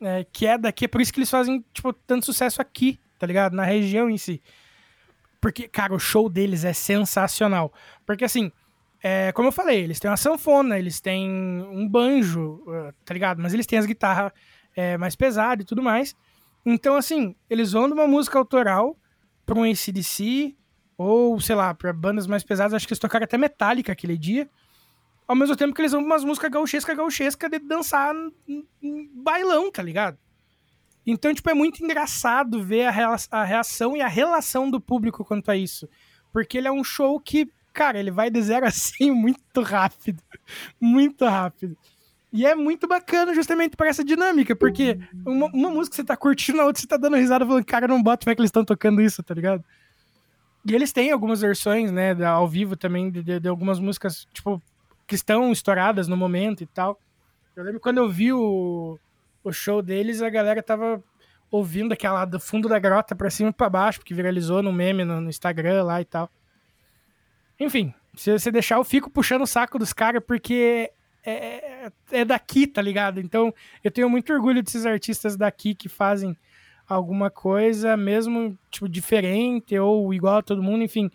[0.00, 3.26] é, que é daqui, é por isso que eles fazem, tipo, tanto sucesso aqui, tá
[3.26, 3.54] ligado?
[3.54, 4.42] Na região em si.
[5.40, 7.72] Porque, cara, o show deles é sensacional.
[8.04, 8.52] Porque, assim,
[9.06, 13.42] é, como eu falei, eles têm uma sanfona, eles têm um banjo, uh, tá ligado?
[13.42, 14.32] Mas eles têm as guitarras
[14.74, 16.16] é, mais pesadas e tudo mais.
[16.64, 18.96] Então, assim, eles vão de uma música autoral
[19.44, 20.56] pra um ACDC,
[20.96, 24.48] ou, sei lá, pra bandas mais pesadas, acho que eles tocaram até Metallica aquele dia.
[25.28, 28.14] Ao mesmo tempo que eles vão pra umas músicas gauchesca, gauchesca de dançar
[28.48, 30.16] em, bailão, tá ligado?
[31.06, 32.86] Então, tipo, é muito engraçado ver
[33.30, 35.86] a reação e a relação do público quanto a isso.
[36.32, 40.22] Porque ele é um show que, cara, ele vai de zero a 100 muito rápido.
[40.80, 41.76] Muito rápido.
[42.32, 46.60] E é muito bacana justamente por essa dinâmica, porque uma, uma música você tá curtindo,
[46.60, 49.00] a outra você tá dando risada falando, cara, não bota fé que eles estão tocando
[49.02, 49.62] isso, tá ligado?
[50.66, 54.60] E eles têm algumas versões, né, ao vivo também, de, de- de algumas músicas, tipo,
[55.06, 56.98] que estão estouradas no momento e tal.
[57.54, 58.98] Eu lembro quando eu vi o,
[59.44, 61.00] o show deles, a galera tava
[61.50, 65.04] ouvindo aquela do fundo da grota pra cima e pra baixo, porque viralizou no meme
[65.04, 66.28] no, no Instagram lá e tal.
[67.58, 70.90] Enfim, se você deixar, eu fico puxando o saco dos caras, porque
[71.24, 71.32] é,
[71.86, 73.20] é- é daqui, tá ligado?
[73.20, 73.52] Então,
[73.82, 76.36] eu tenho muito orgulho desses artistas daqui que fazem
[76.86, 81.10] alguma coisa, mesmo, tipo, diferente ou igual a todo mundo, enfim.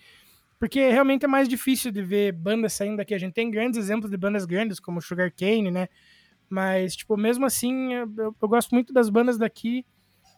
[0.58, 3.14] Porque realmente é mais difícil de ver bandas saindo daqui.
[3.14, 5.88] A gente tem grandes exemplos de bandas grandes, como Sugar Cane, né?
[6.50, 8.12] Mas, tipo, mesmo assim, eu,
[8.42, 9.86] eu- gosto muito das bandas daqui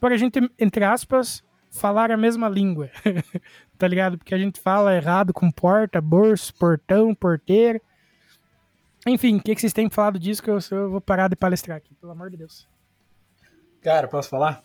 [0.02, 2.90] por a gente, entre aspas, falar a mesma língua.
[3.78, 4.18] tá ligado?
[4.18, 7.82] Porque a gente fala errado com porta, bolso, portão, porteira.
[9.08, 11.78] Enfim, o que, que vocês têm falado disso que eu, eu vou parar de palestrar
[11.78, 12.68] aqui, pelo amor de Deus.
[13.82, 14.64] Cara, posso falar?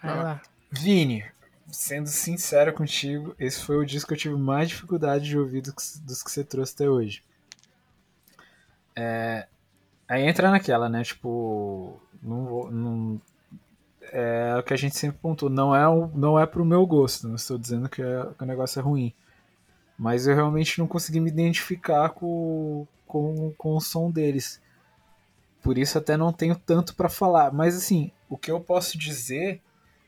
[0.00, 0.42] Vai lá.
[0.70, 1.24] Vini,
[1.66, 5.98] sendo sincero contigo, esse foi o disco que eu tive mais dificuldade de ouvir dos,
[6.04, 7.24] dos que você trouxe até hoje.
[8.94, 9.48] É,
[10.06, 11.02] aí entra naquela, né?
[11.02, 13.20] Tipo, não, vou- não-
[14.16, 17.26] é o que a gente sempre pontuou, não é, um- não é pro meu gosto,
[17.28, 19.12] não estou dizendo que, é- que o negócio é ruim.
[19.98, 24.60] Mas eu realmente não consegui me identificar com, com, com o som deles.
[25.62, 27.52] Por isso até não tenho tanto pra falar.
[27.52, 29.60] Mas assim, o que eu posso dizer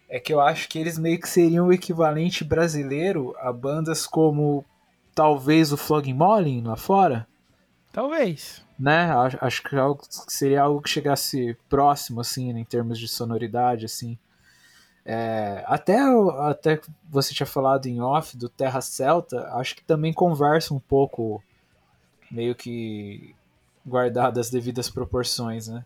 [0.09, 4.65] é que eu acho que eles meio que seriam o equivalente brasileiro a bandas como
[5.15, 7.27] talvez o Flogging Molly lá fora,
[7.93, 8.66] Talvez.
[8.79, 9.11] Né?
[9.41, 13.85] Acho, que, algo, que seria algo que chegasse próximo, assim, né, em termos de sonoridade,
[13.85, 14.19] assim.
[15.05, 15.99] É, até,
[16.41, 21.43] até você tinha falado em off do Terra Celta, acho que também conversa um pouco,
[22.31, 23.35] meio que
[23.87, 25.85] guardado as devidas proporções, né?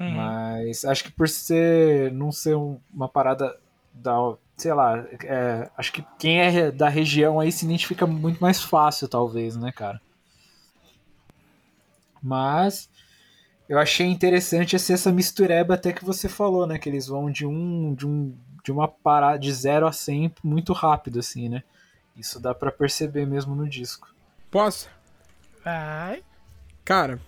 [0.00, 0.10] Uhum.
[0.12, 3.56] Mas acho que por ser não ser um- uma parada
[3.92, 4.16] da,
[4.56, 9.06] sei lá, é, acho que quem é da região aí se identifica muito mais fácil,
[9.06, 10.00] talvez, né, cara?
[12.24, 12.88] Mas
[13.68, 17.46] eu achei interessante essa, essa mistureba até que você falou, né, que eles vão de
[17.46, 18.34] um de um
[18.64, 21.62] de uma parada de 0 a 100 muito rápido assim, né?
[22.16, 24.08] Isso dá pra perceber mesmo no disco.
[24.50, 24.88] Posso?
[25.62, 26.22] Vai.
[26.82, 27.20] Cara,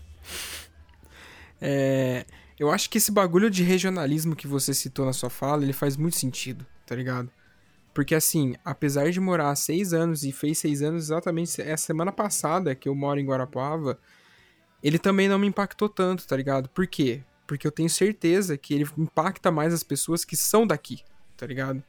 [1.60, 2.24] é,
[2.58, 5.96] eu acho que esse bagulho de regionalismo que você citou na sua fala, ele faz
[5.96, 7.30] muito sentido, tá ligado?
[7.92, 12.12] Porque assim, apesar de morar há seis anos, e fez seis anos exatamente essa semana
[12.12, 13.98] passada que eu moro em Guarapuava,
[14.82, 16.68] ele também não me impactou tanto, tá ligado?
[16.68, 17.22] Por quê?
[17.46, 21.00] Porque eu tenho certeza que ele impacta mais as pessoas que são daqui,
[21.36, 21.82] tá ligado?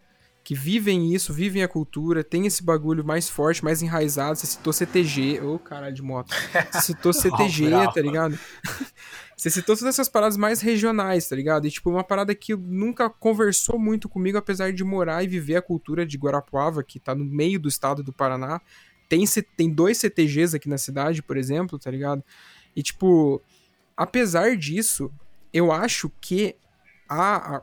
[0.44, 4.38] Que vivem isso, vivem a cultura, tem esse bagulho mais forte, mais enraizado.
[4.38, 6.34] Você citou CTG, ô caralho de moto.
[6.72, 8.40] Você citou CTG, tá ligado?
[9.36, 11.68] Você citou todas essas paradas mais regionais, tá ligado?
[11.68, 15.62] E, tipo, uma parada que nunca conversou muito comigo, apesar de morar e viver a
[15.62, 18.60] cultura de Guarapuava, que tá no meio do estado do Paraná.
[19.08, 19.24] Tem,
[19.56, 22.24] tem dois CTGs aqui na cidade, por exemplo, tá ligado?
[22.78, 23.42] E, tipo,
[23.98, 25.12] apesar disso,
[25.52, 26.56] eu acho que
[27.10, 27.56] a.
[27.58, 27.62] a-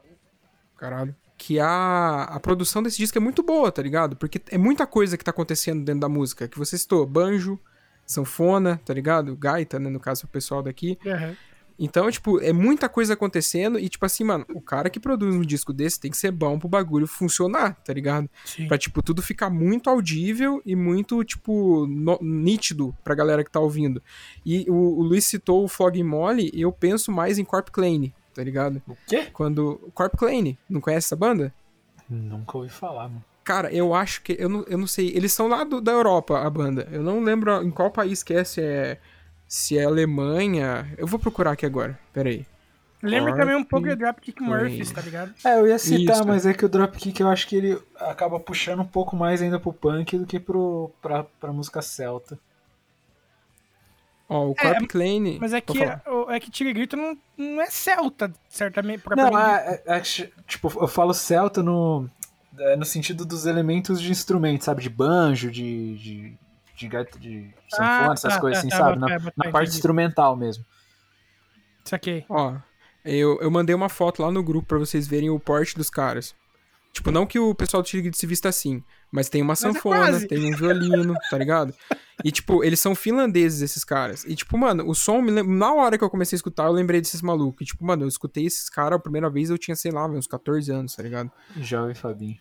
[0.77, 1.15] caralho.
[1.39, 4.16] Que a, a produção desse disco é muito boa, tá ligado?
[4.16, 6.49] Porque é muita coisa que tá acontecendo dentro da música.
[6.49, 7.61] Que você citou, banjo,
[8.07, 9.36] sanfona, tá ligado?
[9.36, 9.89] Gaita, né?
[9.91, 10.99] No caso, o pessoal daqui.
[11.05, 11.36] Uhum.
[11.79, 15.41] Então, tipo, é muita coisa acontecendo e, tipo assim, mano, o cara que produz um
[15.43, 18.31] disco desse tem que ser bom pro bagulho funcionar, tá ligado?
[18.45, 18.69] Sim.
[18.69, 23.59] Pra, tipo, tudo ficar muito audível e muito, tipo, no- nítido pra galera que tá
[23.59, 24.01] ouvindo.
[24.47, 28.13] E o, o Luiz citou o Fog Molly e eu penso mais em Corp Klein,
[28.33, 28.81] tá ligado?
[28.87, 29.27] O quê?
[29.33, 29.91] Quando...
[29.95, 31.53] Corp Klein, não conhece essa banda?
[32.09, 33.25] Nunca ouvi falar, mano.
[33.43, 34.37] Cara, eu acho que...
[34.39, 35.09] Eu não, eu não sei.
[35.15, 36.89] Eles são lá do- da Europa, a banda.
[36.93, 38.99] Eu não lembro em qual país que é, se é...
[39.55, 40.93] Se é Alemanha...
[40.98, 41.97] Eu vou procurar aqui agora.
[42.12, 42.44] Pera aí.
[43.01, 44.43] Lembra também um pouco de Dropkick.
[44.43, 45.32] Murphys, tá ligado?
[45.44, 46.26] É, eu ia citar, Isso.
[46.26, 49.60] mas é que o Dropkick eu acho que ele acaba puxando um pouco mais ainda
[49.60, 52.36] pro punk do que pro, pra, pra música celta.
[54.28, 55.39] Ó, o É, Corp Klein...
[55.40, 59.05] Mas é que, é que Tirigrito não, não é celta, certamente.
[59.16, 62.10] Não, é, é- é tipo, eu falo celta no,
[62.59, 64.82] é, no sentido dos elementos de instrumento, sabe?
[64.82, 66.39] De banjo, de, de,
[66.77, 68.99] de gaita, de sanfona, Ah, essas tá, coisas tá, assim, tá, sabe?
[69.01, 70.65] bota Na, bota na parte instrumental mesmo.
[71.85, 72.25] Saquei.
[72.29, 72.57] Ó,
[73.05, 76.35] eu, eu mandei uma foto lá no grupo pra vocês verem o porte dos caras.
[76.93, 79.99] Tipo, não que o pessoal do Tiriguito se vista assim, mas tem uma é sanfona,
[80.11, 80.29] quase.
[80.29, 81.75] tem um violino, tá ligado?
[82.25, 84.25] E, tipo, eles são finlandeses, esses caras.
[84.25, 86.73] E, tipo, mano, o som, me lem- na hora que eu comecei a escutar, eu
[86.73, 87.63] lembrei desses malucos.
[87.63, 90.29] E, tipo, mano, eu escutei esses caras a primeira vez, eu tinha, sei lá, uns
[90.29, 91.33] 14 anos, tá ligado?
[91.57, 92.39] Jovem Fabinho.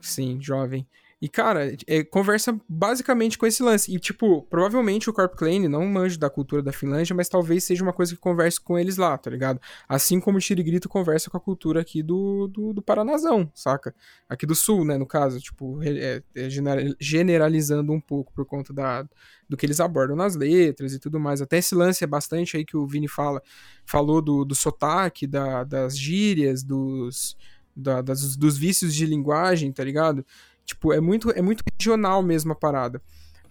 [0.00, 0.86] Sim, jovem.
[1.22, 3.94] E, cara, é, conversa basicamente com esse lance.
[3.94, 7.80] E, tipo, provavelmente o Corp Klein não manja da cultura da Finlândia, mas talvez seja
[7.84, 9.60] uma coisa que converse com eles lá, tá ligado?
[9.88, 13.94] Assim como o Tirigrito conversa com a cultura aqui do, do, do Paranazão, saca?
[14.28, 15.38] Aqui do Sul, né, no caso.
[15.38, 19.06] Tipo, é, é gener- generalizando um pouco por conta da,
[19.48, 21.40] do que eles abordam nas letras e tudo mais.
[21.40, 23.40] Até esse lance é bastante aí que o Vini fala,
[23.86, 27.36] falou do, do sotaque, da, das gírias, dos,
[27.76, 30.26] da- das- dos vícios de linguagem, tá ligado?
[30.64, 33.00] Tipo, é muito, é muito regional mesmo a parada.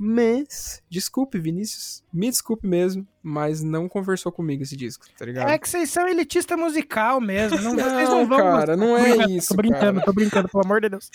[0.04, 5.48] Mas, desculpe, Vinícius, me desculpe mesmo, mas não conversou comigo esse disco, tá ligado?
[5.50, 7.62] É que vocês são elitista musical mesmo.
[7.62, 8.38] Não, vocês Não, não vão.
[8.40, 10.06] cara, não é isso, Tô brincando, cara.
[10.06, 11.12] tô brincando, pelo amor de Deus.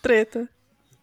[0.00, 0.48] Treta.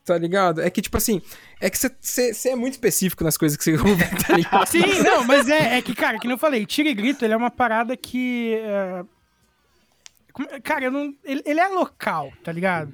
[0.04, 0.60] Tá ligado?
[0.62, 1.22] É que, tipo assim,
[1.62, 4.66] é que você é muito específico nas coisas que você ouve, tá ligado?
[4.66, 7.34] Sim, não, mas é, é que, cara, que nem eu falei, tira e grito, ele
[7.36, 8.56] é uma parada que.
[8.56, 9.04] é,
[10.64, 12.94] Cara, eu não, ele, ele é local, tá ligado?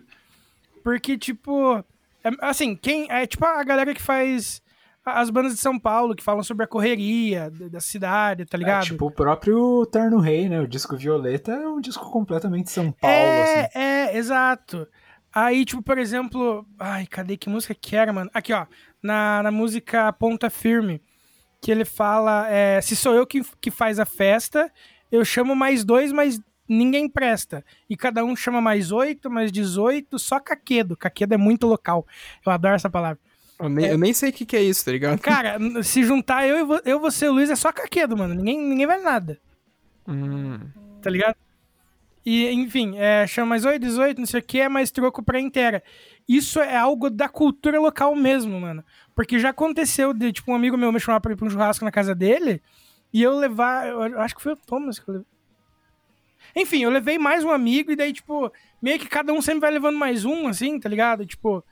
[0.86, 1.78] Porque, tipo.
[2.24, 3.08] é- assim, quem.
[3.10, 4.62] É tipo a galera que faz
[5.04, 8.60] as bandas de São Paulo, que falam sobre a correria da, da cidade, tá É,
[8.60, 8.84] ligado?
[8.86, 10.60] tipo o próprio Terno Rei, né?
[10.62, 13.80] O disco Violeta é um disco completamente São Paulo, é, assim.
[13.80, 14.88] é, exato.
[15.34, 16.64] Aí, tipo, por exemplo.
[16.80, 18.30] Ai, cadê que música que era, mano?
[18.34, 18.68] Aqui, ó.
[19.02, 21.02] Na, na música Ponta Firme,
[21.62, 24.72] que ele fala: é, Se sou eu que, que faz a festa,
[25.12, 27.64] eu chamo mais dois, mas ninguém presta.
[27.90, 30.96] E cada um chama mais oito, mais 18, só caquedo.
[30.98, 32.06] Caquedo é muito local.
[32.46, 33.20] Eu adoro essa palavra.
[33.60, 35.20] Eu nem, eu nem sei o que, que é isso, tá ligado?
[35.20, 38.34] Cara, se juntar eu, e vo- eu você e o Luiz é só caquedo, mano.
[38.34, 39.40] Ninguém, ninguém vale nada.
[40.08, 40.60] Hum,
[41.02, 41.36] tá ligado?
[42.26, 45.40] E, enfim, é, chama mais 8, 18, não sei o que, é mais troco pra
[45.40, 45.84] inteira.
[46.28, 48.84] Isso é algo da cultura local mesmo, mano.
[49.16, 51.86] Porque já aconteceu de, tipo, um amigo meu me chamar pra ir pra um churrasco
[51.86, 52.62] na casa dele
[53.14, 55.28] e eu levar, eu, eu acho que foi o Thomas que eu levei.
[56.56, 58.52] Enfim, eu levei mais um amigo e daí, tipo,
[58.82, 61.26] meio que cada um sempre vai levando mais um, assim, tá ligado?
[61.26, 61.64] Tipo,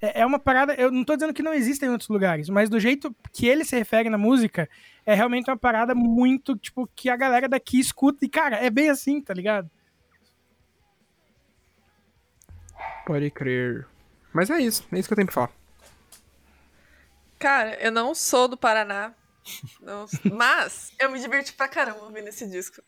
[0.00, 2.70] é, é uma parada, eu não tô dizendo que não existe em outros lugares, mas
[2.70, 4.68] do jeito que ele se refere na música,
[5.04, 8.88] é realmente uma parada muito, tipo, que a galera daqui escuta e, cara, é bem
[8.88, 9.70] assim, tá ligado?
[13.04, 13.86] pode crer.
[14.32, 15.50] Mas é isso, é isso que eu tenho pra falar.
[17.38, 19.12] Cara, eu não sou do Paraná.
[19.80, 22.80] Não- mas eu me diverti pra caramba ouvindo esse disco.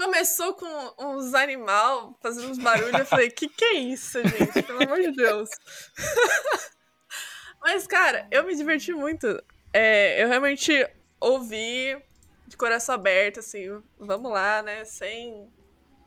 [0.00, 3.00] Começou com uns animal fazendo uns barulhos.
[3.00, 4.62] Eu falei, que que é isso, gente?
[4.62, 5.50] Pelo amor de Deus.
[7.60, 9.26] Mas, cara, eu me diverti muito.
[9.74, 10.72] É, eu realmente
[11.20, 12.02] ouvi
[12.46, 14.86] de coração aberto, assim, vamos lá, né?
[14.86, 15.52] Sem,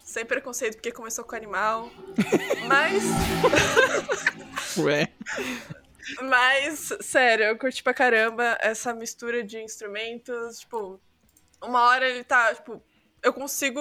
[0.04, 1.92] sem preconceito, porque começou com animal.
[2.68, 3.04] Mas.
[4.84, 5.08] Ué.
[6.20, 10.62] Mas, sério, eu curti pra caramba essa mistura de instrumentos.
[10.62, 11.00] Tipo,
[11.62, 12.84] uma hora ele tá, tipo,
[13.24, 13.80] eu consigo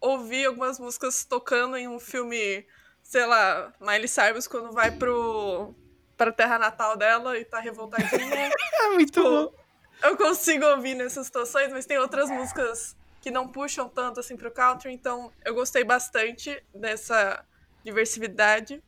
[0.00, 2.66] ouvir algumas músicas tocando em um filme,
[3.02, 5.74] sei lá, Miley Cyrus quando vai pro
[6.16, 8.50] pra terra natal dela e tá revoltadinha.
[8.82, 9.54] É muito Tipo,
[10.02, 14.50] eu consigo ouvir nessas situações, mas tem outras músicas que não puxam tanto assim pro
[14.50, 17.44] country, então eu gostei bastante dessa
[17.84, 18.82] diversidade.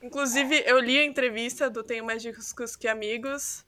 [0.00, 3.64] Inclusive, eu li a entrevista do Tenho Mais Discos Que Amigos,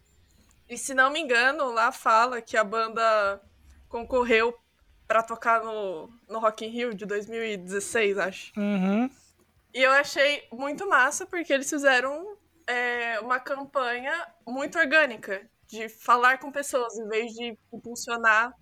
[0.68, 3.40] e se não me engano, lá fala que a banda
[3.88, 4.56] concorreu
[5.14, 8.52] pra tocar no, no Rock in Rio de 2016, acho.
[8.58, 9.08] Uhum.
[9.72, 12.36] E eu achei muito massa, porque eles fizeram
[12.66, 18.52] é, uma campanha muito orgânica, de falar com pessoas, em vez de impulsionar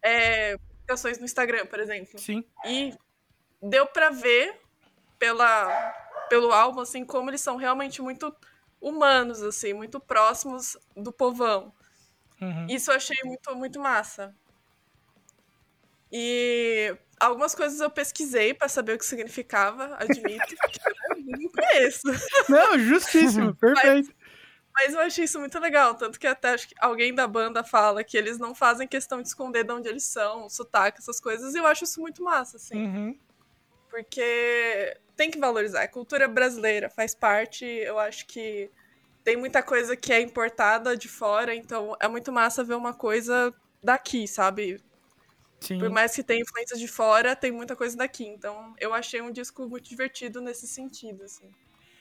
[0.00, 2.20] é, publicações no Instagram, por exemplo.
[2.20, 2.44] Sim.
[2.64, 2.96] E
[3.60, 4.54] deu pra ver
[5.18, 5.92] pela,
[6.28, 8.32] pelo álbum, assim, como eles são realmente muito
[8.80, 11.74] humanos, assim, muito próximos do povão.
[12.40, 12.66] Uhum.
[12.68, 14.32] Isso eu achei muito, muito massa.
[16.12, 22.06] E algumas coisas eu pesquisei pra saber o que significava, admito, porque eu não conheço.
[22.48, 24.14] Não, justíssimo, perfeito.
[24.76, 28.02] Mas eu achei isso muito legal, tanto que até acho que alguém da banda fala
[28.02, 31.58] que eles não fazem questão de esconder de onde eles são, sotaque, essas coisas, e
[31.58, 32.84] eu acho isso muito massa, assim.
[32.84, 33.18] Uhum.
[33.88, 35.82] Porque tem que valorizar.
[35.82, 38.68] A cultura brasileira faz parte, eu acho que
[39.22, 43.54] tem muita coisa que é importada de fora, então é muito massa ver uma coisa
[43.82, 44.82] daqui, sabe?
[45.64, 45.78] Sim.
[45.78, 48.26] Por mais que tenha influências de fora, tem muita coisa daqui.
[48.26, 51.50] Então, eu achei um disco muito divertido nesse sentido, assim.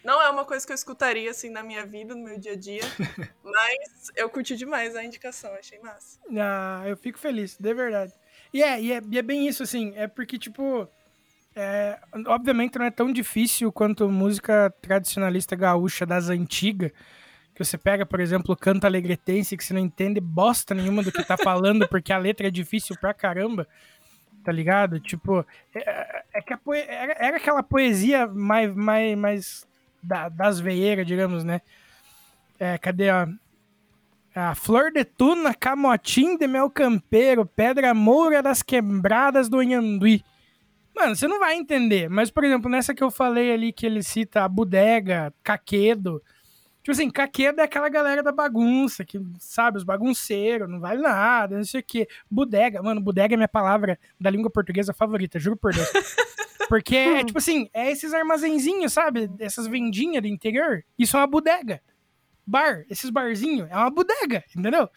[0.04, 2.56] Não é uma coisa que eu escutaria, assim, na minha vida, no meu dia a
[2.58, 2.82] dia,
[3.42, 6.20] mas eu curti demais a indicação, achei massa.
[6.38, 8.14] Ah, eu fico feliz, de verdade.
[8.54, 10.86] E é, e é, e é bem isso, assim, é porque, tipo,
[11.56, 16.92] é, obviamente não é tão difícil quanto música tradicionalista gaúcha das antigas,
[17.56, 21.12] que você pega, por exemplo, o canto alegretense, que você não entende bosta nenhuma do
[21.12, 23.68] que tá falando, porque a letra é difícil pra caramba,
[24.44, 25.00] tá ligado?
[25.00, 29.68] Tipo, é, é que a poe- era, era aquela poesia mais, mais, mais
[30.02, 31.62] da- das veieiras, digamos, né?
[32.60, 33.28] É, cadê, ó?
[34.36, 40.24] A flor de tuna, camotim de mel campeiro, pedra moura das quebradas do Anhanduí.
[40.96, 42.10] Mano, você não vai entender.
[42.10, 46.20] Mas, por exemplo, nessa que eu falei ali que ele cita a bodega, caquedo.
[46.84, 51.56] Tipo assim, caquedo é aquela galera da bagunça, que, sabe, os bagunceiros, não vale nada,
[51.56, 52.10] não sei o quê.
[52.30, 55.88] Bodega, mano, bodega é minha palavra da língua portuguesa favorita, juro por Deus.
[56.68, 59.32] Porque, é, tipo assim, é esses armazenzinhos, sabe?
[59.40, 60.84] Essas vendinhas do interior.
[61.00, 61.82] Isso é uma bodega.
[62.46, 64.90] Bar, esses barzinhos, é uma bodega, entendeu?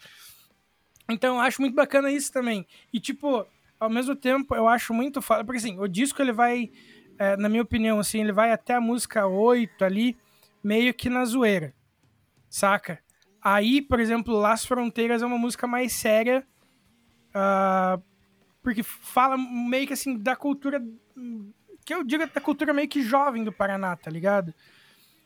[1.09, 2.67] Então, eu acho muito bacana isso também.
[2.91, 3.45] E, tipo,
[3.79, 5.45] ao mesmo tempo, eu acho muito foda.
[5.45, 6.69] Porque, assim, o disco, ele vai,
[7.17, 10.17] é, na minha opinião, assim, ele vai até a música 8 ali,
[10.61, 11.73] meio que na zoeira,
[12.57, 12.99] saca?
[13.41, 16.45] Aí, por exemplo, Las Fronteiras é uma música mais séria,
[17.33, 17.99] ah,
[18.63, 20.83] porque fala meio que, assim, da cultura,
[21.85, 24.53] que eu digo da cultura meio que jovem do Paraná, tá ligado?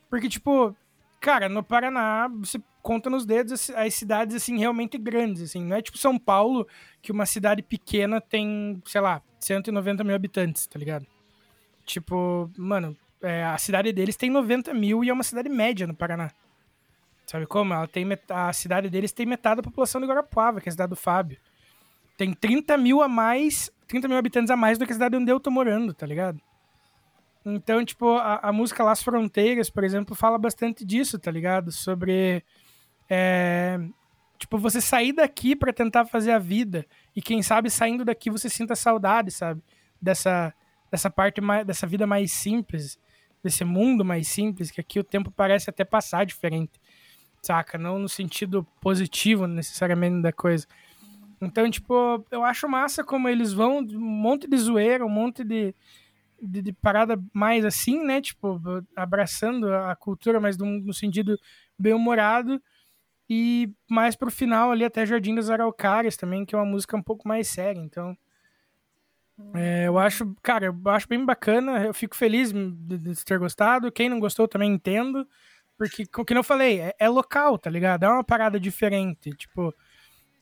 [0.09, 0.75] Porque, tipo,
[1.21, 5.63] cara, no Paraná, você conta nos dedos as, as cidades, assim, realmente grandes, assim.
[5.63, 6.67] Não é tipo São Paulo,
[7.01, 11.07] que uma cidade pequena tem, sei lá, 190 mil habitantes, tá ligado?
[11.85, 15.95] Tipo, mano, é, a cidade deles tem 90 mil e é uma cidade média no
[15.95, 16.29] Paraná.
[17.31, 17.73] Sabe como?
[17.73, 20.73] Ela tem met- a cidade deles tem metade da população de Guarapuava, que é a
[20.73, 21.37] cidade do Fábio.
[22.17, 25.31] Tem 30 mil a mais, 30 mil habitantes a mais do que a cidade onde
[25.31, 26.41] eu tô morando, tá ligado?
[27.45, 31.71] Então, tipo, a, a música Las Fronteiras, por exemplo, fala bastante disso, tá ligado?
[31.71, 32.43] Sobre.
[33.09, 33.79] é,
[34.37, 36.85] tipo, você sair daqui pra tentar fazer a vida.
[37.15, 39.63] E quem sabe saindo daqui você sinta saudade, sabe?
[40.01, 40.53] Dessa,
[40.91, 41.65] dessa parte mais.
[41.65, 42.99] dessa vida mais simples.
[43.41, 46.80] Desse mundo mais simples, que aqui o tempo parece até passar diferente.
[47.41, 47.77] Saca?
[47.77, 50.68] Não no sentido positivo necessariamente da coisa.
[51.41, 55.73] Então, tipo, eu acho massa como eles vão, um monte de zoeira, um monte de,
[56.41, 58.22] de, de parada mais assim, né?
[58.22, 58.61] Tipo,
[58.95, 61.39] abraçando a cultura, mas num- no sentido
[61.77, 62.61] bem humorado.
[63.30, 67.01] E mais pro final ali, até Jardim das Araucárias também, que é uma música um
[67.01, 67.80] pouco mais séria.
[67.80, 68.15] Então,
[69.55, 71.84] é, eu acho, cara, eu acho bem bacana.
[71.85, 73.91] Eu fico feliz de, de ter gostado.
[73.91, 75.27] Quem não gostou também entendo.
[75.81, 78.03] Porque, como eu falei, é, é local, tá ligado?
[78.03, 79.31] É uma parada diferente.
[79.31, 79.73] Tipo,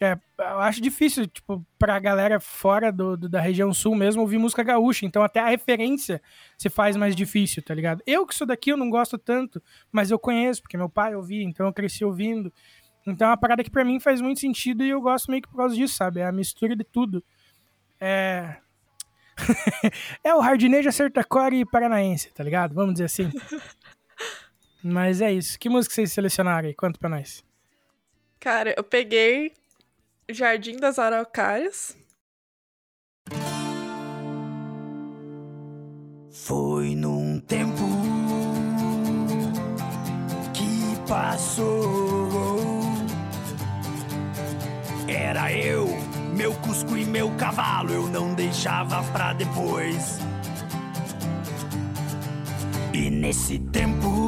[0.01, 4.37] é, eu acho difícil, tipo, pra galera fora do, do- da região sul mesmo ouvir
[4.37, 5.05] música gaúcha.
[5.05, 6.21] Então, até a referência
[6.57, 8.03] se faz mais difícil, tá ligado?
[8.05, 9.63] Eu que sou daqui, eu não gosto tanto,
[9.93, 12.51] mas eu conheço, porque meu pai ouvia, então eu cresci ouvindo.
[13.07, 15.47] Então, é uma parada que pra mim faz muito sentido e eu gosto meio que
[15.47, 16.19] por causa disso, sabe?
[16.19, 17.23] É a mistura de tudo.
[17.97, 18.57] É.
[20.21, 22.75] é o hardnejo acertacore paranaense, tá ligado?
[22.75, 23.31] Vamos dizer assim.
[24.83, 25.59] Mas é isso.
[25.59, 26.73] Que música vocês selecionaram aí?
[26.73, 27.43] Conta pra nós.
[28.39, 29.53] Cara, eu peguei
[30.29, 31.97] Jardim das Araucárias.
[36.31, 37.83] Foi num tempo
[40.53, 42.29] que passou.
[45.07, 45.87] Era eu,
[46.35, 50.19] meu cusco e meu cavalo, eu não deixava pra depois.
[52.93, 54.27] E nesse tempo,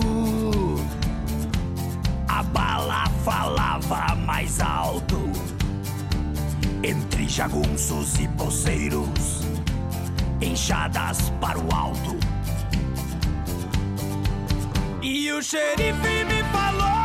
[3.24, 5.20] falava mais alto.
[6.84, 9.42] Entre jagunços e poceiros
[10.42, 12.18] enxadas para o alto.
[15.02, 17.01] E o xerife me falou: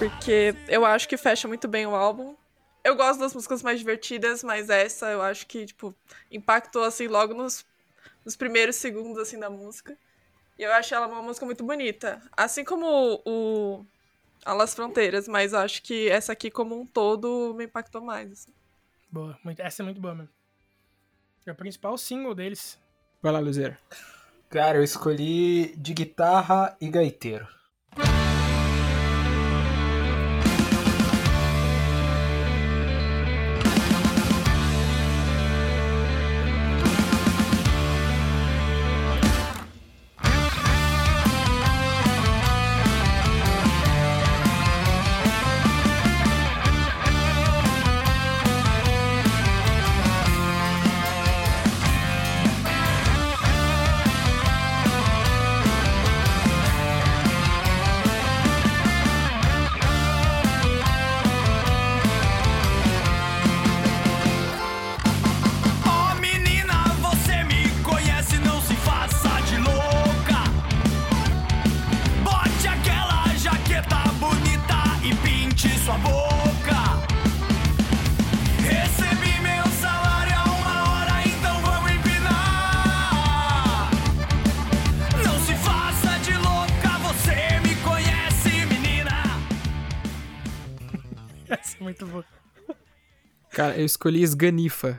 [0.00, 2.34] porque eu acho que fecha muito bem o álbum.
[2.82, 5.94] Eu gosto das músicas mais divertidas, mas essa eu acho que, tipo,
[6.30, 7.66] impactou, assim, logo nos,
[8.24, 9.94] nos primeiros segundos, assim, da música.
[10.58, 12.22] E eu acho ela uma música muito bonita.
[12.34, 13.86] Assim como o, o
[14.42, 18.54] Alas Fronteiras, mas eu acho que essa aqui, como um todo, me impactou mais, assim.
[19.10, 19.38] Boa.
[19.44, 20.32] muito- essa é muito boa mesmo.
[21.44, 22.80] É o principal single deles.
[23.20, 23.78] Vai lá, Luzeira.
[24.48, 27.59] Cara, eu escolhi de guitarra e gaiteiro.
[93.76, 94.98] Eu escolhi Esganifa.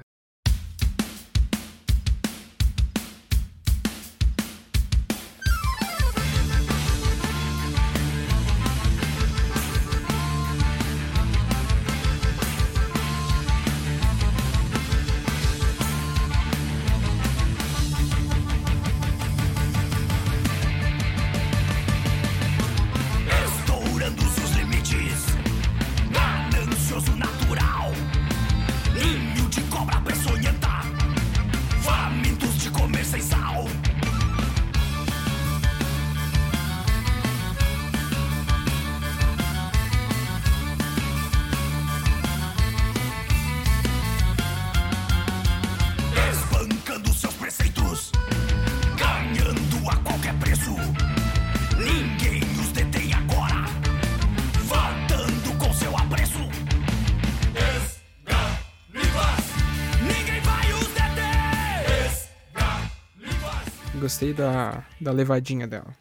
[64.02, 65.95] Gostei da, da levadinha dela.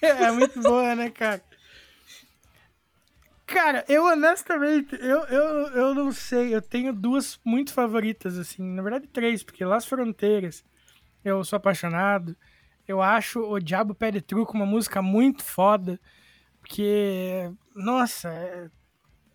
[0.00, 1.42] É muito boa, né, cara?
[3.46, 6.54] Cara, eu honestamente, eu, eu, eu não sei.
[6.54, 8.62] Eu tenho duas muito favoritas, assim.
[8.62, 10.64] Na verdade, três, porque Las Fronteiras,
[11.24, 12.34] eu sou apaixonado.
[12.86, 16.00] Eu acho o Diabo Pede Truco uma música muito foda.
[16.60, 18.70] Porque, nossa, é,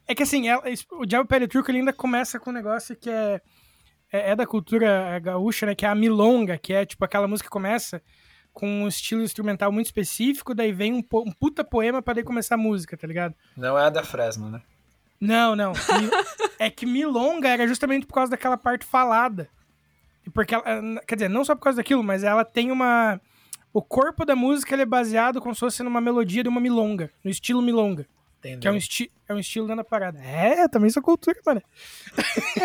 [0.08, 0.64] é que assim, ela-
[0.94, 3.40] o Diabo Pede Truco ele ainda começa com um negócio que é,
[4.14, 5.76] é, é da cultura gaúcha, né?
[5.76, 8.02] Que é a milonga, que é tipo aquela música que começa
[8.54, 12.24] com um estilo instrumental muito específico, daí vem um, po- um puta poema pra daí
[12.24, 13.34] começar a música, tá ligado?
[13.58, 14.62] Não é a da Fresno, né?
[15.20, 15.74] Não, não.
[16.60, 19.50] É que milonga era justamente por causa daquela parte falada.
[20.26, 20.64] E Porque ela,
[21.08, 23.20] quer dizer, não só por causa daquilo, mas ela tem uma
[23.74, 27.10] o corpo da música ele é baseado como se fosse numa melodia de uma milonga,
[27.24, 28.06] no estilo milonga,
[28.44, 28.60] Entendeu?
[28.60, 30.20] que é um, esti é um estilo dentro da parada.
[30.20, 31.64] É, também sou cultura, mano.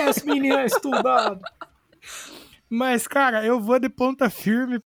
[0.08, 1.40] Esse menino é estudado.
[2.68, 4.82] Mas, cara, eu vou de ponta firme.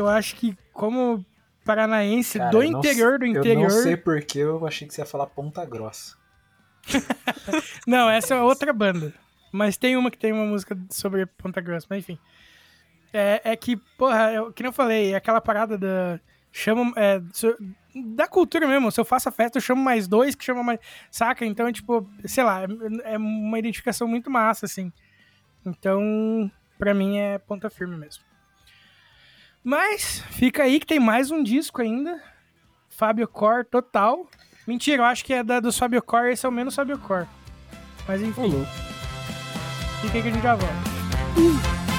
[0.00, 1.24] Eu acho que como
[1.64, 3.54] paranaense Cara, do interior do interior.
[3.54, 6.16] Eu não sei porque eu achei que você ia falar Ponta Grossa.
[7.86, 9.12] Não, essa é outra banda.
[9.52, 12.18] Mas tem uma que tem uma música sobre Ponta Grossa, mas enfim.
[13.12, 16.20] É, é que, porra, eu, que nem eu falei, é aquela parada da.
[16.52, 16.92] Chama.
[16.96, 17.20] é,
[18.14, 18.90] da cultura mesmo.
[18.90, 20.78] Se eu faço a festa, eu chamo mais dois que chamam mais.
[21.10, 21.44] Saca?
[21.44, 24.92] Então é tipo, sei lá, é, é uma identificação muito massa, assim.
[25.66, 28.29] Então, pra mim é ponta firme mesmo.
[29.62, 32.20] Mas fica aí que tem mais um disco ainda.
[32.88, 34.26] Fábio Cor total.
[34.66, 37.26] Mentira, eu acho que é da dos Fábio Cor, esse é o menos Fábio Cor.
[38.06, 38.42] Mas enfim.
[38.42, 38.70] Ô, louco.
[40.00, 40.74] Fica aí que a gente já volta.
[41.36, 41.89] Mas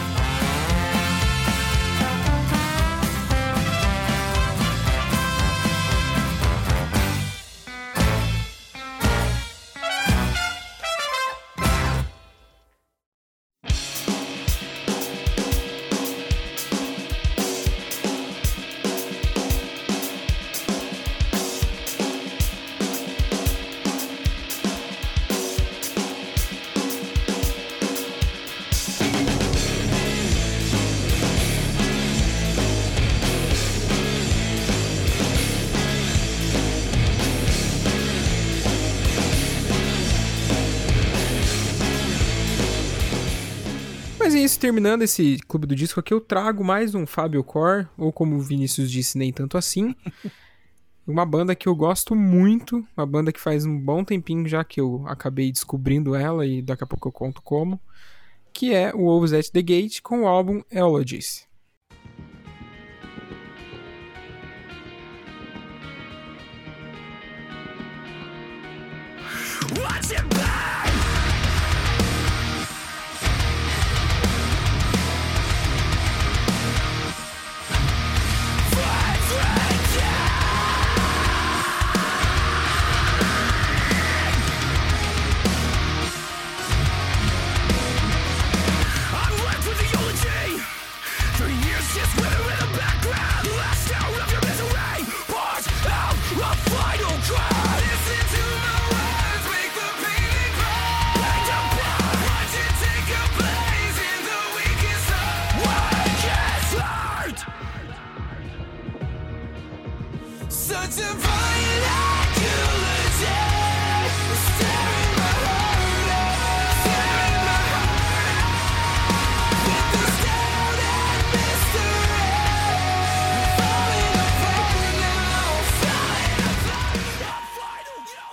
[44.61, 48.39] terminando esse clube do disco aqui, eu trago mais um Fábio Cor, ou como o
[48.39, 49.95] Vinícius disse, nem tanto assim.
[51.07, 54.79] Uma banda que eu gosto muito, uma banda que faz um bom tempinho já que
[54.79, 57.81] eu acabei descobrindo ela e daqui a pouco eu conto como,
[58.53, 61.47] que é o Wolves at the Gate com o álbum Eulogies.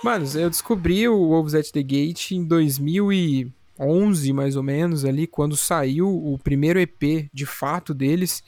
[0.09, 5.55] Manos, eu descobri o Wolves at the Gate em 2011, mais ou menos, ali, quando
[5.55, 8.43] saiu o primeiro EP de fato deles,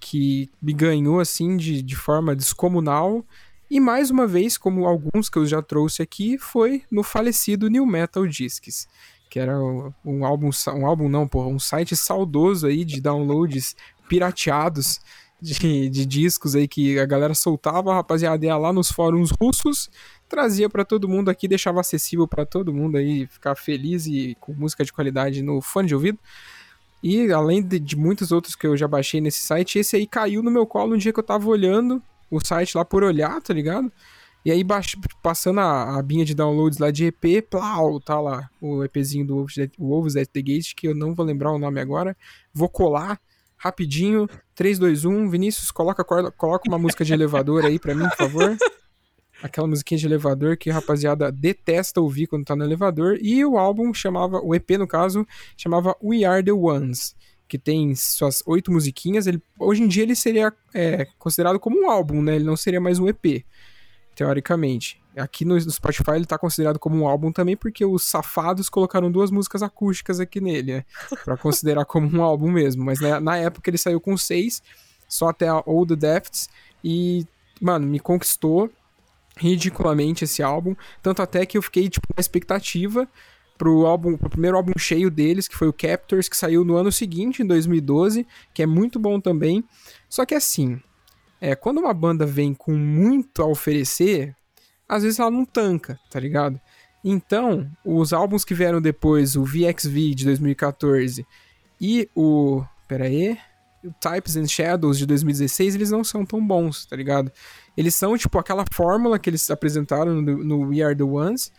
[0.00, 3.24] que me ganhou, assim, de, de forma descomunal.
[3.70, 7.86] E mais uma vez, como alguns que eu já trouxe aqui, foi no falecido New
[7.86, 8.88] Metal Discs,
[9.30, 13.76] que era um um álbum, um álbum não, porra, um site saudoso aí de downloads
[14.08, 14.98] pirateados
[15.40, 19.90] de, de discos aí que a galera soltava, a rapaziada ia lá nos fóruns russos,
[20.28, 24.52] trazia pra todo mundo aqui, deixava acessível pra todo mundo aí ficar feliz e com
[24.52, 26.18] música de qualidade no fone de ouvido.
[27.02, 30.42] E além de, de muitos outros que eu já baixei nesse site, esse aí caiu
[30.42, 33.54] no meu colo um dia que eu tava olhando o site lá por olhar, tá
[33.54, 33.92] ligado?
[34.44, 34.62] E aí,
[35.22, 39.46] passando a, a abinha de downloads lá de EP, plau, tá lá o EPzinho do
[39.76, 42.16] Wolves at the Gate, que eu não vou lembrar o nome agora.
[42.54, 43.20] Vou colar
[43.56, 44.28] rapidinho.
[44.54, 45.28] 3, 2, 1.
[45.30, 48.56] Vinícius, coloca, coloca uma música de elevador aí pra mim, por favor.
[49.42, 53.18] Aquela musiquinha de elevador que a rapaziada detesta ouvir quando tá no elevador.
[53.20, 55.26] E o álbum chamava, o EP no caso,
[55.56, 57.14] chamava We Are the Ones.
[57.46, 59.26] Que tem suas oito musiquinhas.
[59.26, 62.36] Ele, hoje em dia ele seria é, considerado como um álbum, né?
[62.36, 63.44] Ele não seria mais um EP,
[64.16, 65.00] teoricamente.
[65.16, 69.30] Aqui no, Spotify ele tá considerado como um álbum também, porque os safados colocaram duas
[69.30, 70.84] músicas acústicas aqui nele, né?
[71.24, 72.84] Pra considerar como um álbum mesmo.
[72.84, 74.62] Mas na, na época ele saiu com seis,
[75.08, 76.48] só até a All the Depths.
[76.82, 77.26] E,
[77.60, 78.70] mano, me conquistou
[79.36, 80.74] ridiculamente esse álbum.
[81.02, 83.08] Tanto até que eu fiquei, tipo, na expectativa
[83.56, 86.92] pro álbum, pro primeiro álbum cheio deles, que foi o Captors, que saiu no ano
[86.92, 89.64] seguinte, em 2012, que é muito bom também.
[90.08, 90.80] Só que assim,
[91.40, 94.34] é, quando uma banda vem com muito a oferecer,
[94.88, 96.60] às vezes ela não tanca, tá ligado?
[97.04, 101.26] Então, os álbuns que vieram depois, o VXV de 2014
[101.80, 102.64] e o.
[102.88, 103.38] Pera aí.
[104.00, 107.30] Types and Shadows de 2016, eles não são tão bons, tá ligado?
[107.76, 111.52] Eles são, tipo, aquela fórmula que eles apresentaram no, no We Are the Ones,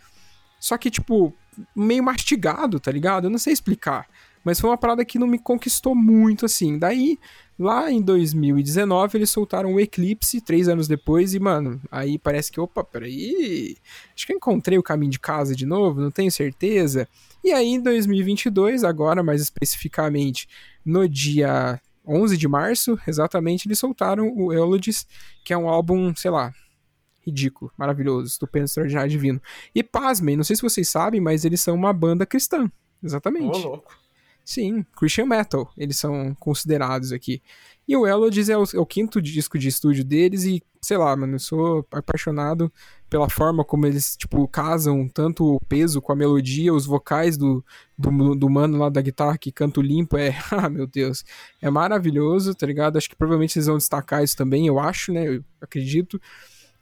[0.60, 1.34] só que, tipo,
[1.74, 3.24] meio mastigado, tá ligado?
[3.24, 4.06] Eu não sei explicar.
[4.44, 6.78] Mas foi uma parada que não me conquistou muito, assim.
[6.78, 7.18] Daí,
[7.58, 12.60] lá em 2019, eles soltaram o Eclipse, três anos depois, e, mano, aí parece que,
[12.60, 13.76] opa, peraí,
[14.14, 17.08] acho que eu encontrei o caminho de casa de novo, não tenho certeza.
[17.42, 20.48] E aí, em 2022, agora mais especificamente,
[20.84, 25.06] no dia 11 de março, exatamente, eles soltaram o Eulogies,
[25.44, 26.52] que é um álbum, sei lá,
[27.20, 29.40] ridículo, maravilhoso, estupendo, extraordinário, divino.
[29.74, 32.70] E pasmem, não sei se vocês sabem, mas eles são uma banda cristã.
[33.02, 33.58] Exatamente.
[33.58, 33.96] Ô, louco.
[34.44, 37.42] Sim, Christian Metal, eles são considerados aqui.
[37.88, 41.16] E o Elodies é o, é o quinto disco de estúdio deles e, sei lá,
[41.16, 42.70] mano, eu sou apaixonado
[43.08, 47.64] pela forma como eles, tipo, casam tanto o peso com a melodia, os vocais do,
[47.96, 51.24] do, do mano lá da guitarra que canta o limpo, é, ah, meu Deus,
[51.62, 52.98] é maravilhoso, tá ligado?
[52.98, 56.20] Acho que provavelmente eles vão destacar isso também, eu acho, né, eu acredito.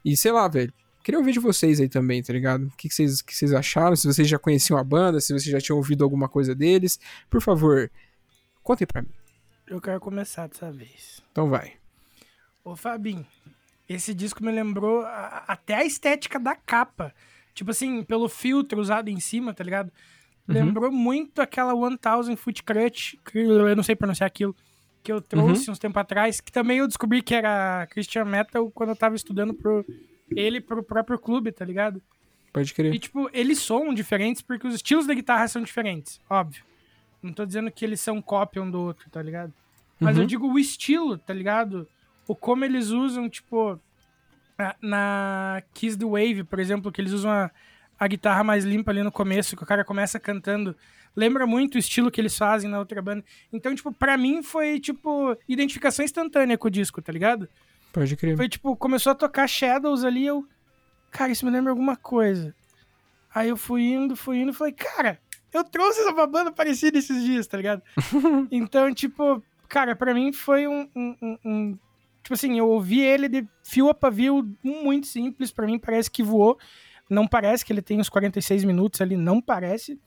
[0.03, 0.73] E sei lá, velho,
[1.05, 2.65] queria ouvir de vocês aí também, tá ligado?
[2.65, 5.45] O que, que, vocês, que vocês acharam, se vocês já conheciam a banda, se vocês
[5.45, 7.89] já tinham ouvido alguma coisa deles, por favor,
[8.61, 9.26] contem pra mim.
[9.67, 11.21] Eu quero começar dessa vez.
[11.31, 11.73] Então vai.
[12.63, 13.25] Ô, Fabinho,
[13.87, 17.13] esse disco me lembrou a- até a estética da capa.
[17.53, 19.91] Tipo assim, pelo filtro usado em cima, tá ligado?
[20.47, 24.55] Lembrou muito aquela 1000 Foot Crutch, que eu não sei pronunciar aquilo,
[25.03, 28.89] que eu trouxe uns tempos atrás, que também eu descobri que era Christian Metal quando
[28.91, 29.85] eu tava estudando pro
[30.35, 32.01] ele pro próprio clube, tá ligado?
[32.53, 32.93] Pode crer.
[32.93, 36.63] E, tipo, eles são diferentes porque os estilos da guitarra são diferentes, óbvio.
[37.21, 39.53] Não tô dizendo que eles são cópia um do outro, tá ligado?
[39.99, 41.87] Mas eu digo o estilo, tá ligado?
[42.27, 43.79] O como eles usam, tipo,
[44.57, 47.49] na- na Kiss the Wave, por exemplo, que eles usam a,
[47.99, 50.75] a guitarra mais limpa ali no começo, que o cara começa cantando.
[51.15, 53.25] Lembra muito o estilo que eles fazem na outra banda.
[53.51, 57.49] Então, tipo, pra mim foi, tipo, identificação instantânea com o disco, tá ligado?
[57.91, 58.37] Pode crer.
[58.37, 60.47] Foi tipo, começou a tocar Shadows ali, eu.
[61.09, 62.53] Cara, isso me lembra alguma coisa.
[63.33, 65.19] Aí eu fui indo, fui indo, falei, cara,
[65.53, 67.81] eu trouxe essa banda parecida esses dias, tá ligado?
[68.51, 71.79] então, tipo, cara, pra mim foi um, um- um-
[72.23, 76.21] Tipo assim, eu ouvi ele de fio a pavio muito simples, pra mim parece que
[76.21, 76.57] voou.
[77.09, 79.97] Não parece que ele tem uns 46 minutos ali, não parece.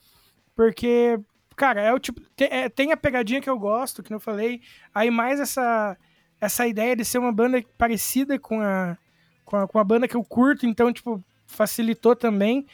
[0.54, 1.18] Porque,
[1.56, 2.20] cara, é o tipo.
[2.36, 4.60] Tem, é- tem a pegadinha que eu gosto, que eu falei.
[4.94, 5.96] Aí mais essa
[6.38, 8.98] essa ideia de ser uma banda parecida com a,
[9.44, 12.66] com a, com a banda que eu curto, então, tipo, facilitou também.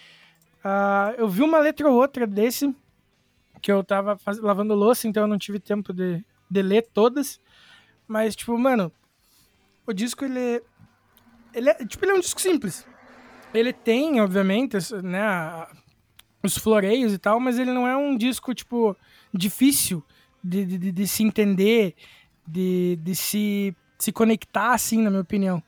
[0.69, 2.75] Ah, eu vi uma letra ou outra desse,
[3.63, 7.41] que eu tava faz- lavando louça, então eu não tive tempo de, de ler todas.
[8.09, 8.91] Mas, tipo, mano,
[9.87, 10.61] o disco, ele,
[11.55, 12.85] ele é, tipo, ele é um disco simples.
[13.55, 15.71] Ele tem, obviamente, né, a-
[16.43, 18.97] os floreios e tal, mas ele não é um disco, tipo,
[19.33, 20.03] difícil
[20.43, 21.95] de, de, de- se entender,
[22.45, 25.63] de, de se, se conectar, assim, na minha opinião.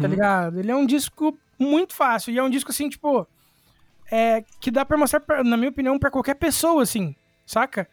[0.00, 0.58] Tá ligado?
[0.58, 2.32] Ele é um disco muito fácil.
[2.32, 3.26] E é um disco, assim, tipo.
[4.14, 7.16] É, que dá pra mostrar, pra- na minha opinião, pra qualquer pessoa, assim.
[7.46, 7.88] Saca?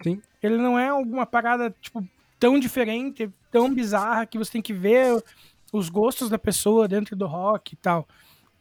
[0.00, 0.22] Sim.
[0.42, 2.06] Ele não é alguma parada, tipo,
[2.38, 5.20] tão diferente, tão bizarra, que você tem que ver
[5.72, 8.06] os gostos da pessoa dentro do rock e tal.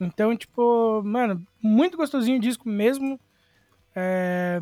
[0.01, 3.19] Então, tipo, mano, muito gostosinho o disco mesmo.
[3.95, 4.59] É,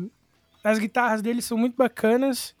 [0.62, 2.54] as guitarras dele são muito bacanas,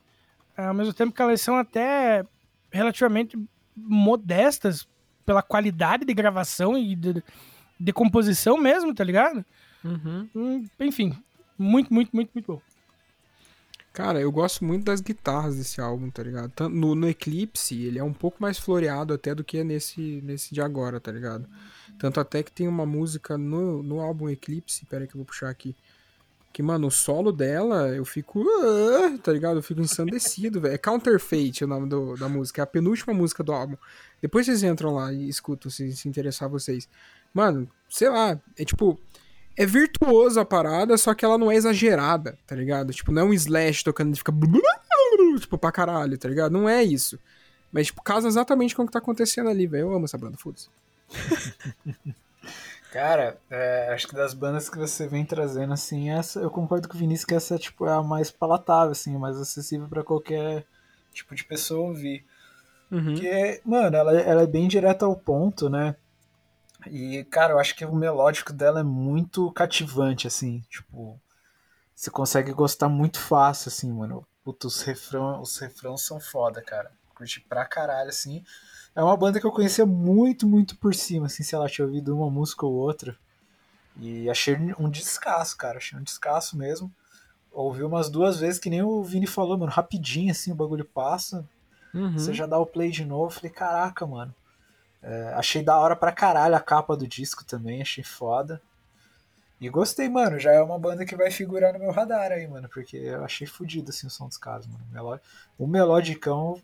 [0.56, 2.24] ao mesmo tempo que elas são até
[2.72, 3.36] relativamente
[3.76, 4.88] modestas
[5.26, 7.22] pela qualidade de gravação e de,
[7.78, 9.44] de composição mesmo, tá ligado?
[9.84, 10.28] Uhum.
[10.34, 11.14] Hum, Enfim,
[11.58, 12.62] muito, muito, muito, muito bom.
[13.92, 16.68] Cara, eu gosto muito das guitarras desse álbum, tá ligado?
[16.68, 20.52] No, no Eclipse, ele é um pouco mais floreado até do que é nesse, nesse
[20.52, 21.46] de agora, tá ligado?
[21.96, 25.48] Tanto até que tem uma música no, no álbum Eclipse, pera que eu vou puxar
[25.48, 25.76] aqui.
[26.52, 28.44] Que, mano, o solo dela, eu fico.
[28.48, 29.58] "Ah", tá ligado?
[29.58, 30.74] Eu fico ensandecido, velho.
[30.74, 32.62] É Counterfeit o nome do- da música.
[32.62, 33.76] É a penúltima música do álbum.
[34.20, 36.88] Depois vocês entram lá e escutam se, se interessar vocês.
[37.32, 38.98] Mano, sei lá, é tipo.
[39.56, 42.92] É virtuoso a parada, só que ela não é exagerada, tá ligado?
[42.92, 44.32] Tipo, não é um slash tocando e fica.
[45.38, 46.52] Tipo, pra caralho, tá ligado?
[46.52, 47.18] Não é isso.
[47.72, 49.88] Mas, tipo, casa exatamente com o que tá acontecendo ali, velho.
[49.88, 50.68] Eu amo essa banda, foda-se.
[52.92, 56.94] Cara, é, acho que das bandas que você vem trazendo, assim, essa, eu concordo com
[56.94, 60.64] o Vinícius que essa tipo, é a mais palatável, assim, mais acessível pra qualquer
[61.12, 62.24] tipo de pessoa ouvir.
[63.06, 65.96] Porque, mano, ela, ela é bem direta ao ponto, né?
[66.86, 71.20] E, cara, eu acho que o melódico dela é muito cativante, assim, tipo,
[71.94, 74.26] você consegue gostar muito fácil, assim, mano.
[74.44, 76.90] Puta, os refrão, os refrãos são foda, cara.
[77.14, 78.44] Curti pra caralho, assim.
[78.94, 82.16] É uma banda que eu conhecia muito, muito por cima, assim, sei lá, tinha ouvido
[82.16, 83.16] uma música ou outra.
[83.96, 86.92] E achei um descasso, cara, achei um descasso mesmo.
[87.52, 91.44] Ouvi umas duas vezes, que nem o Vini falou, mano, rapidinho, assim, o bagulho passa.
[91.94, 92.18] Uhum.
[92.18, 94.34] Você já dá o play de novo, falei, caraca, mano.
[95.04, 98.60] É, achei da hora pra caralho a capa do disco também, achei foda.
[99.60, 100.38] E gostei, mano.
[100.38, 102.68] Já é uma banda que vai figurar no meu radar aí, mano.
[102.68, 104.84] Porque eu achei fodido assim o som dos caras, mano.
[104.92, 105.18] Meló-
[105.58, 106.60] O melodicão.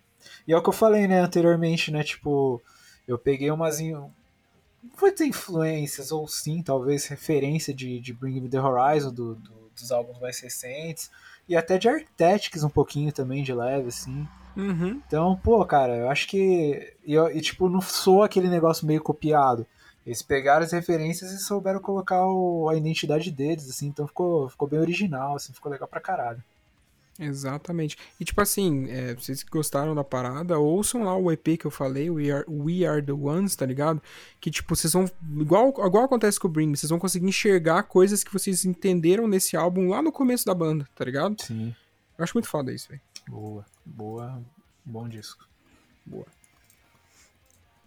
[0.46, 2.02] E é o que eu falei, né, anteriormente, né?
[2.04, 2.60] Tipo,
[3.08, 3.80] eu peguei umas.
[4.94, 9.70] foi ter influências, ou sim, talvez, referência de, de Bring Me the Horizon, do, do-
[9.74, 11.10] dos álbuns mais recentes.
[11.48, 14.26] E até de Arctetics um pouquinho também, de leve, assim.
[14.56, 15.00] Uhum.
[15.06, 16.94] Então, pô, cara, eu acho que.
[17.04, 19.66] E, e, tipo, não sou aquele negócio meio copiado.
[20.06, 24.66] Eles pegaram as referências e souberam colocar o- a identidade deles, assim, então ficou, ficou
[24.68, 26.42] bem original, assim, ficou legal pra caralho.
[27.20, 27.98] Exatamente.
[28.18, 31.70] E tipo assim, é, vocês que gostaram da parada, ouçam lá o EP que eu
[31.70, 34.02] falei, We Are, We Are The Ones, tá ligado?
[34.40, 35.04] Que tipo, vocês vão,
[35.38, 39.54] igual, igual acontece com o Bring, vocês vão conseguir enxergar coisas que vocês entenderam nesse
[39.54, 41.36] álbum lá no começo da banda, tá ligado?
[41.42, 41.76] Sim.
[42.16, 43.02] Eu acho muito foda isso, velho.
[43.28, 43.66] Boa.
[43.84, 44.42] Boa.
[44.82, 45.46] Bom disco.
[46.06, 46.26] Boa.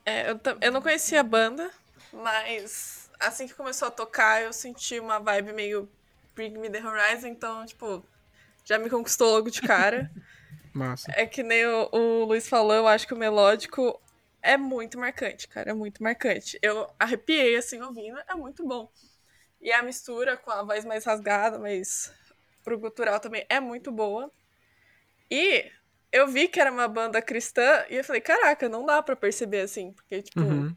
[0.05, 1.71] É, eu, eu não conhecia a banda,
[2.11, 5.89] mas assim que começou a tocar, eu senti uma vibe meio
[6.35, 8.03] Bring Me The Horizon, então, tipo,
[8.63, 10.09] já me conquistou logo de cara.
[10.73, 11.11] Massa.
[11.15, 14.01] É que nem o, o Luiz falou, eu acho que o melódico
[14.41, 16.57] é muito marcante, cara, é muito marcante.
[16.61, 18.91] Eu arrepiei, assim, ouvindo, é muito bom.
[19.61, 22.11] E a mistura com a voz mais rasgada, mas
[22.63, 24.31] pro gutural também é muito boa.
[25.29, 25.71] E
[26.11, 29.61] eu vi que era uma banda cristã e eu falei, caraca, não dá pra perceber
[29.61, 30.75] assim, porque, tipo, Uhum.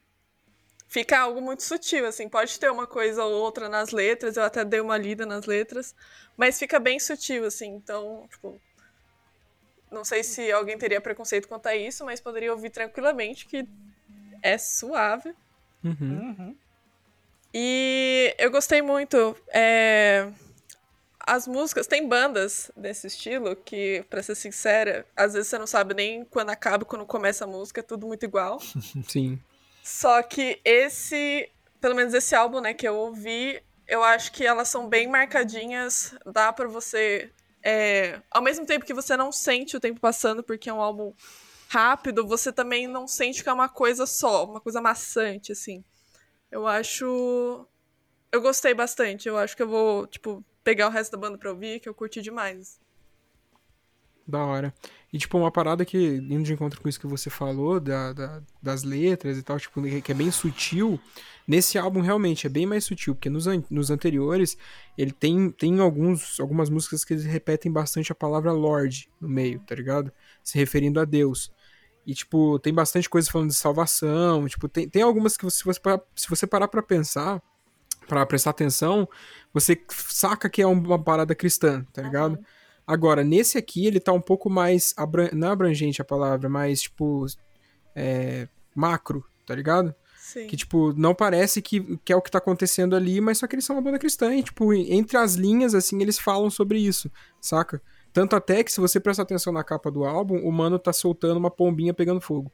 [0.89, 4.65] Fica algo muito sutil, assim, pode ter uma coisa ou outra nas letras, eu até
[4.65, 5.95] dei uma lida nas letras,
[6.37, 8.61] mas fica bem sutil, assim, então, tipo,
[9.91, 13.67] não sei se alguém teria preconceito quanto a isso, mas poderia ouvir tranquilamente que
[14.43, 15.35] é suave.
[15.85, 16.35] Uhum.
[16.39, 16.57] Uhum.
[17.55, 19.37] E eu gostei muito.
[19.49, 20.31] é,
[21.21, 25.95] As músicas, tem bandas desse estilo que, pra ser sincera, às vezes você não sabe
[25.95, 28.61] nem quando acaba e quando começa a música, é tudo muito igual.
[29.09, 29.41] Sim.
[29.87, 31.49] Só que esse,
[31.81, 36.13] pelo menos esse álbum, né, que eu ouvi, eu acho que elas são bem marcadinhas,
[36.27, 37.31] dá pra você.
[37.63, 41.15] é, ao mesmo tempo que você não sente o tempo passando, porque é um álbum
[41.69, 45.85] rápido, você também não sente que é uma coisa só, uma coisa maçante, assim.
[46.51, 47.65] Eu acho.
[48.33, 49.29] Eu gostei bastante.
[49.29, 51.95] Eu acho que eu vou, tipo, pegar o resto da banda pra ouvir, que eu
[51.95, 52.81] curti demais.
[54.27, 54.75] Da hora.
[55.17, 58.43] E, tipo, uma parada que, indo de encontro com isso que você falou, da, da-
[58.63, 61.01] das letras e tal, tipo, que é bem sutil,
[61.49, 64.59] nesse álbum realmente é bem mais sutil, porque nos, an- nos anteriores
[64.99, 69.59] ele tem, tem alguns, algumas músicas que eles repetem bastante a palavra Lord no meio,
[69.61, 70.13] tá ligado?
[70.45, 71.51] Se referindo a Deus.
[72.07, 75.81] E, tipo, tem bastante coisa falando de salvação, tipo, tem, tem algumas que se você
[76.15, 77.43] se você parar pra pensar,
[78.07, 79.09] pra prestar atenção,
[79.51, 82.39] você saca que é uma parada cristã, tá ligado?
[82.87, 84.95] Agora, nesse aqui, ele tá um pouco mais.
[84.97, 87.27] abran- Não é abrangente a palavra, mas, tipo.
[87.95, 89.95] É, macro, tá ligado?
[90.19, 90.47] Sim.
[90.49, 93.55] Que, tipo, não parece que, que é o que tá acontecendo ali, mas só que
[93.55, 94.35] eles são uma banda cristã.
[94.35, 97.11] E, tipo, entre as linhas, assim, eles falam sobre isso,
[97.41, 97.81] saca?
[98.13, 101.37] Tanto até que, se você prestar atenção na capa do álbum, o mano tá soltando
[101.39, 102.51] uma pombinha pegando fogo.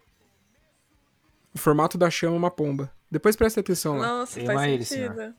[1.54, 2.92] O formato da chama é uma pomba.
[3.10, 4.06] Depois presta atenção lá.
[4.18, 5.34] Nossa, faz ele, sentido.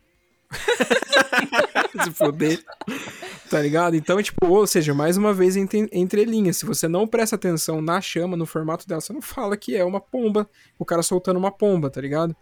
[2.04, 2.64] se foder.
[3.50, 3.96] Tá ligado?
[3.96, 6.58] Então, tipo, ou seja, mais uma vez entre, entre linhas.
[6.58, 9.84] Se você não presta atenção na chama, no formato dela, você não fala que é
[9.84, 12.36] uma pomba, o cara soltando uma pomba, tá ligado?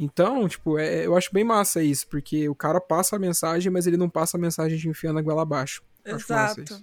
[0.00, 3.86] Então, tipo, é- eu acho bem massa isso, porque o cara passa a mensagem, mas
[3.86, 5.82] ele não passa a mensagem de enfiando a goela abaixo.
[6.04, 6.82] Exato.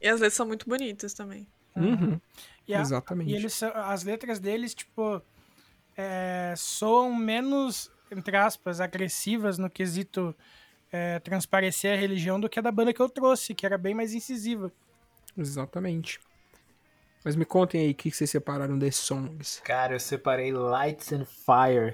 [0.00, 1.46] E as letras são muito bonitas também.
[1.76, 2.18] Uhum,
[2.66, 3.30] E, a- exatamente.
[3.30, 5.20] e eles, as letras deles, tipo,
[5.94, 10.34] é, soam menos, entre aspas, agressivas no quesito
[10.92, 13.94] é, transparecer a religião do que a da banda que eu trouxe, que era bem
[13.94, 14.72] mais incisiva.
[15.36, 16.20] Exatamente.
[17.24, 19.60] Mas me contem aí o que que vocês separaram desses songs.
[19.64, 21.92] Cara, eu separei Lights and Fire.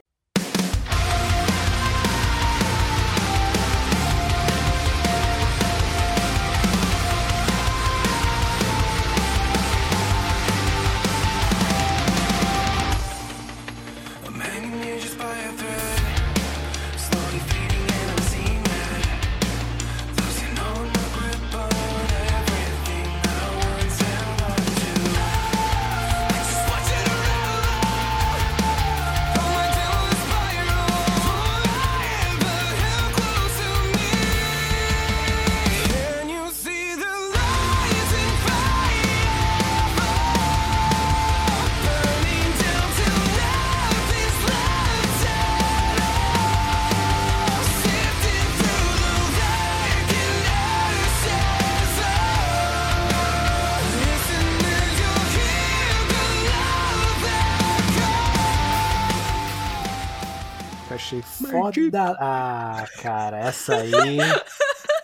[61.94, 63.92] Ah, cara, essa aí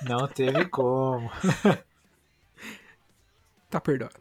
[0.02, 1.30] não teve como.
[3.70, 4.14] Tá perdoado.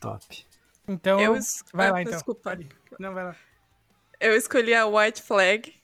[0.00, 0.46] Top.
[0.88, 2.12] Então, Eu es- vai ah, lá então.
[2.14, 2.58] desculpa.
[2.98, 3.36] Não, vai lá.
[4.18, 5.75] Eu escolhi a White Flag.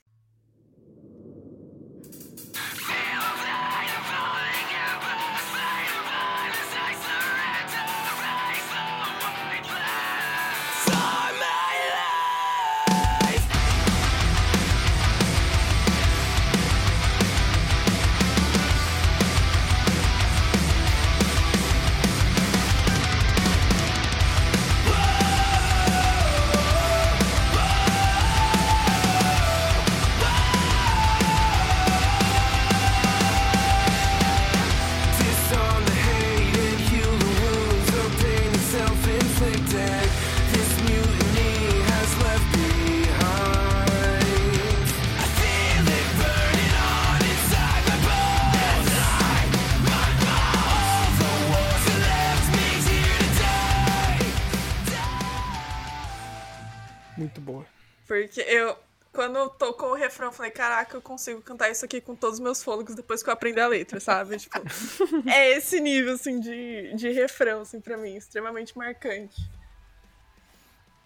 [58.52, 58.76] Eu,
[59.12, 62.40] quando tocou o refrão, eu falei, caraca, eu consigo cantar isso aqui com todos os
[62.40, 64.38] meus fôlegos depois que eu aprender a letra, sabe?
[64.38, 64.58] Tipo,
[65.28, 69.36] é esse nível, assim, de, de refrão, assim, pra mim, extremamente marcante.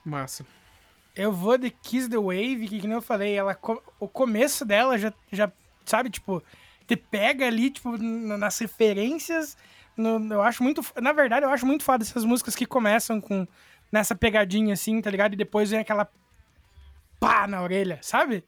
[0.04, 0.46] Massa.
[1.14, 3.58] Eu vou de Kiss the Wave, que, que nem eu falei, ela,
[3.98, 5.50] o começo dela já, já,
[5.84, 6.42] sabe, tipo,
[6.86, 9.56] te pega ali, tipo, nas referências.
[9.96, 10.84] no- eu acho muito.
[11.00, 13.48] Na verdade, eu acho muito foda essas músicas que começam com
[13.90, 15.32] nessa pegadinha assim, tá ligado?
[15.32, 16.06] E depois vem aquela
[17.20, 18.44] pá na orelha, sabe?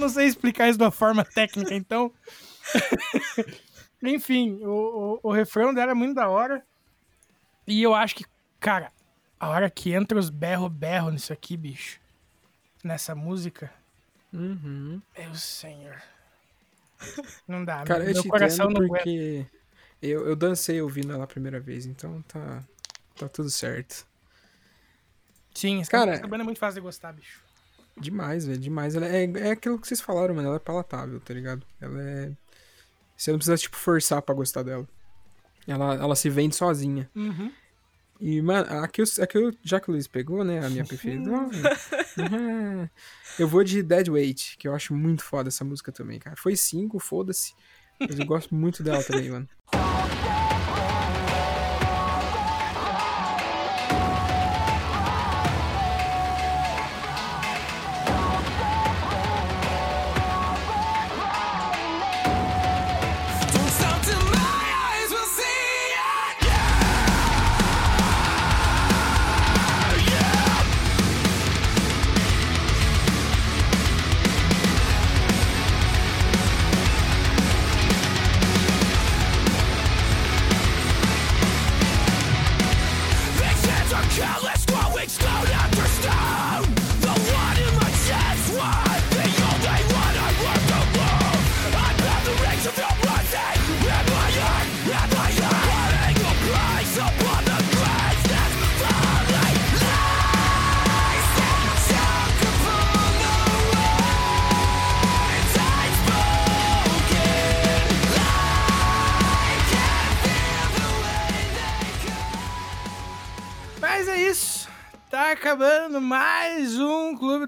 [0.00, 2.12] Não sei explicar isso de uma forma técnica, então.
[4.02, 6.64] Enfim, o, o, o refrão dela é muito da hora.
[7.66, 8.24] E eu acho que,
[8.58, 8.90] cara,
[9.38, 12.00] a hora que entra os berro-berro nisso aqui, bicho,
[12.82, 13.70] nessa música,
[14.32, 15.02] Uhum.
[15.18, 16.00] meu senhor.
[17.46, 18.94] Não dá, Cara, eu meu te coração não aguenta.
[19.04, 19.46] porque
[20.00, 22.62] eu, eu dancei ouvindo ela a primeira vez, então tá,
[23.16, 24.06] tá tudo certo.
[25.54, 27.42] Sim, essa, Cara- banda é muito fácil de gostar, bicho.
[28.00, 28.94] Demais, velho, demais.
[28.94, 30.48] Ela é, é aquilo que vocês falaram, mano.
[30.48, 31.66] Ela é palatável, tá ligado?
[31.80, 32.32] Ela é.
[33.16, 34.88] Você não precisa, tipo, forçar pra gostar dela.
[35.66, 37.08] Ela, ela se vende sozinha.
[37.14, 37.52] Uhum.
[38.20, 40.68] E, mano, a que, eu, a que eu, já que o Luiz pegou, né, a
[40.68, 41.30] minha preferida.
[41.30, 42.88] uhum,
[43.38, 46.36] eu vou de Dead Weight, que eu acho muito foda essa música também, cara.
[46.36, 47.54] Foi cinco, foda-se.
[47.98, 49.48] Mas eu gosto muito dela também, mano.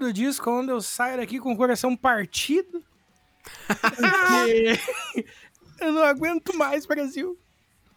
[0.03, 2.83] do Disco, onde eu saio daqui com o coração partido.
[3.67, 5.25] Porque
[5.81, 7.37] eu não aguento mais, Brasil.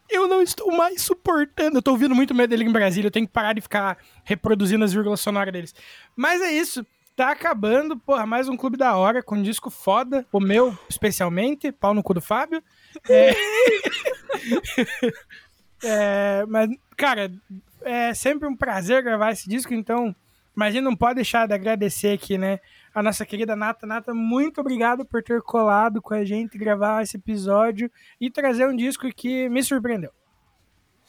[0.09, 1.79] Eu não estou mais suportando.
[1.79, 3.09] Eu tô ouvindo muito medo dele em Brasília.
[3.09, 5.75] Eu tenho que parar de ficar reproduzindo as vírgulas sonoras deles.
[6.15, 6.87] Mas é isso.
[7.17, 10.25] Tá acabando, porra, mais um clube da hora com um disco foda.
[10.31, 11.73] O meu, especialmente.
[11.73, 12.63] Pau no cu do Fábio.
[13.09, 13.35] É...
[15.83, 17.31] É, mas, cara,
[17.83, 20.15] é sempre um prazer gravar esse disco, então,
[20.57, 22.59] mas a gente não pode deixar de agradecer aqui, né?
[22.95, 23.87] A nossa querida Nata.
[23.87, 28.75] Nata, muito obrigado por ter colado com a gente, gravar esse episódio e trazer um
[28.75, 30.11] disco que me surpreendeu.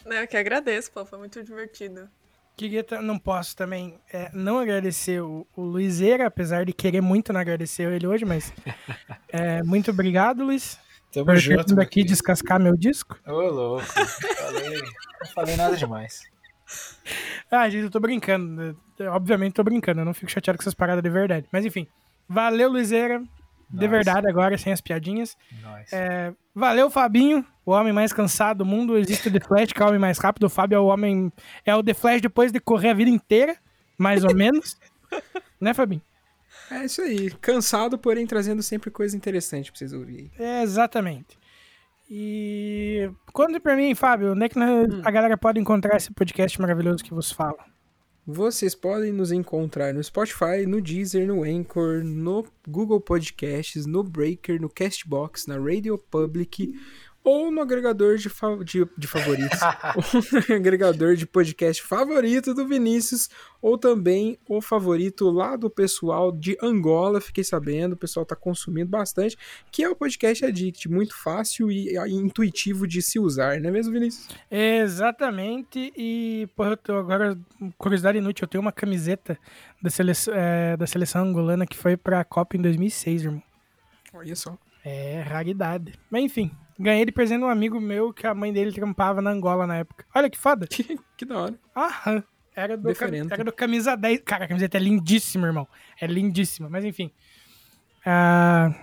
[0.05, 2.09] Né, Eu que agradeço, pô, foi muito divertido.
[2.57, 7.39] Queria, não posso também é, não agradecer o, o Luizeira, apesar de querer muito não
[7.39, 8.51] agradecer ele hoje, mas
[9.29, 10.77] é, muito obrigado, Luiz,
[11.13, 11.79] Tamo por ter junto.
[11.79, 12.09] aqui querido.
[12.09, 13.17] descascar meu disco.
[13.25, 13.85] Ô, louco.
[13.85, 16.23] Falei, não falei nada demais.
[17.49, 18.77] Ah, gente, eu tô brincando.
[18.99, 21.47] Eu, Obviamente tô brincando, eu não fico chateado com essas paradas de verdade.
[21.51, 21.87] Mas enfim,
[22.27, 23.23] valeu, Luizeira.
[23.69, 25.35] De verdade agora, sem as piadinhas.
[25.91, 28.97] É, valeu, Fabinho, o homem mais cansado do mundo.
[28.97, 30.45] Existe o The Flash, que é o homem mais rápido.
[30.45, 31.31] O Fábio é o homem.
[31.65, 33.57] É o The Flash depois de correr a vida inteira,
[33.97, 34.77] mais ou menos.
[35.59, 36.01] né, Fabinho?
[36.71, 37.29] É isso aí.
[37.41, 40.31] Cansado, porém trazendo sempre coisa interessante pra vocês ouvirem.
[40.39, 41.37] É, exatamente.
[42.09, 45.01] E conta pra mim, Fábio, onde é que Hum.
[45.03, 47.57] a galera pode encontrar esse podcast maravilhoso que vos fala?
[48.25, 54.59] Vocês podem nos encontrar no Spotify, no Deezer, no Anchor, no Google Podcasts, no Breaker,
[54.59, 56.73] no Castbox, na Radio Public
[57.29, 59.59] ou no agregador de, fa- de, de favoritos.
[59.97, 63.29] ou no agregador de podcast favorito do Vinícius
[63.61, 68.89] ou também o favorito lá do pessoal de Angola, fiquei sabendo, o pessoal tá consumindo
[68.89, 69.35] bastante,
[69.69, 73.71] que é o podcast Addict, muito fácil e, e intuitivo de se usar, não é
[73.73, 74.29] mesmo, Vinícius?
[74.49, 77.37] Exatamente, e porra, eu tô agora,
[77.77, 79.37] curiosidade inútil, eu tenho uma camiseta
[79.81, 83.43] da seleção, é, da seleção angolana que foi pra Copa em 2006, irmão.
[84.13, 84.57] Olha só.
[84.85, 85.93] É raridade.
[86.09, 89.65] Mas enfim, ganhei de presente um amigo meu que a mãe dele trampava na Angola
[89.67, 90.05] na época.
[90.15, 90.67] Olha que foda.
[90.67, 91.59] Que, que da hora.
[91.75, 92.23] Aham.
[92.55, 93.31] Era do, Diferente.
[93.31, 94.21] era do camisa 10.
[94.25, 95.67] Cara, a camiseta é lindíssima, irmão.
[96.01, 97.11] É lindíssima, mas enfim.
[98.05, 98.73] Ah,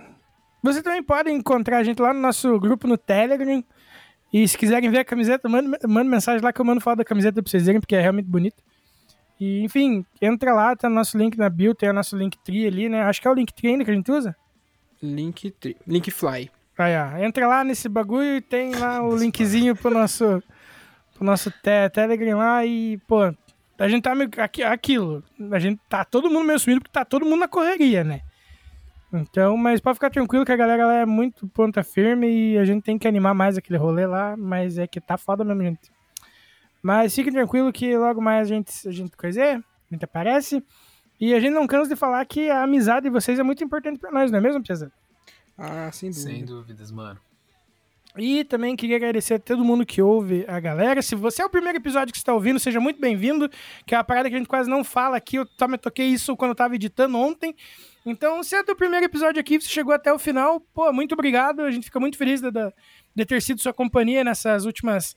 [0.63, 3.63] você também pode encontrar a gente lá no nosso grupo no Telegram.
[4.31, 7.05] E se quiserem ver a camiseta, manda, manda mensagem lá que eu mando foto da
[7.05, 8.61] camiseta pra vocês verem, porque é realmente bonita.
[9.39, 13.01] E, enfim, entra lá, tá nosso link na bio, tem o nosso Linktree ali, né?
[13.03, 14.35] Acho que é o Linktree ainda que a gente usa.
[15.03, 16.49] Link, tri- link Fly.
[16.77, 20.43] Aí, ó, entra lá nesse bagulho e tem lá o linkzinho pro nosso,
[21.13, 23.33] pro nosso te- Telegram lá e, pô,
[23.79, 25.23] a gente tá meio aqui, aquilo.
[25.51, 28.21] A gente tá todo mundo meio sumido porque tá todo mundo na correria, né?
[29.13, 32.65] Então, mas pode ficar tranquilo que a galera lá é muito ponta firme e a
[32.65, 35.89] gente tem que animar mais aquele rolê lá, mas é que tá foda mesmo, gente.
[36.83, 40.61] Mas fiquem tranquilo que logo mais a gente, a gente coiser, a gente aparece.
[41.19, 43.97] E a gente não cansa de falar que a amizade de vocês é muito importante
[43.97, 44.91] pra nós, não é mesmo, Piazza?
[45.57, 46.29] Ah, sem dúvida.
[46.29, 47.19] Sem dúvidas, mano.
[48.17, 51.01] E também queria agradecer a todo mundo que ouve a galera.
[51.01, 53.49] Se você é o primeiro episódio que você está ouvindo, seja muito bem-vindo,
[53.85, 55.35] que é uma parada que a gente quase não fala aqui.
[55.35, 57.53] Eu só me toquei isso quando eu tava editando ontem.
[58.05, 61.11] Então, se é o teu primeiro episódio aqui, você chegou até o final, pô, muito
[61.13, 61.61] obrigado.
[61.63, 62.73] A gente fica muito feliz de, de-
[63.13, 65.13] de ter sido sua companhia nessas últimas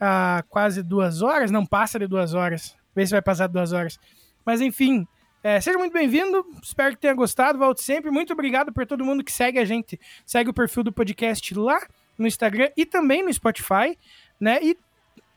[0.00, 1.52] ah, quase duas horas.
[1.52, 2.76] Não passa de duas horas.
[2.96, 3.96] Vê se vai passar de duas horas.
[4.44, 5.06] Mas enfim,
[5.42, 6.44] é, seja muito bem-vindo.
[6.62, 7.58] Espero que tenha gostado.
[7.58, 8.10] Volte sempre.
[8.10, 9.98] Muito obrigado por todo mundo que segue a gente.
[10.26, 11.80] Segue o perfil do podcast lá
[12.18, 13.96] no Instagram e também no Spotify,
[14.38, 14.58] né?
[14.62, 14.76] E,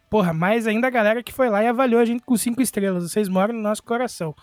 [0.10, 3.10] porra, mais ainda a galera que foi lá e avaliou a gente com cinco estrelas.
[3.10, 4.36] Vocês moram no nosso coração,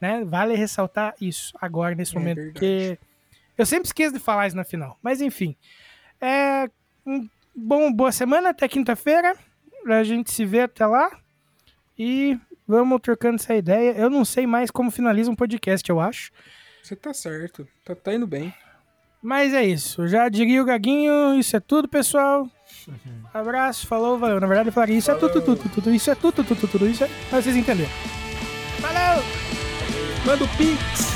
[0.00, 0.22] né?
[0.24, 2.52] Vale ressaltar isso agora, nesse É momento, verdade.
[2.52, 2.98] porque
[3.56, 4.98] eu sempre esqueço de falar isso na final.
[5.02, 5.56] Mas, enfim.
[6.20, 6.68] É,
[7.06, 9.34] um bom, boa semana, até quinta-feira.
[9.86, 11.10] A gente se vê até lá.
[11.98, 13.92] E vamos trocando essa ideia.
[13.92, 16.30] Eu não sei mais como finaliza um podcast, eu acho.
[16.82, 17.66] Você tá certo.
[17.84, 18.52] Tá, tá indo bem.
[19.22, 20.06] Mas é isso.
[20.06, 21.34] Já diria o Gaguinho.
[21.38, 22.48] Isso é tudo, pessoal.
[23.34, 24.40] Abraço, falou, valeu.
[24.40, 25.94] Na verdade, eu falaria isso é tudo, tudo, tudo, tudo.
[25.94, 26.88] Isso é tudo, tudo, tudo, tudo.
[26.88, 27.10] Isso é...
[27.30, 27.90] Mas vocês entenderam.
[28.80, 29.22] Valeu!
[30.24, 31.15] Manda o Pix!